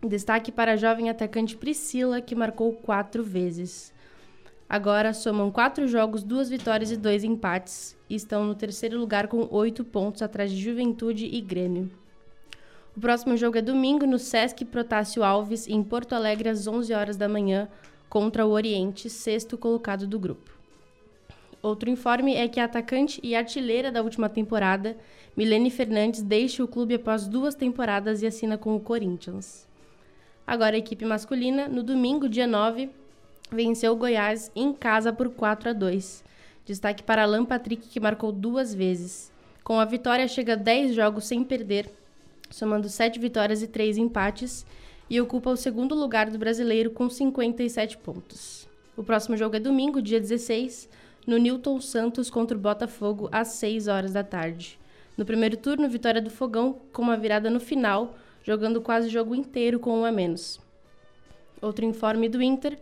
Destaque 0.07 0.53
para 0.53 0.73
a 0.73 0.77
jovem 0.77 1.11
atacante 1.11 1.57
Priscila, 1.57 2.21
que 2.21 2.35
marcou 2.35 2.73
quatro 2.73 3.23
vezes. 3.23 3.93
Agora 4.71 5.13
somam 5.13 5.51
quatro 5.51 5.89
jogos, 5.89 6.23
duas 6.23 6.49
vitórias 6.49 6.93
e 6.93 6.97
dois 6.97 7.25
empates, 7.25 7.99
e 8.09 8.15
estão 8.15 8.45
no 8.45 8.55
terceiro 8.55 8.97
lugar 9.01 9.27
com 9.27 9.49
oito 9.51 9.83
pontos 9.83 10.23
atrás 10.23 10.49
de 10.49 10.61
Juventude 10.63 11.27
e 11.27 11.41
Grêmio. 11.41 11.91
O 12.97 13.01
próximo 13.01 13.37
jogo 13.37 13.59
é 13.59 13.63
domingo 13.63 14.07
no 14.07 14.17
Sesc 14.17 14.65
Protásio 14.65 15.25
Alves, 15.25 15.67
em 15.67 15.83
Porto 15.83 16.13
Alegre, 16.13 16.49
às 16.49 16.69
11 16.69 16.95
horas 16.95 17.17
da 17.17 17.29
manhã, 17.29 17.69
contra 18.09 18.47
o 18.47 18.51
Oriente, 18.51 19.11
sexto 19.11 19.59
colocado 19.59 20.07
do 20.07 20.21
grupo. 20.21 20.53
Outro 21.61 21.91
informe 21.91 22.37
é 22.37 22.47
que 22.47 22.61
a 22.61 22.65
atacante 22.67 23.19
e 23.25 23.35
artilheira 23.35 23.91
da 23.91 24.03
última 24.03 24.29
temporada, 24.29 24.97
Milene 25.37 25.73
Fernandes, 25.73 26.23
deixa 26.23 26.63
o 26.63 26.69
clube 26.69 26.95
após 26.95 27.27
duas 27.27 27.57
temporadas 27.57 28.23
e 28.23 28.27
assina 28.29 28.57
com 28.57 28.77
o 28.77 28.81
Corinthians. 28.81 29.67
Agora 30.47 30.77
a 30.77 30.79
equipe 30.79 31.05
masculina, 31.05 31.67
no 31.67 31.83
domingo, 31.83 32.29
dia 32.29 32.47
9, 32.47 33.00
venceu 33.51 33.93
o 33.93 33.97
Goiás 33.97 34.51
em 34.55 34.73
casa 34.73 35.13
por 35.13 35.29
4 35.31 35.71
a 35.71 35.73
2. 35.73 36.25
Destaque 36.65 37.03
para 37.03 37.23
Alan 37.23 37.45
Patrick, 37.45 37.89
que 37.89 38.01
marcou 38.01 38.33
duas 38.33 38.75
vezes. 38.75 39.33
Com 39.65 39.79
a 39.79 39.85
vitória, 39.85 40.27
chega 40.29 40.55
a 40.55 40.57
10 40.57 40.95
jogos 40.95 41.25
sem 41.25 41.45
perder, 41.45 41.91
somando 42.51 42.89
7 42.89 43.19
vitórias 43.19 43.63
e 43.63 43.69
3 43.69 43.99
empates, 43.99 44.65
e 45.09 45.21
ocupa 45.21 45.51
o 45.51 45.57
segundo 45.57 45.95
lugar 45.95 46.31
do 46.31 46.39
brasileiro 46.39 46.91
com 46.91 47.11
57 47.11 47.99
pontos. 47.99 48.69
O 48.97 49.03
próximo 49.03 49.37
jogo 49.37 49.57
é 49.57 49.61
domingo, 49.61 50.01
dia 50.01 50.21
16, 50.21 50.89
no 51.27 51.37
Newton 51.37 51.81
Santos 51.81 52.31
contra 52.31 52.57
o 52.57 52.61
Botafogo, 52.61 53.29
às 53.33 53.49
6 53.49 53.89
horas 53.89 54.13
da 54.13 54.23
tarde. 54.23 54.79
No 55.17 55.25
primeiro 55.25 55.57
turno, 55.57 55.89
vitória 55.89 56.23
do 56.23 56.31
Fogão, 56.31 56.81
com 56.93 57.03
uma 57.03 57.17
virada 57.17 57.51
no 57.51 57.61
final, 57.61 58.17
jogando 58.43 58.81
quase 58.81 59.09
o 59.09 59.11
jogo 59.11 59.35
inteiro 59.35 59.79
com 59.79 60.01
um 60.01 60.05
a 60.05 60.13
menos. 60.13 60.61
Outro 61.61 61.85
informe 61.85 62.29
do 62.29 62.41
Inter 62.41 62.79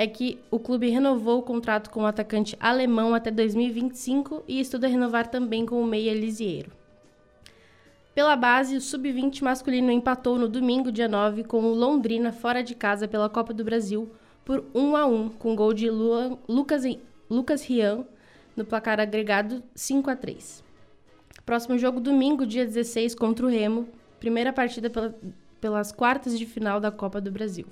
é 0.00 0.06
que 0.06 0.38
o 0.50 0.58
clube 0.58 0.88
renovou 0.88 1.40
o 1.40 1.42
contrato 1.42 1.90
com 1.90 2.04
o 2.04 2.06
atacante 2.06 2.56
alemão 2.58 3.14
até 3.14 3.30
2025 3.30 4.42
e 4.48 4.58
estuda 4.58 4.88
renovar 4.88 5.26
também 5.26 5.66
com 5.66 5.78
o 5.78 5.86
meia 5.86 6.14
Lisieiro. 6.14 6.72
Pela 8.14 8.34
base, 8.34 8.78
o 8.78 8.80
sub-20 8.80 9.42
masculino 9.42 9.92
empatou 9.92 10.38
no 10.38 10.48
domingo, 10.48 10.90
dia 10.90 11.06
9, 11.06 11.44
com 11.44 11.62
o 11.64 11.74
Londrina 11.74 12.32
fora 12.32 12.62
de 12.62 12.74
casa 12.74 13.06
pela 13.06 13.28
Copa 13.28 13.52
do 13.52 13.62
Brasil 13.62 14.10
por 14.42 14.64
1 14.74 14.96
a 14.96 15.04
1, 15.04 15.28
com 15.32 15.54
gol 15.54 15.74
de 15.74 15.90
Luan, 15.90 16.38
Lucas, 16.48 16.82
Lucas 17.28 17.62
Rian 17.62 18.06
no 18.56 18.64
placar 18.64 18.98
agregado 19.00 19.62
5 19.74 20.08
a 20.08 20.16
3. 20.16 20.64
Próximo 21.44 21.76
jogo 21.76 22.00
domingo, 22.00 22.46
dia 22.46 22.64
16, 22.64 23.14
contra 23.14 23.44
o 23.44 23.50
Remo, 23.50 23.86
primeira 24.18 24.50
partida 24.50 24.88
pela, 24.88 25.14
pelas 25.60 25.92
quartas 25.92 26.38
de 26.38 26.46
final 26.46 26.80
da 26.80 26.90
Copa 26.90 27.20
do 27.20 27.30
Brasil. 27.30 27.66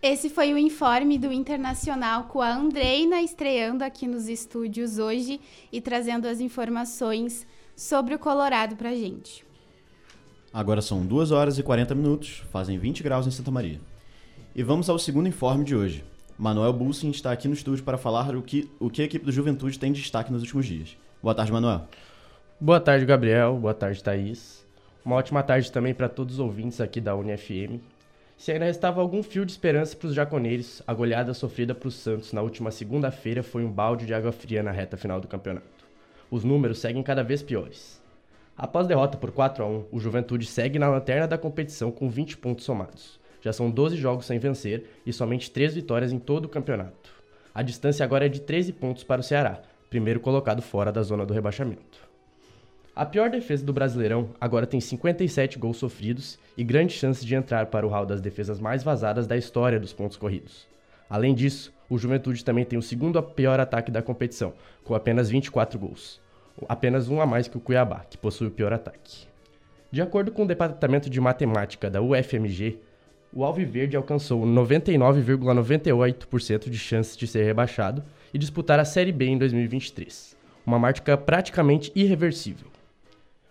Esse 0.00 0.30
foi 0.30 0.54
o 0.54 0.58
informe 0.58 1.18
do 1.18 1.32
Internacional 1.32 2.24
com 2.24 2.40
a 2.40 2.54
Andreina 2.54 3.20
estreando 3.20 3.82
aqui 3.82 4.06
nos 4.06 4.28
estúdios 4.28 4.96
hoje 4.96 5.40
e 5.72 5.80
trazendo 5.80 6.28
as 6.28 6.38
informações 6.38 7.44
sobre 7.74 8.14
o 8.14 8.18
Colorado 8.18 8.76
pra 8.76 8.94
gente. 8.94 9.44
Agora 10.52 10.80
são 10.80 11.04
2 11.04 11.32
horas 11.32 11.58
e 11.58 11.64
40 11.64 11.96
minutos, 11.96 12.44
fazem 12.52 12.78
20 12.78 13.02
graus 13.02 13.26
em 13.26 13.32
Santa 13.32 13.50
Maria. 13.50 13.80
E 14.54 14.62
vamos 14.62 14.88
ao 14.88 15.00
segundo 15.00 15.28
informe 15.28 15.64
de 15.64 15.74
hoje. 15.74 16.04
Manuel 16.38 16.72
Bulsin 16.72 17.10
está 17.10 17.32
aqui 17.32 17.48
no 17.48 17.54
estúdio 17.54 17.82
para 17.82 17.98
falar 17.98 18.36
o 18.36 18.42
que, 18.42 18.70
o 18.78 18.88
que 18.88 19.02
a 19.02 19.04
equipe 19.04 19.24
do 19.24 19.32
Juventude 19.32 19.80
tem 19.80 19.90
de 19.90 20.00
destaque 20.00 20.30
nos 20.30 20.42
últimos 20.42 20.64
dias. 20.64 20.96
Boa 21.20 21.34
tarde, 21.34 21.50
Manuel. 21.50 21.88
Boa 22.60 22.78
tarde, 22.78 23.04
Gabriel. 23.04 23.56
Boa 23.56 23.74
tarde, 23.74 24.00
Thaís. 24.00 24.64
Uma 25.04 25.16
ótima 25.16 25.42
tarde 25.42 25.72
também 25.72 25.92
para 25.92 26.08
todos 26.08 26.34
os 26.34 26.40
ouvintes 26.40 26.80
aqui 26.80 27.00
da 27.00 27.16
UniFM. 27.16 27.80
Se 28.38 28.52
ainda 28.52 28.66
restava 28.66 29.00
algum 29.00 29.20
fio 29.20 29.44
de 29.44 29.50
esperança 29.50 29.96
para 29.96 30.06
os 30.06 30.14
jaconeiros, 30.14 30.80
a 30.86 30.94
goleada 30.94 31.34
sofrida 31.34 31.74
para 31.74 31.88
o 31.88 31.90
Santos 31.90 32.32
na 32.32 32.40
última 32.40 32.70
segunda-feira 32.70 33.42
foi 33.42 33.64
um 33.64 33.70
balde 33.70 34.06
de 34.06 34.14
água 34.14 34.30
fria 34.30 34.62
na 34.62 34.70
reta 34.70 34.96
final 34.96 35.20
do 35.20 35.26
campeonato. 35.26 35.66
Os 36.30 36.44
números 36.44 36.78
seguem 36.78 37.02
cada 37.02 37.24
vez 37.24 37.42
piores. 37.42 38.00
Após 38.56 38.86
derrota 38.86 39.18
por 39.18 39.32
4 39.32 39.64
a 39.64 39.66
1, 39.66 39.86
o 39.90 39.98
Juventude 39.98 40.46
segue 40.46 40.78
na 40.78 40.88
lanterna 40.88 41.26
da 41.26 41.36
competição 41.36 41.90
com 41.90 42.08
20 42.08 42.38
pontos 42.38 42.64
somados. 42.64 43.18
Já 43.42 43.52
são 43.52 43.68
12 43.68 43.96
jogos 43.96 44.26
sem 44.26 44.38
vencer 44.38 44.88
e 45.04 45.12
somente 45.12 45.50
3 45.50 45.74
vitórias 45.74 46.12
em 46.12 46.18
todo 46.20 46.44
o 46.44 46.48
campeonato. 46.48 47.10
A 47.52 47.60
distância 47.60 48.04
agora 48.04 48.26
é 48.26 48.28
de 48.28 48.40
13 48.40 48.72
pontos 48.72 49.02
para 49.02 49.20
o 49.20 49.24
Ceará, 49.24 49.62
primeiro 49.90 50.20
colocado 50.20 50.62
fora 50.62 50.92
da 50.92 51.02
zona 51.02 51.26
do 51.26 51.34
rebaixamento. 51.34 52.07
A 52.98 53.06
pior 53.06 53.30
defesa 53.30 53.64
do 53.64 53.72
Brasileirão 53.72 54.30
agora 54.40 54.66
tem 54.66 54.80
57 54.80 55.56
gols 55.56 55.76
sofridos 55.76 56.36
e 56.56 56.64
grande 56.64 56.92
chance 56.92 57.24
de 57.24 57.32
entrar 57.32 57.66
para 57.66 57.86
o 57.86 57.88
hall 57.88 58.04
das 58.04 58.20
defesas 58.20 58.58
mais 58.58 58.82
vazadas 58.82 59.24
da 59.24 59.36
história 59.36 59.78
dos 59.78 59.92
pontos 59.92 60.16
corridos. 60.16 60.66
Além 61.08 61.32
disso, 61.32 61.72
o 61.88 61.96
Juventude 61.96 62.44
também 62.44 62.64
tem 62.64 62.76
o 62.76 62.82
segundo 62.82 63.22
pior 63.22 63.60
ataque 63.60 63.92
da 63.92 64.02
competição, 64.02 64.52
com 64.82 64.96
apenas 64.96 65.30
24 65.30 65.78
gols. 65.78 66.20
Apenas 66.68 67.08
um 67.08 67.20
a 67.20 67.26
mais 67.26 67.46
que 67.46 67.56
o 67.56 67.60
Cuiabá, 67.60 68.04
que 68.10 68.18
possui 68.18 68.48
o 68.48 68.50
pior 68.50 68.72
ataque. 68.72 69.28
De 69.92 70.02
acordo 70.02 70.32
com 70.32 70.42
o 70.42 70.48
Departamento 70.48 71.08
de 71.08 71.20
Matemática 71.20 71.88
da 71.88 72.02
UFMG, 72.02 72.80
o 73.32 73.44
Alviverde 73.44 73.96
alcançou 73.96 74.44
99,98% 74.44 76.68
de 76.68 76.76
chances 76.76 77.16
de 77.16 77.28
ser 77.28 77.44
rebaixado 77.44 78.02
e 78.34 78.38
disputar 78.38 78.80
a 78.80 78.84
Série 78.84 79.12
B 79.12 79.26
em 79.26 79.38
2023, 79.38 80.36
uma 80.66 80.80
marca 80.80 81.16
praticamente 81.16 81.92
irreversível. 81.94 82.76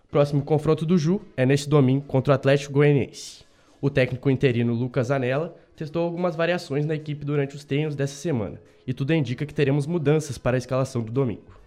Próximo 0.10 0.42
confronto 0.42 0.86
do 0.86 0.98
Ju 0.98 1.20
é 1.36 1.46
neste 1.46 1.68
domingo 1.68 2.06
contra 2.06 2.32
o 2.32 2.36
Atlético 2.36 2.72
Goianiense. 2.72 3.44
O 3.82 3.90
técnico 3.90 4.30
interino 4.30 4.74
Lucas 4.74 5.12
Anella 5.12 5.54
testou 5.76 6.06
algumas 6.06 6.34
variações 6.34 6.86
na 6.86 6.96
equipe 6.96 7.26
durante 7.26 7.58
os 7.58 7.66
treinos 7.66 7.94
dessa 7.94 8.16
semana, 8.16 8.62
e 8.88 8.94
tudo 8.94 9.14
indica 9.14 9.46
que 9.46 9.54
teremos 9.54 9.86
mudanças 9.86 10.38
para 10.38 10.56
a 10.56 10.58
escalação 10.58 11.02
do 11.02 11.12
domingo. 11.12 11.60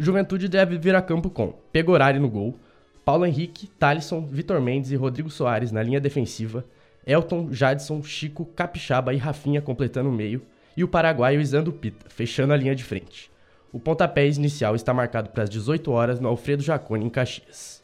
Juventude 0.00 0.48
deve 0.48 0.78
vir 0.78 0.96
a 0.96 1.00
campo 1.00 1.30
com 1.30 1.52
Pegorari 1.72 2.18
no 2.18 2.28
gol, 2.28 2.58
Paulo 3.04 3.24
Henrique, 3.24 3.68
Thalisson, 3.78 4.26
Vitor 4.26 4.60
Mendes 4.60 4.90
e 4.90 4.96
Rodrigo 4.96 5.30
Soares 5.30 5.70
na 5.70 5.84
linha 5.84 6.00
defensiva, 6.00 6.64
Elton, 7.06 7.52
Jadson, 7.52 8.02
Chico, 8.02 8.44
Capixaba 8.44 9.14
e 9.14 9.16
Rafinha 9.16 9.62
completando 9.62 10.08
o 10.08 10.12
meio, 10.12 10.42
e 10.76 10.82
o 10.82 10.88
paraguaio 10.88 11.40
Isando 11.40 11.72
Pita, 11.72 12.06
fechando 12.08 12.52
a 12.52 12.56
linha 12.56 12.74
de 12.74 12.82
frente. 12.82 13.30
O 13.72 13.78
pontapé 13.78 14.26
inicial 14.26 14.74
está 14.74 14.92
marcado 14.92 15.30
para 15.30 15.44
as 15.44 15.50
18 15.50 15.90
horas 15.92 16.18
no 16.18 16.28
Alfredo 16.28 16.62
Jaconi, 16.62 17.04
em 17.04 17.10
Caxias. 17.10 17.82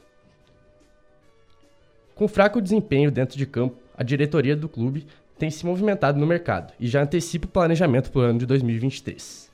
Com 2.14 2.26
fraco 2.26 2.60
desempenho 2.60 3.10
dentro 3.10 3.38
de 3.38 3.46
campo, 3.46 3.76
a 3.96 4.02
diretoria 4.02 4.56
do 4.56 4.68
clube 4.68 5.06
tem 5.38 5.50
se 5.50 5.64
movimentado 5.64 6.18
no 6.18 6.26
mercado 6.26 6.72
e 6.80 6.88
já 6.88 7.02
antecipa 7.02 7.46
o 7.46 7.50
planejamento 7.50 8.10
para 8.10 8.20
o 8.20 8.24
ano 8.24 8.38
de 8.38 8.46
2023. 8.46 9.50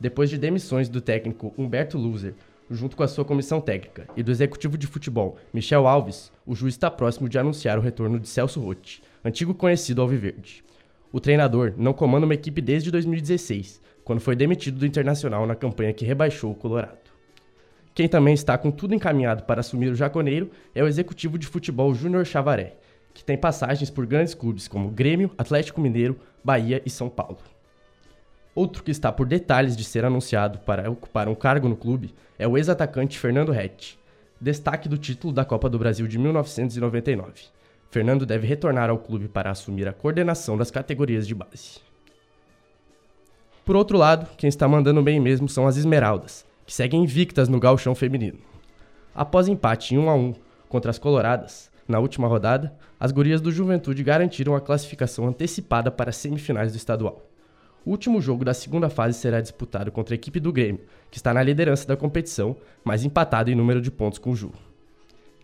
Depois 0.00 0.28
de 0.28 0.38
demissões 0.38 0.88
do 0.88 1.00
técnico 1.00 1.54
Humberto 1.56 1.96
Luzer, 1.96 2.34
junto 2.70 2.96
com 2.96 3.02
a 3.02 3.08
sua 3.08 3.24
comissão 3.24 3.60
técnica, 3.60 4.08
e 4.16 4.22
do 4.22 4.32
executivo 4.32 4.76
de 4.76 4.86
futebol 4.86 5.36
Michel 5.52 5.86
Alves, 5.86 6.32
o 6.44 6.54
juiz 6.54 6.74
está 6.74 6.90
próximo 6.90 7.28
de 7.28 7.38
anunciar 7.38 7.78
o 7.78 7.82
retorno 7.82 8.18
de 8.18 8.28
Celso 8.28 8.60
Rotti, 8.60 9.02
antigo 9.24 9.54
conhecido 9.54 10.02
Alviverde. 10.02 10.64
O 11.12 11.20
treinador 11.20 11.74
não 11.76 11.92
comanda 11.92 12.26
uma 12.26 12.34
equipe 12.34 12.60
desde 12.60 12.90
2016, 12.90 13.80
quando 14.06 14.20
foi 14.20 14.36
demitido 14.36 14.78
do 14.78 14.86
Internacional 14.86 15.44
na 15.48 15.56
campanha 15.56 15.92
que 15.92 16.04
rebaixou 16.04 16.52
o 16.52 16.54
Colorado. 16.54 17.10
Quem 17.92 18.08
também 18.08 18.34
está 18.34 18.56
com 18.56 18.70
tudo 18.70 18.94
encaminhado 18.94 19.42
para 19.42 19.58
assumir 19.58 19.88
o 19.88 19.96
jaconeiro 19.96 20.48
é 20.72 20.80
o 20.80 20.86
executivo 20.86 21.36
de 21.36 21.44
futebol 21.44 21.92
Júnior 21.92 22.24
Chavaré, 22.24 22.76
que 23.12 23.24
tem 23.24 23.36
passagens 23.36 23.90
por 23.90 24.06
grandes 24.06 24.32
clubes 24.32 24.68
como 24.68 24.92
Grêmio, 24.92 25.32
Atlético 25.36 25.80
Mineiro, 25.80 26.20
Bahia 26.44 26.80
e 26.86 26.88
São 26.88 27.08
Paulo. 27.08 27.38
Outro 28.54 28.84
que 28.84 28.92
está 28.92 29.10
por 29.10 29.26
detalhes 29.26 29.76
de 29.76 29.82
ser 29.82 30.04
anunciado 30.04 30.60
para 30.60 30.88
ocupar 30.88 31.28
um 31.28 31.34
cargo 31.34 31.68
no 31.68 31.76
clube 31.76 32.14
é 32.38 32.46
o 32.46 32.56
ex-atacante 32.56 33.18
Fernando 33.18 33.50
Rett, 33.50 33.98
destaque 34.40 34.88
do 34.88 34.96
título 34.96 35.32
da 35.32 35.44
Copa 35.44 35.68
do 35.68 35.80
Brasil 35.80 36.06
de 36.06 36.16
1999. 36.16 37.32
Fernando 37.90 38.24
deve 38.24 38.46
retornar 38.46 38.88
ao 38.88 38.98
clube 38.98 39.26
para 39.26 39.50
assumir 39.50 39.88
a 39.88 39.92
coordenação 39.92 40.56
das 40.56 40.70
categorias 40.70 41.26
de 41.26 41.34
base. 41.34 41.85
Por 43.66 43.74
outro 43.74 43.98
lado, 43.98 44.28
quem 44.36 44.46
está 44.46 44.68
mandando 44.68 45.02
bem 45.02 45.18
mesmo 45.18 45.48
são 45.48 45.66
as 45.66 45.76
Esmeraldas, 45.76 46.46
que 46.64 46.72
seguem 46.72 47.02
invictas 47.02 47.48
no 47.48 47.58
gauchão 47.58 47.96
feminino. 47.96 48.38
Após 49.12 49.48
empate 49.48 49.92
em 49.92 49.98
1 49.98 50.08
a 50.08 50.14
1 50.14 50.34
contra 50.68 50.88
as 50.88 51.00
Coloradas, 51.00 51.68
na 51.88 51.98
última 51.98 52.28
rodada, 52.28 52.72
as 52.98 53.10
gurias 53.10 53.40
do 53.40 53.50
Juventude 53.50 54.04
garantiram 54.04 54.54
a 54.54 54.60
classificação 54.60 55.26
antecipada 55.26 55.90
para 55.90 56.10
as 56.10 56.16
semifinais 56.16 56.70
do 56.70 56.76
estadual. 56.76 57.28
O 57.84 57.90
último 57.90 58.20
jogo 58.20 58.44
da 58.44 58.54
segunda 58.54 58.88
fase 58.88 59.18
será 59.18 59.40
disputado 59.40 59.90
contra 59.90 60.14
a 60.14 60.16
equipe 60.16 60.38
do 60.38 60.52
Grêmio, 60.52 60.84
que 61.10 61.16
está 61.16 61.34
na 61.34 61.42
liderança 61.42 61.88
da 61.88 61.96
competição, 61.96 62.54
mas 62.84 63.04
empatado 63.04 63.50
em 63.50 63.56
número 63.56 63.80
de 63.80 63.90
pontos 63.90 64.20
com 64.20 64.30
o 64.30 64.36
Ju. 64.36 64.52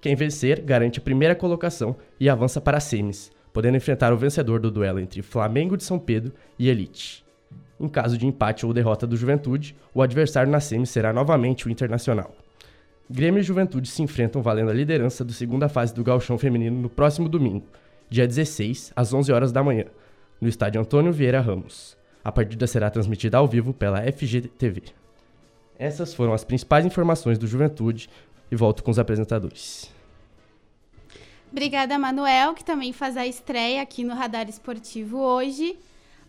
Quem 0.01 0.15
vencer 0.15 0.61
garante 0.61 1.01
a 1.01 1.03
primeira 1.03 1.35
colocação 1.35 1.97
e 2.21 2.29
avança 2.29 2.61
para 2.61 2.77
as 2.77 2.85
semis, 2.85 3.33
podendo 3.53 3.79
enfrentar 3.79 4.13
o 4.13 4.17
vencedor 4.17 4.61
do 4.61 4.71
duelo 4.71 5.01
entre 5.01 5.23
Flamengo 5.23 5.77
de 5.77 5.83
São 5.83 5.99
Pedro 5.99 6.33
e 6.57 6.69
Elite. 6.69 7.22
Em 7.83 7.89
caso 7.89 8.17
de 8.17 8.25
empate 8.25 8.65
ou 8.65 8.73
derrota 8.73 9.09
do 9.09 9.17
Juventude, 9.17 9.75
o 9.93 10.01
adversário 10.01 10.53
na 10.53 10.61
semi 10.61 10.87
será 10.87 11.13
novamente 11.13 11.67
o 11.67 11.71
Internacional. 11.71 12.33
Grêmio 13.11 13.41
e 13.41 13.43
Juventude 13.43 13.89
se 13.89 14.01
enfrentam 14.01 14.41
valendo 14.41 14.71
a 14.71 14.73
liderança 14.73 15.25
da 15.25 15.33
segunda 15.33 15.69
fase 15.69 15.93
do 15.93 16.05
Gauchão 16.05 16.39
Feminino 16.39 16.81
no 16.81 16.89
próximo 16.89 17.29
domingo, 17.29 17.67
dia 18.09 18.25
16, 18.25 18.93
às 18.95 19.13
11 19.13 19.33
horas 19.33 19.51
da 19.51 19.65
manhã, 19.65 19.87
no 20.41 20.49
estádio 20.49 20.81
Antônio 20.81 21.13
Vieira 21.13 21.41
Ramos. 21.41 21.97
A 22.23 22.31
partida 22.31 22.69
será 22.69 22.89
transmitida 22.89 23.39
ao 23.39 23.49
vivo 23.49 23.75
pela 23.75 24.01
FGTV. 24.01 24.85
Essas 25.77 26.15
foram 26.15 26.33
as 26.33 26.45
principais 26.45 26.87
informações 26.87 27.37
do 27.37 27.49
Juventude 27.49 28.09
e 28.49 28.55
volto 28.55 28.85
com 28.85 28.93
os 28.93 28.99
apresentadores. 29.01 29.93
Obrigada, 31.51 31.99
Manuel, 31.99 32.55
que 32.55 32.65
também 32.65 32.93
faz 32.93 33.17
a 33.17 33.27
estreia 33.27 33.83
aqui 33.83 34.05
no 34.05 34.15
Radar 34.15 34.49
Esportivo 34.49 35.19
hoje. 35.19 35.77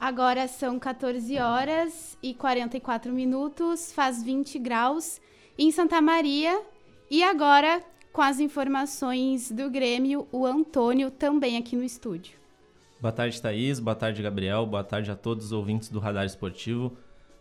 Agora 0.03 0.49
são 0.49 0.77
14 0.77 1.39
horas 1.39 2.17
e 2.21 2.33
44 2.33 3.13
minutos, 3.13 3.89
faz 3.93 4.21
20 4.21 4.59
graus 4.59 5.21
em 5.57 5.71
Santa 5.71 6.01
Maria. 6.01 6.61
E 7.09 7.23
agora, 7.23 7.81
com 8.11 8.21
as 8.21 8.41
informações 8.41 9.49
do 9.49 9.69
Grêmio, 9.69 10.27
o 10.29 10.45
Antônio 10.45 11.09
também 11.09 11.55
aqui 11.55 11.77
no 11.77 11.85
estúdio. 11.85 12.35
Boa 12.99 13.13
tarde, 13.13 13.41
Thaís. 13.41 13.79
Boa 13.79 13.95
tarde, 13.95 14.21
Gabriel. 14.21 14.65
Boa 14.65 14.83
tarde 14.83 15.09
a 15.09 15.15
todos 15.15 15.45
os 15.45 15.51
ouvintes 15.53 15.87
do 15.87 15.99
Radar 15.99 16.25
Esportivo. 16.25 16.91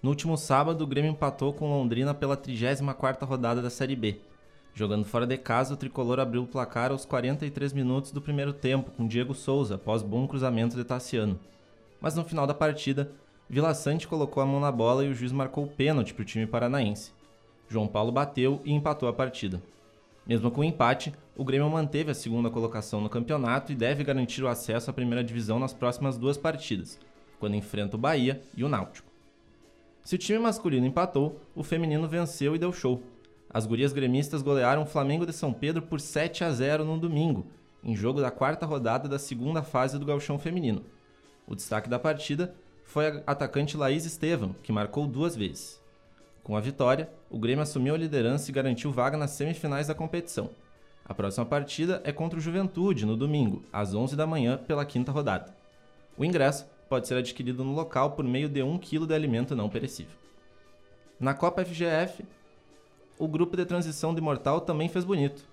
No 0.01 0.11
último 0.11 0.37
sábado, 0.37 0.85
o 0.85 0.87
Grêmio 0.87 1.11
empatou 1.11 1.53
com 1.53 1.69
Londrina 1.69 2.15
pela 2.15 2.37
34ª 2.37 3.27
rodada 3.27 3.61
da 3.61 3.71
Série 3.71 3.97
B. 3.97 4.21
Jogando 4.73 5.05
fora 5.05 5.27
de 5.27 5.37
casa, 5.37 5.75
o 5.75 5.77
tricolor 5.77 6.21
abriu 6.21 6.45
o 6.45 6.47
placar 6.47 6.93
aos 6.93 7.05
43 7.05 7.73
minutos 7.73 8.13
do 8.13 8.23
primeiro 8.23 8.53
tempo, 8.53 8.93
com 8.93 9.09
Diego 9.09 9.35
Souza, 9.35 9.75
após 9.75 10.01
bom 10.01 10.29
cruzamento 10.29 10.77
de 10.77 10.85
Tassiano. 10.85 11.41
Mas 12.03 12.17
no 12.17 12.25
final 12.25 12.49
da 12.49 12.53
partida, 12.53 13.13
Vila 13.49 13.73
Sante 13.73 14.09
colocou 14.09 14.43
a 14.43 14.47
mão 14.47 14.59
na 14.59 14.73
bola 14.73 15.05
e 15.05 15.09
o 15.09 15.15
juiz 15.15 15.31
marcou 15.31 15.65
o 15.65 15.69
pênalti 15.69 16.13
para 16.13 16.23
o 16.23 16.27
time 16.27 16.47
paranaense. 16.49 17.13
João 17.69 17.87
Paulo 17.87 18.11
bateu 18.11 18.61
e 18.65 18.73
empatou 18.73 19.09
a 19.09 19.13
partida. 19.13 19.63
Mesmo 20.27 20.51
com 20.51 20.63
o 20.63 20.65
empate, 20.65 21.15
o 21.37 21.45
Grêmio 21.45 21.71
manteve 21.71 22.11
a 22.11 22.15
segunda 22.15 22.51
colocação 22.51 23.01
no 23.01 23.09
campeonato 23.09 23.71
e 23.71 23.77
deve 23.77 24.03
garantir 24.03 24.43
o 24.43 24.49
acesso 24.49 24.91
à 24.91 24.93
primeira 24.93 25.23
divisão 25.23 25.61
nas 25.61 25.73
próximas 25.73 26.19
duas 26.19 26.37
partidas, 26.37 26.99
quando 27.39 27.55
enfrenta 27.55 27.97
o 27.97 28.01
Bahia 28.01 28.43
e 28.57 28.65
o 28.65 28.69
Náutico. 28.69 29.11
Se 30.03 30.17
o 30.17 30.19
time 30.19 30.41
masculino 30.41 30.87
empatou, 30.87 31.41
o 31.55 31.63
feminino 31.63 32.09
venceu 32.09 32.57
e 32.57 32.59
deu 32.59 32.73
show. 32.73 33.01
As 33.49 33.65
gurias 33.65 33.93
gremistas 33.93 34.43
golearam 34.43 34.83
o 34.83 34.87
Flamengo 34.87 35.25
de 35.25 35.33
São 35.33 35.53
Pedro 35.53 35.83
por 35.83 36.01
7 36.01 36.43
a 36.43 36.51
0 36.51 36.85
no 36.85 36.99
domingo, 36.99 37.47
em 37.85 37.95
jogo 37.95 38.21
da 38.21 38.31
quarta 38.31 38.67
rodada 38.67 39.09
da 39.09 39.19
segunda 39.19 39.63
fase 39.63 39.99
do 39.99 40.07
Gauchão 40.07 40.39
Feminino. 40.39 40.85
O 41.53 41.55
destaque 41.55 41.87
da 41.87 41.99
partida 41.99 42.55
foi 42.83 43.09
a 43.09 43.23
atacante 43.27 43.77
Laís 43.77 44.07
Estevam, 44.07 44.57
que 44.63 44.73
marcou 44.73 45.07
duas 45.07 45.37
vezes. 45.37 45.79
Com 46.43 46.57
a 46.57 46.61
vitória, 46.61 47.11
o 47.29 47.39
Grêmio 47.39 47.63
assumiu 47.63 47.95
a 47.95 47.99
liderança 47.99 48.51
e 48.51 48.55
garantiu 48.55 48.91
vaga 48.91 49.19
nas 49.19 49.33
semifinais 49.33 49.89
da 49.89 49.95
competição. 49.95 50.49
A 51.05 51.13
próxima 51.13 51.45
partida 51.45 52.01
é 52.05 52.11
contra 52.11 52.39
o 52.39 52.41
Juventude, 52.41 53.05
no 53.05 53.19
domingo, 53.19 53.63
às 53.71 53.93
11 53.93 54.17
da 54.17 54.27
manhã, 54.27 54.57
pela 54.57 54.87
quinta 54.87 55.13
rodada. 55.13 55.55
O 56.17 56.25
ingresso 56.25 56.65
pode 56.89 57.07
ser 57.07 57.17
adquirido 57.17 57.63
no 57.63 57.75
local 57.75 58.13
por 58.13 58.25
meio 58.25 58.49
de 58.49 58.63
1 58.63 58.79
kg 58.79 59.07
de 59.07 59.15
alimento 59.15 59.55
não 59.55 59.69
perecível. 59.69 60.17
Na 61.21 61.35
Copa 61.35 61.67
FGF, 61.67 62.25
o 63.19 63.29
grupo 63.29 63.59
de 63.59 63.67
transição 63.67 64.15
de 64.15 64.23
Mortal 64.23 64.63
também 64.63 64.89
fez 64.89 65.05
bonito. 65.05 65.52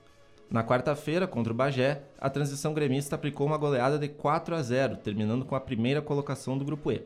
Na 0.50 0.64
quarta-feira, 0.64 1.28
contra 1.28 1.54
o 1.54 1.56
Bagé, 1.56 2.02
a 2.18 2.28
transição 2.28 2.74
gremista 2.74 3.16
aplicou 3.16 3.46
uma 3.46 3.58
goleada 3.58 4.00
de 4.00 4.08
4 4.08 4.56
a 4.56 4.62
0, 4.64 4.98
terminando 4.98 5.46
com 5.46 5.54
a 5.54 5.60
primeira 5.60 6.02
colocação 6.02 6.58
do 6.58 6.66
grupo 6.66 6.92
E. 6.92 7.04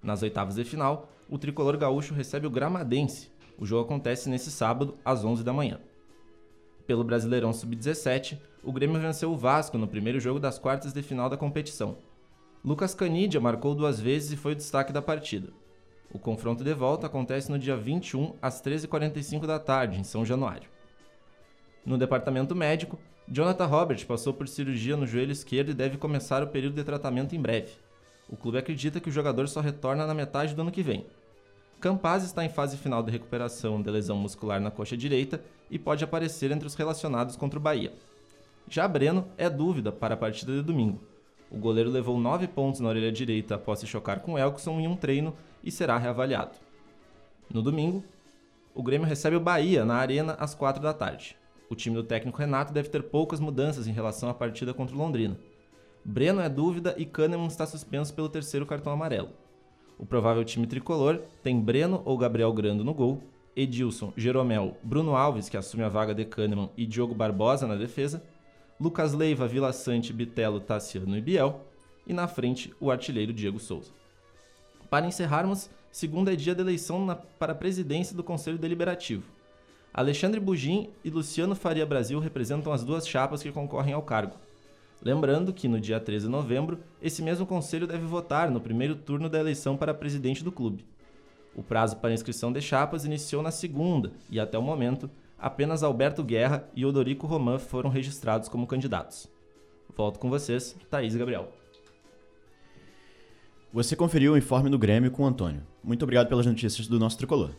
Nas 0.00 0.22
oitavas 0.22 0.54
de 0.54 0.64
final, 0.64 1.08
o 1.28 1.36
tricolor 1.38 1.76
gaúcho 1.76 2.14
recebe 2.14 2.46
o 2.46 2.50
Gramadense. 2.50 3.32
O 3.58 3.66
jogo 3.66 3.84
acontece 3.84 4.30
nesse 4.30 4.52
sábado, 4.52 4.96
às 5.04 5.24
11 5.24 5.42
da 5.42 5.52
manhã. 5.52 5.80
Pelo 6.86 7.02
Brasileirão 7.02 7.52
Sub-17, 7.52 8.38
o 8.62 8.72
Grêmio 8.72 9.00
venceu 9.00 9.32
o 9.32 9.36
Vasco 9.36 9.76
no 9.76 9.88
primeiro 9.88 10.20
jogo 10.20 10.38
das 10.38 10.56
quartas 10.56 10.92
de 10.92 11.02
final 11.02 11.28
da 11.28 11.36
competição. 11.36 11.98
Lucas 12.64 12.94
Canidia 12.94 13.40
marcou 13.40 13.74
duas 13.74 13.98
vezes 13.98 14.30
e 14.30 14.36
foi 14.36 14.52
o 14.52 14.56
destaque 14.56 14.92
da 14.92 15.02
partida. 15.02 15.52
O 16.12 16.18
confronto 16.18 16.62
de 16.62 16.74
volta 16.74 17.08
acontece 17.08 17.50
no 17.50 17.58
dia 17.58 17.76
21, 17.76 18.34
às 18.40 18.62
13h45 18.62 19.46
da 19.46 19.58
tarde, 19.58 19.98
em 19.98 20.04
São 20.04 20.24
Januário. 20.24 20.77
No 21.88 21.96
departamento 21.96 22.54
médico, 22.54 22.98
Jonathan 23.26 23.64
Robert 23.64 24.06
passou 24.06 24.34
por 24.34 24.46
cirurgia 24.46 24.94
no 24.94 25.06
joelho 25.06 25.32
esquerdo 25.32 25.70
e 25.70 25.74
deve 25.74 25.96
começar 25.96 26.42
o 26.42 26.48
período 26.48 26.74
de 26.74 26.84
tratamento 26.84 27.34
em 27.34 27.40
breve. 27.40 27.72
O 28.28 28.36
clube 28.36 28.58
acredita 28.58 29.00
que 29.00 29.08
o 29.08 29.12
jogador 29.12 29.48
só 29.48 29.62
retorna 29.62 30.06
na 30.06 30.12
metade 30.12 30.54
do 30.54 30.60
ano 30.60 30.70
que 30.70 30.82
vem. 30.82 31.06
Campaz 31.80 32.24
está 32.24 32.44
em 32.44 32.50
fase 32.50 32.76
final 32.76 33.02
de 33.02 33.10
recuperação 33.10 33.80
de 33.80 33.90
lesão 33.90 34.18
muscular 34.18 34.60
na 34.60 34.70
coxa 34.70 34.98
direita 34.98 35.42
e 35.70 35.78
pode 35.78 36.04
aparecer 36.04 36.50
entre 36.50 36.66
os 36.66 36.74
relacionados 36.74 37.36
contra 37.36 37.58
o 37.58 37.62
Bahia. 37.62 37.94
Já 38.68 38.86
Breno 38.86 39.26
é 39.38 39.48
dúvida 39.48 39.90
para 39.90 40.12
a 40.12 40.18
partida 40.18 40.52
de 40.52 40.60
domingo. 40.60 41.00
O 41.50 41.56
goleiro 41.56 41.88
levou 41.88 42.20
9 42.20 42.48
pontos 42.48 42.80
na 42.80 42.90
orelha 42.90 43.10
direita 43.10 43.54
após 43.54 43.78
se 43.78 43.86
chocar 43.86 44.20
com 44.20 44.38
Elkson 44.38 44.78
em 44.78 44.86
um 44.86 44.94
treino 44.94 45.34
e 45.64 45.70
será 45.70 45.96
reavaliado. 45.96 46.54
No 47.50 47.62
domingo, 47.62 48.04
o 48.74 48.82
Grêmio 48.82 49.08
recebe 49.08 49.36
o 49.36 49.40
Bahia 49.40 49.86
na 49.86 49.94
Arena 49.94 50.36
às 50.38 50.54
4 50.54 50.82
da 50.82 50.92
tarde. 50.92 51.38
O 51.70 51.74
time 51.74 51.96
do 51.96 52.02
técnico 52.02 52.38
Renato 52.38 52.72
deve 52.72 52.88
ter 52.88 53.02
poucas 53.02 53.40
mudanças 53.40 53.86
em 53.86 53.92
relação 53.92 54.28
à 54.28 54.34
partida 54.34 54.72
contra 54.72 54.94
o 54.94 54.98
Londrina. 54.98 55.38
Breno 56.04 56.40
é 56.40 56.48
dúvida 56.48 56.94
e 56.96 57.04
Kahneman 57.04 57.46
está 57.46 57.66
suspenso 57.66 58.14
pelo 58.14 58.28
terceiro 58.28 58.64
cartão 58.64 58.92
amarelo. 58.92 59.30
O 59.98 60.06
provável 60.06 60.44
time 60.44 60.66
tricolor 60.66 61.20
tem 61.42 61.60
Breno 61.60 62.02
ou 62.04 62.16
Gabriel 62.16 62.52
Grando 62.52 62.84
no 62.84 62.94
gol, 62.94 63.22
Edilson, 63.54 64.12
Jeromel, 64.16 64.76
Bruno 64.82 65.16
Alves, 65.16 65.48
que 65.48 65.56
assume 65.56 65.82
a 65.82 65.88
vaga 65.88 66.14
de 66.14 66.24
Kahneman, 66.24 66.70
e 66.76 66.86
Diogo 66.86 67.14
Barbosa 67.14 67.66
na 67.66 67.74
defesa, 67.74 68.22
Lucas 68.80 69.12
Leiva, 69.12 69.48
Vila 69.48 69.72
Sante, 69.72 70.12
Bitelo, 70.12 70.60
Tassiano 70.60 71.18
e 71.18 71.20
Biel, 71.20 71.66
e 72.06 72.12
na 72.12 72.28
frente 72.28 72.72
o 72.80 72.90
artilheiro 72.90 73.32
Diego 73.32 73.58
Souza. 73.58 73.92
Para 74.88 75.06
encerrarmos, 75.06 75.68
segunda 75.90 76.32
é 76.32 76.36
dia 76.36 76.54
de 76.54 76.60
eleição 76.60 77.04
na, 77.04 77.16
para 77.16 77.52
a 77.52 77.56
presidência 77.56 78.16
do 78.16 78.22
Conselho 78.22 78.56
Deliberativo. 78.56 79.24
Alexandre 79.98 80.38
Bugin 80.38 80.90
e 81.04 81.10
Luciano 81.10 81.56
Faria 81.56 81.84
Brasil 81.84 82.20
representam 82.20 82.72
as 82.72 82.84
duas 82.84 83.04
chapas 83.04 83.42
que 83.42 83.50
concorrem 83.50 83.94
ao 83.94 84.02
cargo. 84.02 84.36
Lembrando 85.02 85.52
que 85.52 85.66
no 85.66 85.80
dia 85.80 85.98
13 85.98 86.26
de 86.26 86.30
novembro, 86.30 86.78
esse 87.02 87.20
mesmo 87.20 87.44
conselho 87.44 87.84
deve 87.84 88.06
votar 88.06 88.48
no 88.48 88.60
primeiro 88.60 88.94
turno 88.94 89.28
da 89.28 89.40
eleição 89.40 89.76
para 89.76 89.92
presidente 89.92 90.44
do 90.44 90.52
clube. 90.52 90.86
O 91.52 91.64
prazo 91.64 91.96
para 91.96 92.12
inscrição 92.12 92.52
de 92.52 92.60
chapas 92.60 93.04
iniciou 93.04 93.42
na 93.42 93.50
segunda 93.50 94.12
e, 94.30 94.38
até 94.38 94.56
o 94.56 94.62
momento, 94.62 95.10
apenas 95.36 95.82
Alberto 95.82 96.22
Guerra 96.22 96.70
e 96.76 96.86
Odorico 96.86 97.26
Roman 97.26 97.58
foram 97.58 97.90
registrados 97.90 98.48
como 98.48 98.68
candidatos. 98.68 99.28
Volto 99.96 100.20
com 100.20 100.30
vocês, 100.30 100.76
Thaís 100.88 101.16
e 101.16 101.18
Gabriel. 101.18 101.52
Você 103.72 103.96
conferiu 103.96 104.34
o 104.34 104.38
informe 104.38 104.70
do 104.70 104.78
Grêmio 104.78 105.10
com 105.10 105.24
o 105.24 105.26
Antônio. 105.26 105.66
Muito 105.82 106.04
obrigado 106.04 106.28
pelas 106.28 106.46
notícias 106.46 106.86
do 106.86 107.00
nosso 107.00 107.18
tricolor. 107.18 107.50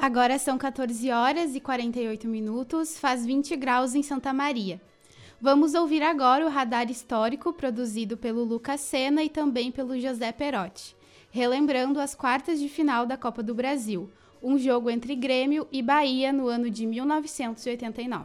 Agora 0.00 0.38
são 0.38 0.56
14 0.56 1.10
horas 1.10 1.56
e 1.56 1.60
48 1.60 2.28
minutos, 2.28 2.96
faz 2.96 3.26
20 3.26 3.56
graus 3.56 3.96
em 3.96 4.02
Santa 4.02 4.32
Maria. 4.32 4.80
Vamos 5.40 5.74
ouvir 5.74 6.04
agora 6.04 6.46
o 6.46 6.48
radar 6.48 6.88
histórico 6.88 7.52
produzido 7.52 8.16
pelo 8.16 8.44
Lucas 8.44 8.80
Sena 8.80 9.24
e 9.24 9.28
também 9.28 9.72
pelo 9.72 9.98
José 9.98 10.30
Perotti, 10.30 10.94
relembrando 11.32 11.98
as 11.98 12.14
quartas 12.14 12.60
de 12.60 12.68
final 12.68 13.06
da 13.06 13.16
Copa 13.16 13.42
do 13.42 13.52
Brasil, 13.52 14.08
um 14.40 14.56
jogo 14.56 14.88
entre 14.88 15.16
Grêmio 15.16 15.66
e 15.72 15.82
Bahia 15.82 16.32
no 16.32 16.46
ano 16.46 16.70
de 16.70 16.86
1989. 16.86 18.24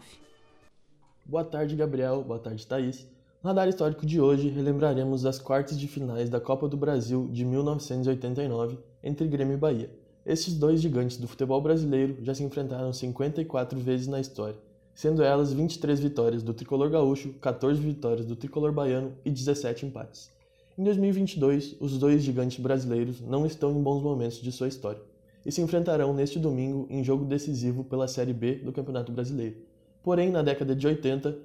Boa 1.26 1.44
tarde, 1.44 1.76
Gabriel. 1.76 2.24
Boa 2.24 2.40
tarde, 2.40 2.68
Thaís. 2.68 3.08
No 3.42 3.48
radar 3.48 3.68
histórico 3.68 4.06
de 4.06 4.22
hoje, 4.22 4.48
relembraremos 4.48 5.26
as 5.26 5.40
quartas 5.40 5.80
de 5.80 5.88
finais 5.88 6.30
da 6.30 6.40
Copa 6.40 6.68
do 6.68 6.78
Brasil 6.78 7.28
de 7.32 7.44
1989 7.44 8.78
entre 9.04 9.28
Grêmio 9.28 9.56
e 9.56 9.58
Bahia. 9.58 10.03
Estes 10.26 10.54
dois 10.54 10.80
gigantes 10.80 11.18
do 11.18 11.28
futebol 11.28 11.60
brasileiro 11.60 12.16
já 12.22 12.34
se 12.34 12.44
enfrentaram 12.44 12.94
54 12.94 13.78
vezes 13.78 14.08
na 14.08 14.22
história, 14.22 14.56
sendo 14.96 15.22
elas 15.22 15.52
23 15.52 16.00
vitórias 16.00 16.42
do 16.42 16.54
tricolor 16.54 16.90
gaúcho, 16.90 17.34
14 17.42 17.82
vitórias 17.82 18.26
do 18.26 18.34
tricolor 18.34 18.72
baiano 18.72 19.12
e 19.26 19.30
17 19.30 19.86
empates. 19.86 20.32
Em 20.78 20.84
2022, 20.86 21.76
os 21.78 21.98
dois 21.98 22.24
gigantes 22.24 22.58
brasileiros 22.58 23.20
não 23.20 23.46
estão 23.46 23.72
em 23.72 23.84
bons 23.84 24.02
momentos 24.02 24.42
de 24.42 24.50
sua 24.50 24.70
história 24.70 25.02
e 25.46 25.52
se 25.52 25.62
enfrentarão 25.62 26.14
neste 26.14 26.40
domingo 26.40 26.88
em 26.90 27.04
jogo 27.04 27.26
decisivo 27.26 27.84
pela 27.84 28.08
Série 28.08 28.34
B 28.34 28.56
do 28.56 28.72
Campeonato 28.72 29.12
Brasileiro. 29.12 29.58
Porém, 30.02 30.32
na 30.32 30.42
década 30.42 30.74
de 30.74 30.88
80, 30.88 31.38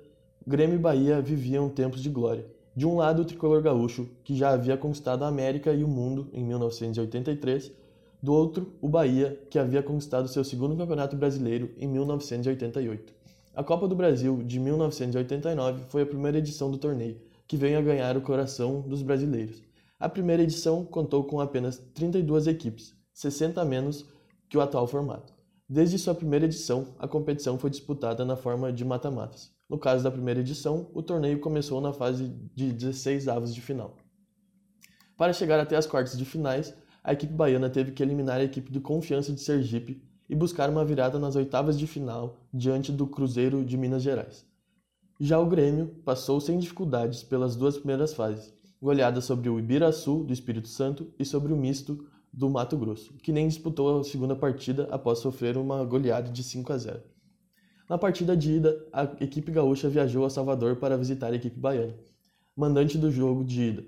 Grêmio 0.46 0.76
e 0.76 0.78
Bahia 0.78 1.20
viviam 1.20 1.68
tempos 1.68 2.00
de 2.00 2.08
glória. 2.08 2.46
De 2.76 2.86
um 2.86 2.94
lado, 2.94 3.22
o 3.22 3.24
tricolor 3.24 3.60
gaúcho, 3.60 4.08
que 4.22 4.36
já 4.36 4.50
havia 4.50 4.76
conquistado 4.76 5.24
a 5.24 5.28
América 5.28 5.72
e 5.72 5.82
o 5.82 5.88
mundo 5.88 6.28
em 6.32 6.44
1983, 6.44 7.72
do 8.22 8.32
outro, 8.32 8.76
o 8.80 8.88
Bahia, 8.88 9.40
que 9.50 9.58
havia 9.58 9.82
conquistado 9.82 10.28
seu 10.28 10.42
segundo 10.42 10.76
Campeonato 10.76 11.16
Brasileiro 11.16 11.70
em 11.76 11.86
1988. 11.86 13.14
A 13.54 13.62
Copa 13.62 13.86
do 13.86 13.94
Brasil 13.94 14.42
de 14.42 14.58
1989 14.58 15.84
foi 15.88 16.02
a 16.02 16.06
primeira 16.06 16.38
edição 16.38 16.70
do 16.70 16.78
torneio, 16.78 17.20
que 17.46 17.56
veio 17.56 17.78
a 17.78 17.82
ganhar 17.82 18.16
o 18.16 18.20
coração 18.20 18.80
dos 18.82 19.02
brasileiros. 19.02 19.62
A 19.98 20.08
primeira 20.08 20.42
edição 20.42 20.84
contou 20.84 21.24
com 21.24 21.40
apenas 21.40 21.78
32 21.94 22.46
equipes, 22.46 22.94
60 23.12 23.60
a 23.60 23.64
menos 23.64 24.06
que 24.48 24.56
o 24.56 24.60
atual 24.60 24.86
formato. 24.86 25.32
Desde 25.68 25.98
sua 25.98 26.14
primeira 26.14 26.44
edição, 26.44 26.94
a 26.98 27.06
competição 27.06 27.58
foi 27.58 27.68
disputada 27.68 28.24
na 28.24 28.36
forma 28.36 28.72
de 28.72 28.84
mata-matas. 28.84 29.50
No 29.68 29.78
caso 29.78 30.02
da 30.02 30.10
primeira 30.10 30.40
edição, 30.40 30.88
o 30.94 31.02
torneio 31.02 31.40
começou 31.40 31.80
na 31.80 31.92
fase 31.92 32.32
de 32.54 32.72
16 32.72 33.28
avos 33.28 33.54
de 33.54 33.60
final. 33.60 33.96
Para 35.16 35.32
chegar 35.32 35.60
até 35.60 35.76
as 35.76 35.86
quartas 35.86 36.16
de 36.16 36.24
finais, 36.24 36.72
a 37.08 37.14
equipe 37.14 37.32
baiana 37.32 37.70
teve 37.70 37.92
que 37.92 38.02
eliminar 38.02 38.38
a 38.38 38.44
equipe 38.44 38.70
do 38.70 38.82
Confiança 38.82 39.32
de 39.32 39.40
Sergipe 39.40 40.02
e 40.28 40.34
buscar 40.36 40.68
uma 40.68 40.84
virada 40.84 41.18
nas 41.18 41.36
oitavas 41.36 41.78
de 41.78 41.86
final 41.86 42.36
diante 42.52 42.92
do 42.92 43.06
Cruzeiro 43.06 43.64
de 43.64 43.78
Minas 43.78 44.02
Gerais. 44.02 44.44
Já 45.18 45.38
o 45.40 45.46
Grêmio 45.46 45.86
passou 46.04 46.38
sem 46.38 46.58
dificuldades 46.58 47.22
pelas 47.22 47.56
duas 47.56 47.78
primeiras 47.78 48.12
fases, 48.12 48.52
goleada 48.78 49.22
sobre 49.22 49.48
o 49.48 49.58
Ibiraçu 49.58 50.22
do 50.22 50.34
Espírito 50.34 50.68
Santo 50.68 51.10
e 51.18 51.24
sobre 51.24 51.50
o 51.50 51.56
Misto 51.56 52.06
do 52.30 52.50
Mato 52.50 52.76
Grosso, 52.76 53.14
que 53.14 53.32
nem 53.32 53.48
disputou 53.48 54.00
a 54.00 54.04
segunda 54.04 54.36
partida 54.36 54.86
após 54.90 55.20
sofrer 55.20 55.56
uma 55.56 55.82
goleada 55.86 56.30
de 56.30 56.42
5 56.42 56.70
a 56.74 56.76
0. 56.76 57.00
Na 57.88 57.96
partida 57.96 58.36
de 58.36 58.52
ida, 58.52 58.86
a 58.92 59.04
equipe 59.18 59.50
gaúcha 59.50 59.88
viajou 59.88 60.26
a 60.26 60.30
Salvador 60.30 60.76
para 60.76 60.98
visitar 60.98 61.32
a 61.32 61.36
equipe 61.36 61.58
baiana, 61.58 61.94
mandante 62.54 62.98
do 62.98 63.10
jogo 63.10 63.42
de 63.46 63.62
ida. 63.62 63.84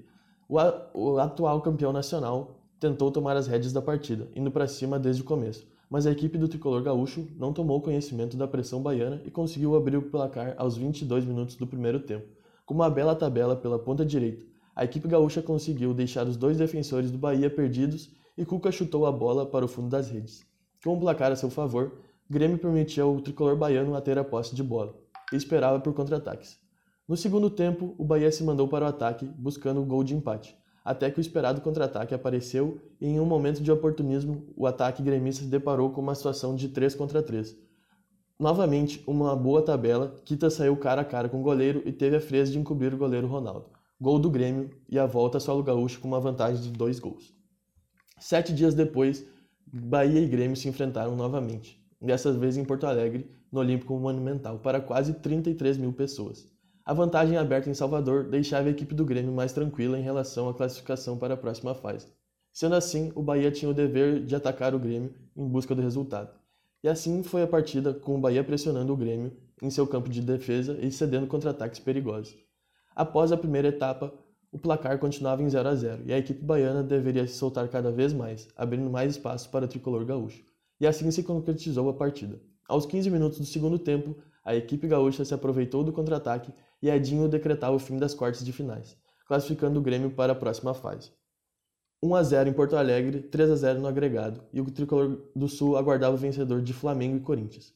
O, 0.48 1.18
atual 1.18 1.60
campeão 1.60 1.92
nacional 1.92 2.59
tentou 2.80 3.10
tomar 3.12 3.36
as 3.36 3.46
rédeas 3.46 3.74
da 3.74 3.82
partida, 3.82 4.26
indo 4.34 4.50
para 4.50 4.66
cima 4.66 4.98
desde 4.98 5.20
o 5.20 5.24
começo, 5.24 5.68
mas 5.90 6.06
a 6.06 6.10
equipe 6.10 6.38
do 6.38 6.48
tricolor 6.48 6.82
gaúcho 6.82 7.28
não 7.36 7.52
tomou 7.52 7.82
conhecimento 7.82 8.38
da 8.38 8.48
pressão 8.48 8.80
baiana 8.80 9.20
e 9.26 9.30
conseguiu 9.30 9.76
abrir 9.76 9.98
o 9.98 10.02
placar 10.02 10.54
aos 10.56 10.78
22 10.78 11.26
minutos 11.26 11.56
do 11.56 11.66
primeiro 11.66 12.00
tempo. 12.00 12.26
Com 12.64 12.72
uma 12.72 12.88
bela 12.88 13.14
tabela 13.14 13.54
pela 13.54 13.78
ponta 13.78 14.04
direita, 14.04 14.46
a 14.74 14.84
equipe 14.84 15.06
gaúcha 15.06 15.42
conseguiu 15.42 15.92
deixar 15.92 16.26
os 16.26 16.38
dois 16.38 16.56
defensores 16.56 17.10
do 17.10 17.18
Bahia 17.18 17.50
perdidos 17.50 18.08
e 18.38 18.46
Cuca 18.46 18.72
chutou 18.72 19.04
a 19.04 19.12
bola 19.12 19.44
para 19.44 19.64
o 19.64 19.68
fundo 19.68 19.90
das 19.90 20.08
redes. 20.08 20.42
Com 20.82 20.96
o 20.96 21.00
placar 21.00 21.30
a 21.30 21.36
seu 21.36 21.50
favor, 21.50 21.98
Grêmio 22.30 22.56
permitia 22.56 23.02
ao 23.02 23.20
tricolor 23.20 23.56
baiano 23.56 23.94
a 23.94 24.00
ter 24.00 24.16
a 24.16 24.24
posse 24.24 24.54
de 24.54 24.62
bola 24.62 24.94
e 25.32 25.36
esperava 25.36 25.80
por 25.80 25.92
contra-ataques. 25.92 26.58
No 27.06 27.16
segundo 27.16 27.50
tempo, 27.50 27.94
o 27.98 28.04
Bahia 28.04 28.30
se 28.32 28.42
mandou 28.42 28.68
para 28.68 28.86
o 28.86 28.88
ataque, 28.88 29.26
buscando 29.26 29.82
o 29.82 29.84
gol 29.84 30.04
de 30.04 30.14
empate 30.14 30.59
até 30.84 31.10
que 31.10 31.18
o 31.18 31.20
esperado 31.20 31.60
contra-ataque 31.60 32.14
apareceu 32.14 32.80
e 33.00 33.06
em 33.06 33.20
um 33.20 33.24
momento 33.24 33.62
de 33.62 33.70
oportunismo, 33.70 34.46
o 34.56 34.66
ataque 34.66 35.02
gremista 35.02 35.44
se 35.44 35.50
deparou 35.50 35.90
com 35.90 36.00
uma 36.00 36.14
situação 36.14 36.54
de 36.54 36.68
3 36.68 36.94
contra 36.94 37.22
3. 37.22 37.56
Novamente, 38.38 39.02
uma 39.06 39.36
boa 39.36 39.60
tabela, 39.60 40.18
Kita 40.24 40.48
saiu 40.48 40.76
cara 40.76 41.02
a 41.02 41.04
cara 41.04 41.28
com 41.28 41.40
o 41.40 41.42
goleiro 41.42 41.82
e 41.84 41.92
teve 41.92 42.16
a 42.16 42.20
freza 42.20 42.50
de 42.50 42.58
encobrir 42.58 42.94
o 42.94 42.96
goleiro 42.96 43.26
Ronaldo. 43.26 43.66
Gol 44.00 44.18
do 44.18 44.30
Grêmio 44.30 44.70
e 44.88 44.98
a 44.98 45.04
volta 45.04 45.36
a 45.36 45.40
solo 45.40 45.62
gaúcho 45.62 46.00
com 46.00 46.08
uma 46.08 46.20
vantagem 46.20 46.62
de 46.62 46.70
dois 46.70 46.98
gols. 46.98 47.34
Sete 48.18 48.54
dias 48.54 48.74
depois, 48.74 49.26
Bahia 49.66 50.20
e 50.20 50.26
Grêmio 50.26 50.56
se 50.56 50.68
enfrentaram 50.68 51.14
novamente, 51.14 51.78
dessa 52.00 52.32
vez 52.32 52.56
em 52.56 52.64
Porto 52.64 52.86
Alegre, 52.86 53.30
no 53.52 53.60
Olímpico 53.60 53.98
Monumental, 53.98 54.58
para 54.58 54.80
quase 54.80 55.12
33 55.14 55.76
mil 55.76 55.92
pessoas. 55.92 56.46
A 56.84 56.94
vantagem 56.94 57.36
aberta 57.36 57.68
em 57.68 57.74
Salvador 57.74 58.24
deixava 58.24 58.68
a 58.68 58.70
equipe 58.70 58.94
do 58.94 59.04
Grêmio 59.04 59.32
mais 59.32 59.52
tranquila 59.52 59.98
em 59.98 60.02
relação 60.02 60.48
à 60.48 60.54
classificação 60.54 61.18
para 61.18 61.34
a 61.34 61.36
próxima 61.36 61.74
fase. 61.74 62.06
Sendo 62.52 62.74
assim, 62.74 63.12
o 63.14 63.22
Bahia 63.22 63.50
tinha 63.50 63.70
o 63.70 63.74
dever 63.74 64.24
de 64.24 64.34
atacar 64.34 64.74
o 64.74 64.78
Grêmio 64.78 65.14
em 65.36 65.46
busca 65.46 65.74
do 65.74 65.82
resultado. 65.82 66.34
E 66.82 66.88
assim 66.88 67.22
foi 67.22 67.42
a 67.42 67.46
partida, 67.46 67.92
com 67.92 68.16
o 68.16 68.20
Bahia 68.20 68.42
pressionando 68.42 68.92
o 68.92 68.96
Grêmio 68.96 69.36
em 69.62 69.70
seu 69.70 69.86
campo 69.86 70.08
de 70.08 70.22
defesa 70.22 70.78
e 70.80 70.90
cedendo 70.90 71.26
contra-ataques 71.26 71.78
perigosos. 71.78 72.34
Após 72.96 73.30
a 73.30 73.36
primeira 73.36 73.68
etapa, 73.68 74.12
o 74.50 74.58
placar 74.58 74.98
continuava 74.98 75.42
em 75.42 75.48
0 75.48 75.68
a 75.68 75.74
0 75.74 76.02
e 76.06 76.12
a 76.12 76.18
equipe 76.18 76.42
baiana 76.42 76.82
deveria 76.82 77.26
se 77.26 77.34
soltar 77.34 77.68
cada 77.68 77.92
vez 77.92 78.12
mais, 78.12 78.48
abrindo 78.56 78.90
mais 78.90 79.12
espaço 79.12 79.48
para 79.50 79.66
o 79.66 79.68
tricolor 79.68 80.04
gaúcho. 80.04 80.42
E 80.80 80.86
assim 80.86 81.10
se 81.10 81.22
concretizou 81.22 81.88
a 81.88 81.94
partida. 81.94 82.40
Aos 82.66 82.86
15 82.86 83.10
minutos 83.10 83.38
do 83.38 83.44
segundo 83.44 83.78
tempo, 83.78 84.16
a 84.44 84.56
equipe 84.56 84.88
gaúcha 84.88 85.24
se 85.24 85.34
aproveitou 85.34 85.84
do 85.84 85.92
contra-ataque 85.92 86.52
e 86.82 86.88
Edinho 86.88 87.28
decretava 87.28 87.76
o 87.76 87.78
fim 87.78 87.98
das 87.98 88.14
quartas 88.14 88.44
de 88.44 88.52
finais, 88.52 88.96
classificando 89.26 89.78
o 89.78 89.82
Grêmio 89.82 90.10
para 90.10 90.32
a 90.32 90.36
próxima 90.36 90.74
fase. 90.74 91.12
1 92.02 92.14
a 92.14 92.22
0 92.22 92.48
em 92.48 92.52
Porto 92.52 92.76
Alegre, 92.76 93.20
3 93.20 93.50
a 93.50 93.56
0 93.56 93.80
no 93.80 93.86
agregado, 93.86 94.42
e 94.52 94.60
o 94.60 94.70
tricolor 94.70 95.20
do 95.36 95.48
Sul 95.48 95.76
aguardava 95.76 96.14
o 96.14 96.18
vencedor 96.18 96.62
de 96.62 96.72
Flamengo 96.72 97.16
e 97.16 97.20
Corinthians. 97.20 97.74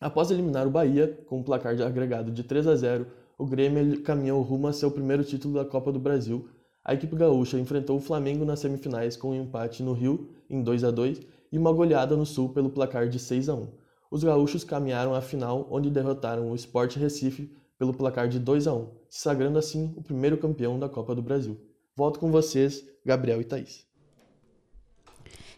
Após 0.00 0.30
eliminar 0.30 0.66
o 0.66 0.70
Bahia, 0.70 1.18
com 1.26 1.38
um 1.38 1.42
placar 1.42 1.76
de 1.76 1.82
agregado 1.82 2.30
de 2.32 2.42
3 2.42 2.66
a 2.66 2.74
0, 2.74 3.06
o 3.38 3.46
Grêmio 3.46 4.02
caminhou 4.02 4.42
rumo 4.42 4.66
a 4.66 4.72
seu 4.72 4.90
primeiro 4.90 5.22
título 5.22 5.54
da 5.54 5.64
Copa 5.64 5.92
do 5.92 6.00
Brasil. 6.00 6.48
A 6.84 6.94
equipe 6.94 7.14
gaúcha 7.14 7.58
enfrentou 7.58 7.96
o 7.96 8.00
Flamengo 8.00 8.44
nas 8.44 8.58
semifinais 8.58 9.16
com 9.16 9.30
um 9.30 9.40
empate 9.40 9.82
no 9.82 9.92
Rio, 9.92 10.30
em 10.50 10.62
2 10.62 10.82
a 10.82 10.90
2 10.90 11.20
e 11.52 11.58
uma 11.58 11.72
goleada 11.72 12.16
no 12.16 12.26
Sul 12.26 12.48
pelo 12.50 12.70
placar 12.70 13.08
de 13.08 13.18
6 13.18 13.48
a 13.48 13.54
1. 13.54 13.68
Os 14.10 14.24
gaúchos 14.24 14.64
caminharam 14.64 15.14
à 15.14 15.20
final, 15.20 15.68
onde 15.70 15.90
derrotaram 15.90 16.50
o 16.50 16.54
Sport 16.54 16.96
Recife 16.96 17.54
pelo 17.78 17.94
placar 17.94 18.28
de 18.28 18.38
2 18.38 18.66
a 18.66 18.74
1, 18.74 18.90
se 19.08 19.20
sagrando 19.20 19.58
assim 19.58 19.94
o 19.96 20.02
primeiro 20.02 20.36
campeão 20.36 20.78
da 20.78 20.88
Copa 20.88 21.14
do 21.14 21.22
Brasil. 21.22 21.58
Volto 21.94 22.18
com 22.18 22.30
vocês, 22.30 22.84
Gabriel 23.04 23.40
e 23.40 23.44
Thaís. 23.44 23.86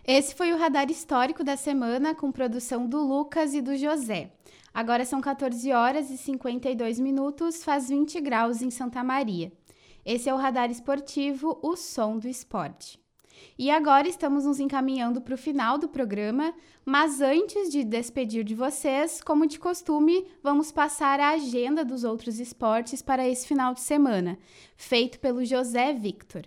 Esse 0.07 0.35
foi 0.35 0.53
o 0.53 0.59
radar 0.59 0.91
histórico 0.91 1.45
da 1.45 1.57
semana 1.57 2.15
com 2.15 2.33
produção 2.33 2.87
do 2.87 2.99
Lucas 2.99 3.55
e 3.55 3.61
do 3.61 3.77
José. 3.77 4.33
Agora 4.73 5.05
são 5.05 5.21
14 5.21 5.73
horas 5.73 6.11
e 6.11 6.17
52 6.17 7.01
minutos, 7.01 7.65
faz 7.65 7.89
20 7.89 8.21
graus 8.21 8.63
em 8.63 8.71
Santa 8.71 9.03
Maria. 9.03 9.53
Esse 10.05 10.29
é 10.29 10.35
o 10.35 10.39
radar 10.39 10.71
esportivo, 10.71 11.59
o 11.63 11.77
som 11.77 12.19
do 12.19 12.29
esporte. 12.29 12.99
E 13.59 13.71
agora 13.71 14.09
estamos 14.09 14.45
nos 14.45 14.59
encaminhando 14.59 15.21
para 15.21 15.35
o 15.35 15.39
final 15.39 15.79
do 15.79 15.89
programa, 15.89 16.55
mas 16.85 17.21
antes 17.21 17.71
de 17.71 17.85
despedir 17.85 18.45
de 18.45 18.55
vocês, 18.55 19.21
como 19.23 19.47
de 19.47 19.59
costume, 19.59 20.27
vamos 20.43 20.73
passar 20.73 21.21
a 21.21 21.31
agenda 21.31 21.85
dos 21.85 22.05
outros 22.05 22.41
esportes 22.41 23.03
para 23.03 23.29
esse 23.29 23.47
final 23.47 23.75
de 23.75 23.81
semana, 23.81 24.39
feito 24.77 25.21
pelo 25.21 25.45
José 25.45 25.93
Victor. 25.93 26.47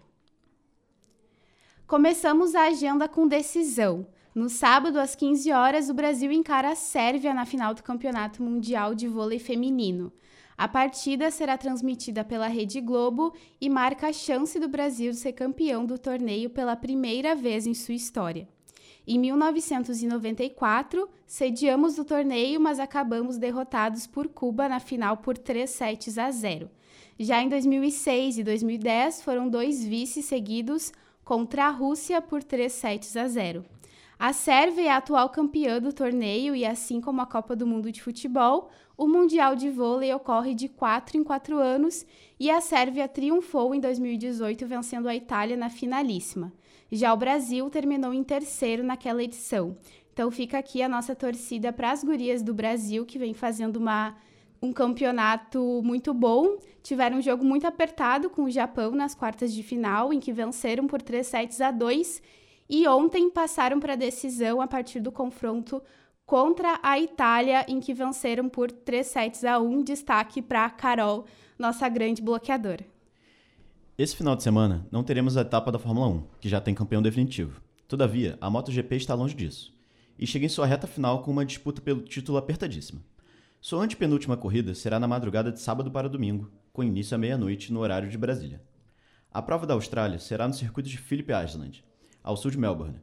Começamos 1.86 2.56
a 2.56 2.64
agenda 2.64 3.08
com 3.08 3.28
decisão. 3.28 4.08
No 4.34 4.50
sábado, 4.50 5.00
às 5.00 5.16
15 5.16 5.52
horas, 5.52 5.90
o 5.90 5.94
Brasil 5.94 6.32
encara 6.32 6.72
a 6.72 6.76
Sérvia 6.76 7.34
na 7.34 7.46
final 7.46 7.74
do 7.76 7.84
Campeonato 7.84 8.42
Mundial 8.42 8.96
de 8.96 9.08
Vôlei 9.08 9.38
Feminino. 9.38 10.12
A 10.58 10.68
partida 10.68 11.32
será 11.32 11.58
transmitida 11.58 12.24
pela 12.24 12.48
Rede 12.48 12.80
Globo 12.80 13.34
e 13.60 13.70
marca 13.70 14.08
a 14.08 14.14
chance 14.14 14.60
do 14.60 14.68
Brasil 14.68 15.14
ser 15.14 15.34
campeão 15.34 15.86
do 15.86 15.98
torneio 15.98 16.50
pela 16.50 16.76
primeira 16.76 17.36
vez 17.36 17.66
em 17.66 17.74
sua 17.74 17.96
história. 17.96 18.48
Em 19.06 19.20
1994, 19.20 21.10
sediamos 21.26 21.98
o 21.98 22.06
torneio, 22.06 22.62
mas 22.62 22.80
acabamos 22.80 23.38
derrotados 23.38 24.08
por 24.08 24.30
Cuba 24.30 24.70
na 24.70 24.80
final 24.80 25.18
por 25.18 25.38
3 25.38 25.70
sets 25.70 26.18
a 26.18 26.32
0. 26.32 26.70
Já 27.20 27.42
em 27.42 27.50
2006 27.50 28.38
e 28.38 28.44
2010, 28.44 29.22
foram 29.22 29.50
dois 29.50 29.84
vices 29.84 30.26
seguidos 30.26 30.94
contra 31.24 31.66
a 31.66 31.70
Rússia 31.70 32.22
por 32.22 32.44
3 32.44 32.72
sets 32.72 33.18
a 33.18 33.28
0. 33.28 33.66
A 34.18 34.32
Sérvia 34.32 34.86
é 34.86 34.90
a 34.90 34.98
atual 34.98 35.30
campeã 35.30 35.82
do 35.82 35.92
torneio 35.92 36.56
e, 36.56 36.66
assim 36.66 37.02
como 37.02 37.20
a 37.20 37.26
Copa 37.26 37.58
do 37.58 37.68
Mundo 37.68 37.92
de 37.92 38.02
Futebol, 38.02 38.70
o 38.96 39.08
Mundial 39.08 39.56
de 39.56 39.70
Vôlei 39.70 40.14
ocorre 40.14 40.54
de 40.54 40.70
4 40.70 41.18
em 41.18 41.24
4 41.24 41.58
anos 41.58 42.06
e 42.40 42.52
a 42.52 42.62
Sérvia 42.62 43.08
triunfou 43.08 43.74
em 43.74 43.80
2018, 43.80 44.68
vencendo 44.68 45.08
a 45.08 45.16
Itália 45.16 45.58
na 45.58 45.70
finalíssima. 45.70 46.54
Já 46.92 47.12
o 47.12 47.18
Brasil 47.18 47.70
terminou 47.70 48.14
em 48.14 48.24
terceiro 48.24 48.84
naquela 48.84 49.24
edição. 49.24 49.76
Então 50.14 50.30
fica 50.30 50.60
aqui 50.60 50.84
a 50.84 50.90
nossa 50.90 51.16
torcida 51.16 51.74
para 51.74 51.92
as 51.92 52.04
gurias 52.04 52.44
do 52.44 52.54
Brasil, 52.54 53.04
que 53.04 53.18
vem 53.18 53.34
fazendo 53.34 53.78
uma, 53.78 54.16
um 54.62 54.72
campeonato 54.72 55.82
muito 55.84 56.14
bom. 56.14 56.58
Tiveram 56.84 57.18
um 57.18 57.22
jogo 57.22 57.44
muito 57.44 57.66
apertado 57.66 58.30
com 58.30 58.44
o 58.44 58.52
Japão 58.52 58.92
nas 58.92 59.16
quartas 59.16 59.52
de 59.52 59.64
final, 59.64 60.14
em 60.14 60.20
que 60.20 60.32
venceram 60.32 60.86
por 60.86 61.02
3 61.02 61.26
sets 61.26 61.62
a 61.62 61.72
2 61.72 62.22
e 62.70 62.88
ontem 62.88 63.30
passaram 63.30 63.80
para 63.80 63.94
a 63.94 63.98
decisão 63.98 64.62
a 64.62 64.68
partir 64.68 65.00
do 65.00 65.12
confronto 65.12 65.82
contra 66.26 66.80
a 66.82 67.00
Itália, 67.00 67.66
em 67.68 67.80
que 67.80 67.94
venceram 67.94 68.50
por 68.50 68.72
3 68.72 69.06
sets 69.06 69.44
a 69.44 69.60
1. 69.60 69.84
Destaque 69.84 70.42
para 70.42 70.70
Carol, 70.70 71.26
nossa 71.58 71.88
grande 71.90 72.22
bloqueadora. 72.22 72.86
Esse 73.98 74.16
final 74.16 74.36
de 74.36 74.44
semana 74.44 74.88
não 74.92 75.04
teremos 75.04 75.38
a 75.38 75.42
etapa 75.42 75.72
da 75.72 75.80
Fórmula 75.80 76.08
1, 76.08 76.24
que 76.40 76.50
já 76.50 76.60
tem 76.60 76.74
campeão 76.74 77.02
definitivo. 77.02 77.62
Todavia, 77.88 78.38
a 78.42 78.50
MotoGP 78.50 78.96
está 78.96 79.14
longe 79.14 79.36
disso 79.36 79.74
e 80.18 80.28
chega 80.28 80.46
em 80.46 80.50
sua 80.50 80.66
reta 80.66 80.88
final 80.88 81.22
com 81.22 81.32
uma 81.32 81.46
disputa 81.46 81.82
pelo 81.82 82.02
título 82.02 82.38
apertadíssima. 82.38 83.02
Sua 83.60 83.84
antepenúltima 83.84 84.38
corrida 84.38 84.76
será 84.76 85.00
na 85.00 85.08
madrugada 85.08 85.52
de 85.52 85.60
sábado 85.60 85.90
para 85.90 86.10
domingo, 86.10 86.52
com 86.72 86.84
início 86.84 87.16
à 87.16 87.18
meia-noite 87.18 87.72
no 87.72 87.80
horário 87.80 88.10
de 88.10 88.18
Brasília. 88.18 88.62
A 89.32 89.42
prova 89.42 89.66
da 89.66 89.74
Austrália 89.74 90.20
será 90.20 90.48
no 90.48 90.54
circuito 90.54 90.90
de 90.90 90.98
Phillip 90.98 91.32
Island, 91.32 91.84
ao 92.22 92.36
sul 92.36 92.52
de 92.52 92.58
Melbourne. 92.58 93.00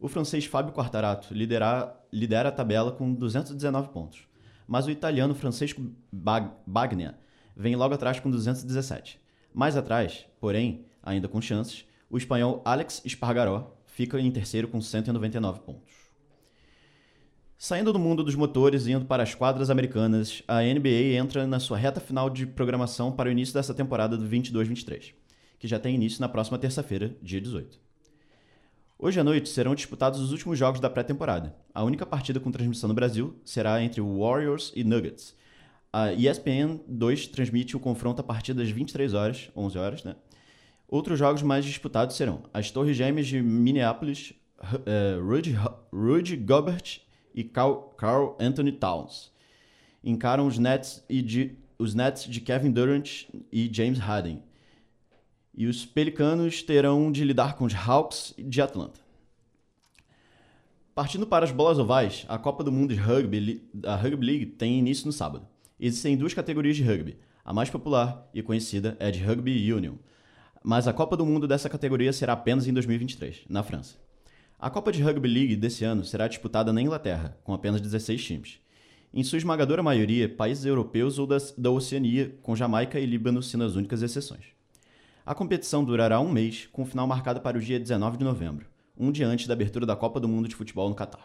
O 0.00 0.08
francês 0.08 0.46
Fábio 0.46 0.72
Quartarato 0.72 1.34
lidera, 1.34 1.94
lidera 2.10 2.48
a 2.48 2.52
tabela 2.52 2.90
com 2.90 3.12
219 3.12 3.90
pontos, 3.90 4.26
mas 4.66 4.86
o 4.86 4.90
italiano 4.90 5.34
Francesco 5.34 5.82
Bag, 6.10 6.50
Bagnia 6.66 7.18
vem 7.54 7.76
logo 7.76 7.92
atrás 7.92 8.18
com 8.18 8.30
217. 8.30 9.20
Mais 9.52 9.76
atrás, 9.76 10.24
porém, 10.40 10.86
ainda 11.02 11.28
com 11.28 11.38
chances, 11.38 11.84
o 12.08 12.16
espanhol 12.16 12.62
Alex 12.64 13.02
Espargaró 13.04 13.76
fica 13.84 14.18
em 14.18 14.30
terceiro 14.30 14.68
com 14.68 14.80
199 14.80 15.60
pontos. 15.60 15.92
Saindo 17.58 17.92
do 17.92 17.98
mundo 17.98 18.24
dos 18.24 18.34
motores 18.34 18.86
e 18.86 18.92
indo 18.92 19.04
para 19.04 19.22
as 19.22 19.34
quadras 19.34 19.68
americanas, 19.68 20.42
a 20.48 20.62
NBA 20.62 21.18
entra 21.18 21.46
na 21.46 21.60
sua 21.60 21.76
reta 21.76 22.00
final 22.00 22.30
de 22.30 22.46
programação 22.46 23.12
para 23.12 23.28
o 23.28 23.32
início 23.32 23.52
dessa 23.52 23.74
temporada 23.74 24.16
do 24.16 24.26
22-23, 24.26 25.12
que 25.58 25.68
já 25.68 25.78
tem 25.78 25.94
início 25.94 26.22
na 26.22 26.28
próxima 26.28 26.58
terça-feira, 26.58 27.14
dia 27.20 27.38
18. 27.38 27.89
Hoje 29.02 29.18
à 29.18 29.24
noite 29.24 29.48
serão 29.48 29.74
disputados 29.74 30.20
os 30.20 30.30
últimos 30.30 30.58
jogos 30.58 30.78
da 30.78 30.90
pré-temporada. 30.90 31.56
A 31.74 31.82
única 31.82 32.04
partida 32.04 32.38
com 32.38 32.52
transmissão 32.52 32.86
no 32.86 32.92
Brasil 32.92 33.34
será 33.46 33.82
entre 33.82 33.98
Warriors 33.98 34.74
e 34.76 34.84
Nuggets. 34.84 35.34
A 35.90 36.12
ESPN 36.12 36.78
2 36.86 37.28
transmite 37.28 37.74
o 37.74 37.80
confronto 37.80 38.20
a 38.20 38.22
partir 38.22 38.52
das 38.52 38.68
23 38.68 39.14
horas, 39.14 39.50
11 39.56 39.78
horas, 39.78 40.04
né? 40.04 40.16
Outros 40.86 41.18
jogos 41.18 41.40
mais 41.40 41.64
disputados 41.64 42.14
serão 42.14 42.42
as 42.52 42.70
Torres 42.70 42.94
Gêmeas 42.94 43.26
de 43.26 43.40
Minneapolis, 43.40 44.34
uh, 44.62 45.26
Rudy, 45.26 45.56
Rudy 45.90 46.36
Gobert 46.36 47.00
e 47.34 47.42
Carl 47.42 48.36
Anthony 48.38 48.72
Towns. 48.72 49.32
Encaram 50.04 50.46
os 50.46 50.58
Nets, 50.58 51.02
e 51.08 51.22
de, 51.22 51.56
os 51.78 51.94
Nets 51.94 52.24
de 52.24 52.38
Kevin 52.38 52.70
Durant 52.70 53.24
e 53.50 53.70
James 53.72 53.98
Harden. 53.98 54.42
E 55.60 55.66
os 55.66 55.84
Pelicanos 55.84 56.62
terão 56.62 57.12
de 57.12 57.22
lidar 57.22 57.54
com 57.54 57.66
os 57.66 57.74
Hawks 57.74 58.32
de 58.38 58.62
Atlanta. 58.62 58.98
Partindo 60.94 61.26
para 61.26 61.44
as 61.44 61.52
bolas 61.52 61.78
ovais, 61.78 62.24
a 62.30 62.38
Copa 62.38 62.64
do 62.64 62.72
Mundo 62.72 62.94
de 62.94 62.98
Rugby, 62.98 63.68
a 63.84 63.94
Rugby 63.94 64.24
League 64.24 64.46
tem 64.46 64.78
início 64.78 65.04
no 65.04 65.12
sábado. 65.12 65.46
Existem 65.78 66.16
duas 66.16 66.32
categorias 66.32 66.78
de 66.78 66.82
rugby. 66.82 67.18
A 67.44 67.52
mais 67.52 67.68
popular 67.68 68.26
e 68.32 68.40
conhecida 68.42 68.96
é 68.98 69.10
de 69.10 69.22
Rugby 69.22 69.70
Union, 69.70 69.96
mas 70.64 70.88
a 70.88 70.94
Copa 70.94 71.14
do 71.14 71.26
Mundo 71.26 71.46
dessa 71.46 71.68
categoria 71.68 72.10
será 72.10 72.32
apenas 72.32 72.66
em 72.66 72.72
2023, 72.72 73.42
na 73.46 73.62
França. 73.62 73.98
A 74.58 74.70
Copa 74.70 74.90
de 74.90 75.02
Rugby 75.02 75.28
League 75.28 75.56
desse 75.56 75.84
ano 75.84 76.06
será 76.06 76.26
disputada 76.26 76.72
na 76.72 76.80
Inglaterra, 76.80 77.36
com 77.44 77.52
apenas 77.52 77.82
16 77.82 78.24
times. 78.24 78.60
Em 79.12 79.22
sua 79.22 79.36
esmagadora 79.36 79.82
maioria, 79.82 80.26
países 80.26 80.64
europeus 80.64 81.18
ou 81.18 81.26
da, 81.26 81.36
da 81.58 81.70
Oceania, 81.70 82.34
com 82.40 82.56
Jamaica 82.56 82.98
e 82.98 83.04
Líbano 83.04 83.42
sendo 83.42 83.64
as 83.64 83.76
únicas 83.76 84.00
exceções. 84.00 84.58
A 85.30 85.34
competição 85.36 85.84
durará 85.84 86.18
um 86.18 86.28
mês, 86.28 86.68
com 86.72 86.82
o 86.82 86.84
final 86.84 87.06
marcado 87.06 87.40
para 87.40 87.56
o 87.56 87.60
dia 87.60 87.78
19 87.78 88.16
de 88.16 88.24
novembro, 88.24 88.66
um 88.98 89.12
dia 89.12 89.28
antes 89.28 89.46
da 89.46 89.54
abertura 89.54 89.86
da 89.86 89.94
Copa 89.94 90.18
do 90.18 90.26
Mundo 90.26 90.48
de 90.48 90.56
Futebol 90.56 90.88
no 90.88 90.94
Catar. 90.96 91.24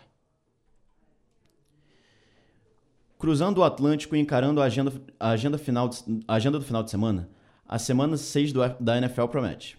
Cruzando 3.18 3.58
o 3.58 3.64
Atlântico 3.64 4.16
e 4.16 4.20
encarando 4.20 4.62
a 4.62 4.66
agenda, 4.66 4.93
a 5.20 5.30
agenda, 5.30 5.58
final 5.58 5.89
de, 5.89 6.03
a 6.28 6.36
agenda 6.36 6.60
do 6.60 6.64
final 6.64 6.84
de 6.84 6.91
semana, 6.91 7.28
a 7.68 7.80
semana 7.80 8.16
6 8.16 8.53
do, 8.53 8.60
da 8.80 8.95
NFL 8.95 9.26
promete. 9.26 9.76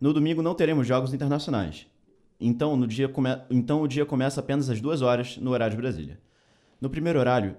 No 0.00 0.14
domingo 0.14 0.40
não 0.40 0.54
teremos 0.54 0.86
jogos 0.86 1.12
internacionais, 1.12 1.86
então, 2.40 2.78
no 2.78 2.86
dia 2.86 3.10
come... 3.10 3.28
então 3.50 3.82
o 3.82 3.86
dia 3.86 4.06
começa 4.06 4.40
apenas 4.40 4.70
às 4.70 4.80
duas 4.80 5.02
horas 5.02 5.36
no 5.36 5.50
horário 5.50 5.76
de 5.76 5.82
Brasília. 5.82 6.18
No 6.80 6.88
primeiro 6.88 7.18
horário, 7.18 7.54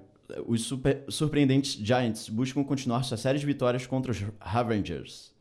os 0.48 0.64
super... 0.64 1.06
surpreendentes 1.10 1.74
Giants 1.74 2.28
buscam 2.28 2.64
continuar 2.64 3.04
sua 3.04 3.18
série 3.18 3.38
de 3.38 3.46
vitórias 3.46 3.86
contra 3.86 4.12
os 4.12 4.26
Avengers. 4.40 5.37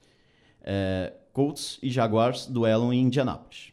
É... 0.67 1.13
Colts 1.33 1.79
e 1.83 1.91
Jaguars 1.91 2.47
duelam 2.47 2.93
em 2.93 3.03
Indianápolis. 3.03 3.73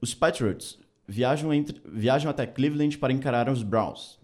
Os 0.00 0.14
Patriots 0.14 0.78
viajam, 1.06 1.52
entre... 1.52 1.80
viajam 1.84 2.30
até 2.30 2.46
Cleveland 2.46 2.96
para 2.98 3.12
encarar 3.12 3.48
os 3.48 3.62
Browns. 3.62 4.18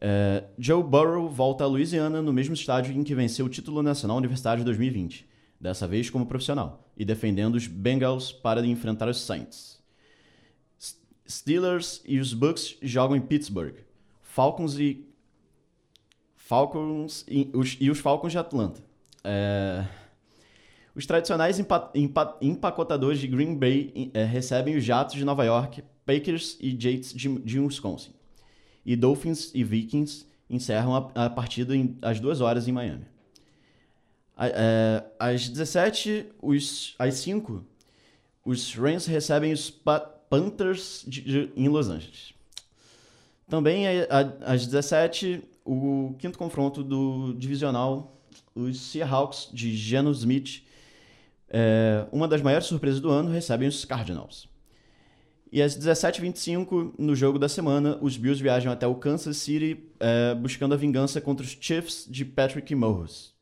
É... 0.00 0.44
Joe 0.58 0.82
Burrow 0.82 1.28
volta 1.28 1.64
a 1.64 1.66
Louisiana 1.66 2.22
no 2.22 2.32
mesmo 2.32 2.54
estádio 2.54 2.94
em 2.94 3.02
que 3.02 3.14
venceu 3.14 3.46
o 3.46 3.48
título 3.48 3.82
nacional 3.82 4.16
universitário 4.16 4.60
de 4.60 4.64
2020 4.66 5.28
dessa 5.60 5.86
vez 5.88 6.08
como 6.08 6.26
profissional, 6.26 6.88
e 6.96 7.04
defendendo 7.04 7.56
os 7.56 7.66
Bengals 7.66 8.32
para 8.32 8.64
enfrentar 8.64 9.08
os 9.08 9.20
Saints. 9.20 9.78
Steelers 11.28 12.00
e 12.06 12.18
os 12.18 12.32
Bucks 12.32 12.76
jogam 12.80 13.16
em 13.16 13.20
Pittsburgh. 13.20 13.74
Falcons 14.22 14.78
e 14.78 15.06
Falcons 16.36 17.24
e 17.28 17.50
os, 17.52 17.76
e 17.78 17.90
os 17.90 17.98
Falcons 17.98 18.32
de 18.32 18.38
Atlanta. 18.38 18.82
É... 19.22 19.86
Os 20.94 21.06
tradicionais 21.06 21.58
empa 21.58 21.90
empa 21.94 22.36
empacotadores 22.40 23.20
de 23.20 23.26
Green 23.26 23.56
Bay 23.56 24.10
é, 24.14 24.24
recebem 24.24 24.76
os 24.76 24.84
Jatos 24.84 25.14
de 25.14 25.24
Nova 25.24 25.44
York, 25.44 25.82
Packers 26.04 26.56
e 26.60 26.70
Jets 26.78 27.12
de, 27.12 27.28
de 27.40 27.60
Wisconsin. 27.60 28.12
e 28.84 28.96
Dolphins 28.96 29.50
e 29.54 29.62
Vikings 29.62 30.26
encerram 30.48 30.94
a, 30.94 31.26
a 31.26 31.30
partida 31.30 31.76
em, 31.76 31.96
às 32.00 32.18
2 32.18 32.40
horas 32.40 32.66
em 32.66 32.72
Miami. 32.72 33.04
É, 34.38 35.04
às 35.18 35.48
17, 35.48 36.26
os, 36.40 36.94
às 36.98 37.14
5, 37.14 37.64
os 38.44 38.74
Rams 38.74 39.06
recebem 39.06 39.52
os 39.52 39.70
pa 39.70 40.00
Panthers 40.30 41.04
de, 41.06 41.22
de, 41.22 41.52
em 41.56 41.68
Los 41.68 41.88
Angeles. 41.88 42.34
Também 43.48 43.86
às 44.44 44.66
17, 44.66 45.42
o 45.64 46.14
quinto 46.18 46.38
confronto 46.38 46.82
do 46.82 47.32
divisional, 47.34 48.14
os 48.54 48.78
Seahawks 48.78 49.48
de 49.52 49.74
Geno 49.74 50.10
Smith, 50.12 50.62
é, 51.50 52.06
uma 52.12 52.28
das 52.28 52.42
maiores 52.42 52.66
surpresas 52.66 53.00
do 53.00 53.10
ano, 53.10 53.30
recebem 53.30 53.68
os 53.68 53.84
Cardinals. 53.84 54.48
E 55.50 55.62
às 55.62 55.78
17h25, 55.78 56.94
no 56.98 57.16
jogo 57.16 57.38
da 57.38 57.48
semana, 57.48 57.98
os 58.02 58.16
Bills 58.16 58.42
viajam 58.42 58.70
até 58.70 58.86
o 58.86 58.94
Kansas 58.94 59.38
City 59.38 59.78
é, 59.98 60.34
buscando 60.34 60.74
a 60.74 60.76
vingança 60.76 61.20
contra 61.20 61.44
os 61.44 61.56
Chiefs 61.58 62.06
de 62.08 62.24
Patrick 62.24 62.74
Mahomes. 62.74 63.32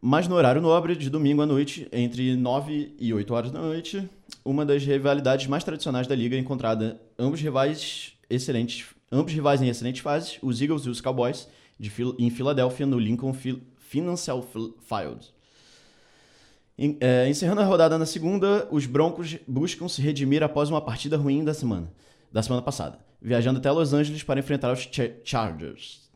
Mas 0.00 0.28
no 0.28 0.36
horário 0.36 0.60
nobre, 0.60 0.94
de 0.94 1.10
domingo 1.10 1.42
à 1.42 1.46
noite, 1.46 1.88
entre 1.90 2.36
9 2.36 2.94
e 3.00 3.12
8 3.12 3.34
horas 3.34 3.50
da 3.50 3.60
noite, 3.60 4.08
uma 4.44 4.64
das 4.64 4.84
rivalidades 4.84 5.46
mais 5.46 5.64
tradicionais 5.64 6.06
da 6.06 6.14
liga 6.14 6.36
encontrada 6.36 7.00
ambos 7.18 7.40
rivais 7.40 8.12
excelentes, 8.30 8.86
ambos 9.10 9.32
rivais 9.32 9.60
em 9.60 9.68
excelentes 9.68 10.02
fases, 10.02 10.38
os 10.40 10.60
Eagles 10.60 10.84
e 10.84 10.90
os 10.90 11.00
Cowboys, 11.00 11.48
de, 11.80 11.90
em 12.18 12.30
Filadélfia, 12.30 12.86
no 12.86 12.98
Lincoln 12.98 13.34
Financial 13.78 14.46
Field. 14.86 15.37
É, 17.00 17.28
encerrando 17.28 17.60
a 17.60 17.64
rodada 17.64 17.98
na 17.98 18.06
segunda, 18.06 18.68
os 18.70 18.86
Broncos 18.86 19.36
buscam 19.48 19.88
se 19.88 20.00
redimir 20.00 20.44
após 20.44 20.70
uma 20.70 20.80
partida 20.80 21.16
ruim 21.16 21.42
da 21.42 21.52
semana, 21.52 21.92
da 22.30 22.40
semana 22.40 22.62
passada, 22.62 23.00
viajando 23.20 23.58
até 23.58 23.68
Los 23.70 23.92
Angeles 23.92 24.22
para 24.22 24.38
enfrentar 24.38 24.72
os 24.72 24.80
Ch 24.80 25.20
Chargers. 25.24 26.08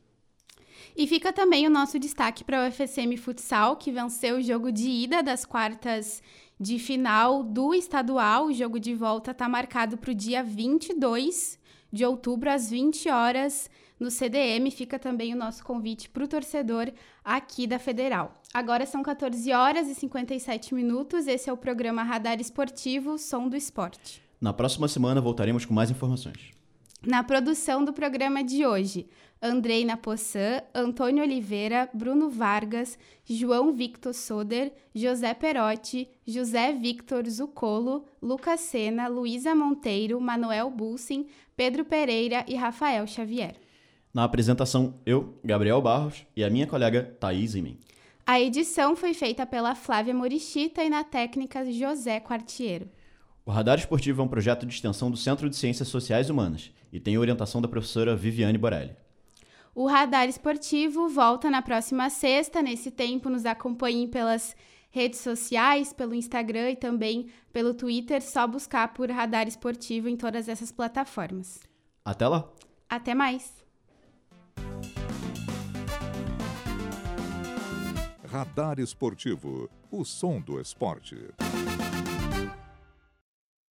E 0.96 1.06
fica 1.06 1.32
também 1.32 1.66
o 1.66 1.70
nosso 1.70 1.98
destaque 1.98 2.44
para 2.44 2.68
o 2.68 2.70
FSM 2.70 3.16
Futsal, 3.16 3.76
que 3.76 3.90
venceu 3.90 4.36
o 4.36 4.42
jogo 4.42 4.70
de 4.70 4.88
ida 4.88 5.22
das 5.22 5.44
quartas 5.44 6.22
de 6.60 6.78
final 6.78 7.42
do 7.42 7.74
estadual. 7.74 8.46
O 8.46 8.52
jogo 8.52 8.78
de 8.78 8.94
volta 8.94 9.32
está 9.32 9.48
marcado 9.48 9.96
para 9.96 10.12
o 10.12 10.14
dia 10.14 10.44
22 10.44 11.58
de 11.90 12.04
outubro, 12.04 12.50
às 12.50 12.70
20 12.70 13.08
horas, 13.08 13.70
no 13.98 14.10
CDM. 14.10 14.70
Fica 14.70 14.98
também 14.98 15.34
o 15.34 15.36
nosso 15.36 15.64
convite 15.64 16.08
para 16.08 16.24
o 16.24 16.28
torcedor 16.28 16.92
aqui 17.24 17.66
da 17.66 17.78
Federal. 17.78 18.40
Agora 18.52 18.86
são 18.86 19.02
14 19.02 19.52
horas 19.52 19.88
e 19.88 19.94
57 19.94 20.74
minutos. 20.74 21.26
Esse 21.26 21.48
é 21.48 21.52
o 21.52 21.56
programa 21.56 22.02
Radar 22.02 22.40
Esportivo, 22.40 23.18
Som 23.18 23.48
do 23.48 23.56
Esporte. 23.56 24.22
Na 24.40 24.52
próxima 24.52 24.88
semana 24.88 25.20
voltaremos 25.20 25.64
com 25.64 25.72
mais 25.72 25.90
informações. 25.90 26.50
Na 27.04 27.24
produção 27.24 27.84
do 27.84 27.92
programa 27.92 28.44
de 28.44 28.64
hoje, 28.64 29.08
Andreina 29.42 29.96
Poçan, 29.96 30.62
Antônio 30.72 31.24
Oliveira, 31.24 31.90
Bruno 31.92 32.30
Vargas, 32.30 32.96
João 33.24 33.72
Victor 33.72 34.14
Soder, 34.14 34.72
José 34.94 35.34
Perotti, 35.34 36.08
José 36.24 36.72
Victor 36.72 37.28
Zucolo, 37.28 38.04
Lucas 38.22 38.60
Sena, 38.60 39.08
Luísa 39.08 39.52
Monteiro, 39.52 40.20
Manuel 40.20 40.70
Bulsin, 40.70 41.26
Pedro 41.56 41.84
Pereira 41.84 42.44
e 42.46 42.54
Rafael 42.54 43.04
Xavier. 43.04 43.56
Na 44.12 44.24
apresentação, 44.24 45.00
eu, 45.06 45.38
Gabriel 45.42 45.80
Barros, 45.80 46.26
e 46.36 46.44
a 46.44 46.50
minha 46.50 46.66
colega 46.66 47.16
Thaís 47.18 47.54
Imen. 47.54 47.78
A 48.26 48.38
edição 48.38 48.94
foi 48.94 49.14
feita 49.14 49.46
pela 49.46 49.74
Flávia 49.74 50.14
Morichita 50.14 50.84
e 50.84 50.90
na 50.90 51.02
técnica 51.02 51.64
José 51.70 52.20
Quartiero. 52.20 52.88
O 53.44 53.50
Radar 53.50 53.78
Esportivo 53.78 54.20
é 54.20 54.24
um 54.24 54.28
projeto 54.28 54.66
de 54.66 54.72
extensão 54.74 55.10
do 55.10 55.16
Centro 55.16 55.48
de 55.48 55.56
Ciências 55.56 55.88
Sociais 55.88 56.28
Humanas 56.28 56.70
e 56.92 57.00
tem 57.00 57.16
orientação 57.16 57.60
da 57.60 57.66
professora 57.66 58.14
Viviane 58.14 58.58
Borelli. 58.58 58.94
O 59.74 59.86
Radar 59.86 60.28
Esportivo 60.28 61.08
volta 61.08 61.50
na 61.50 61.62
próxima 61.62 62.10
sexta. 62.10 62.60
Nesse 62.60 62.90
tempo, 62.90 63.30
nos 63.30 63.46
acompanhem 63.46 64.06
pelas 64.06 64.54
redes 64.90 65.20
sociais, 65.20 65.92
pelo 65.92 66.14
Instagram 66.14 66.70
e 66.72 66.76
também 66.76 67.28
pelo 67.50 67.72
Twitter. 67.72 68.22
Só 68.22 68.46
buscar 68.46 68.92
por 68.92 69.10
Radar 69.10 69.48
Esportivo 69.48 70.08
em 70.08 70.16
todas 70.16 70.48
essas 70.48 70.70
plataformas. 70.70 71.60
Até 72.04 72.28
lá! 72.28 72.48
Até 72.88 73.14
mais! 73.14 73.61
Radar 78.32 78.78
Esportivo 78.78 79.68
o 79.90 80.06
som 80.06 80.40
do 80.40 80.58
esporte. 80.58 81.34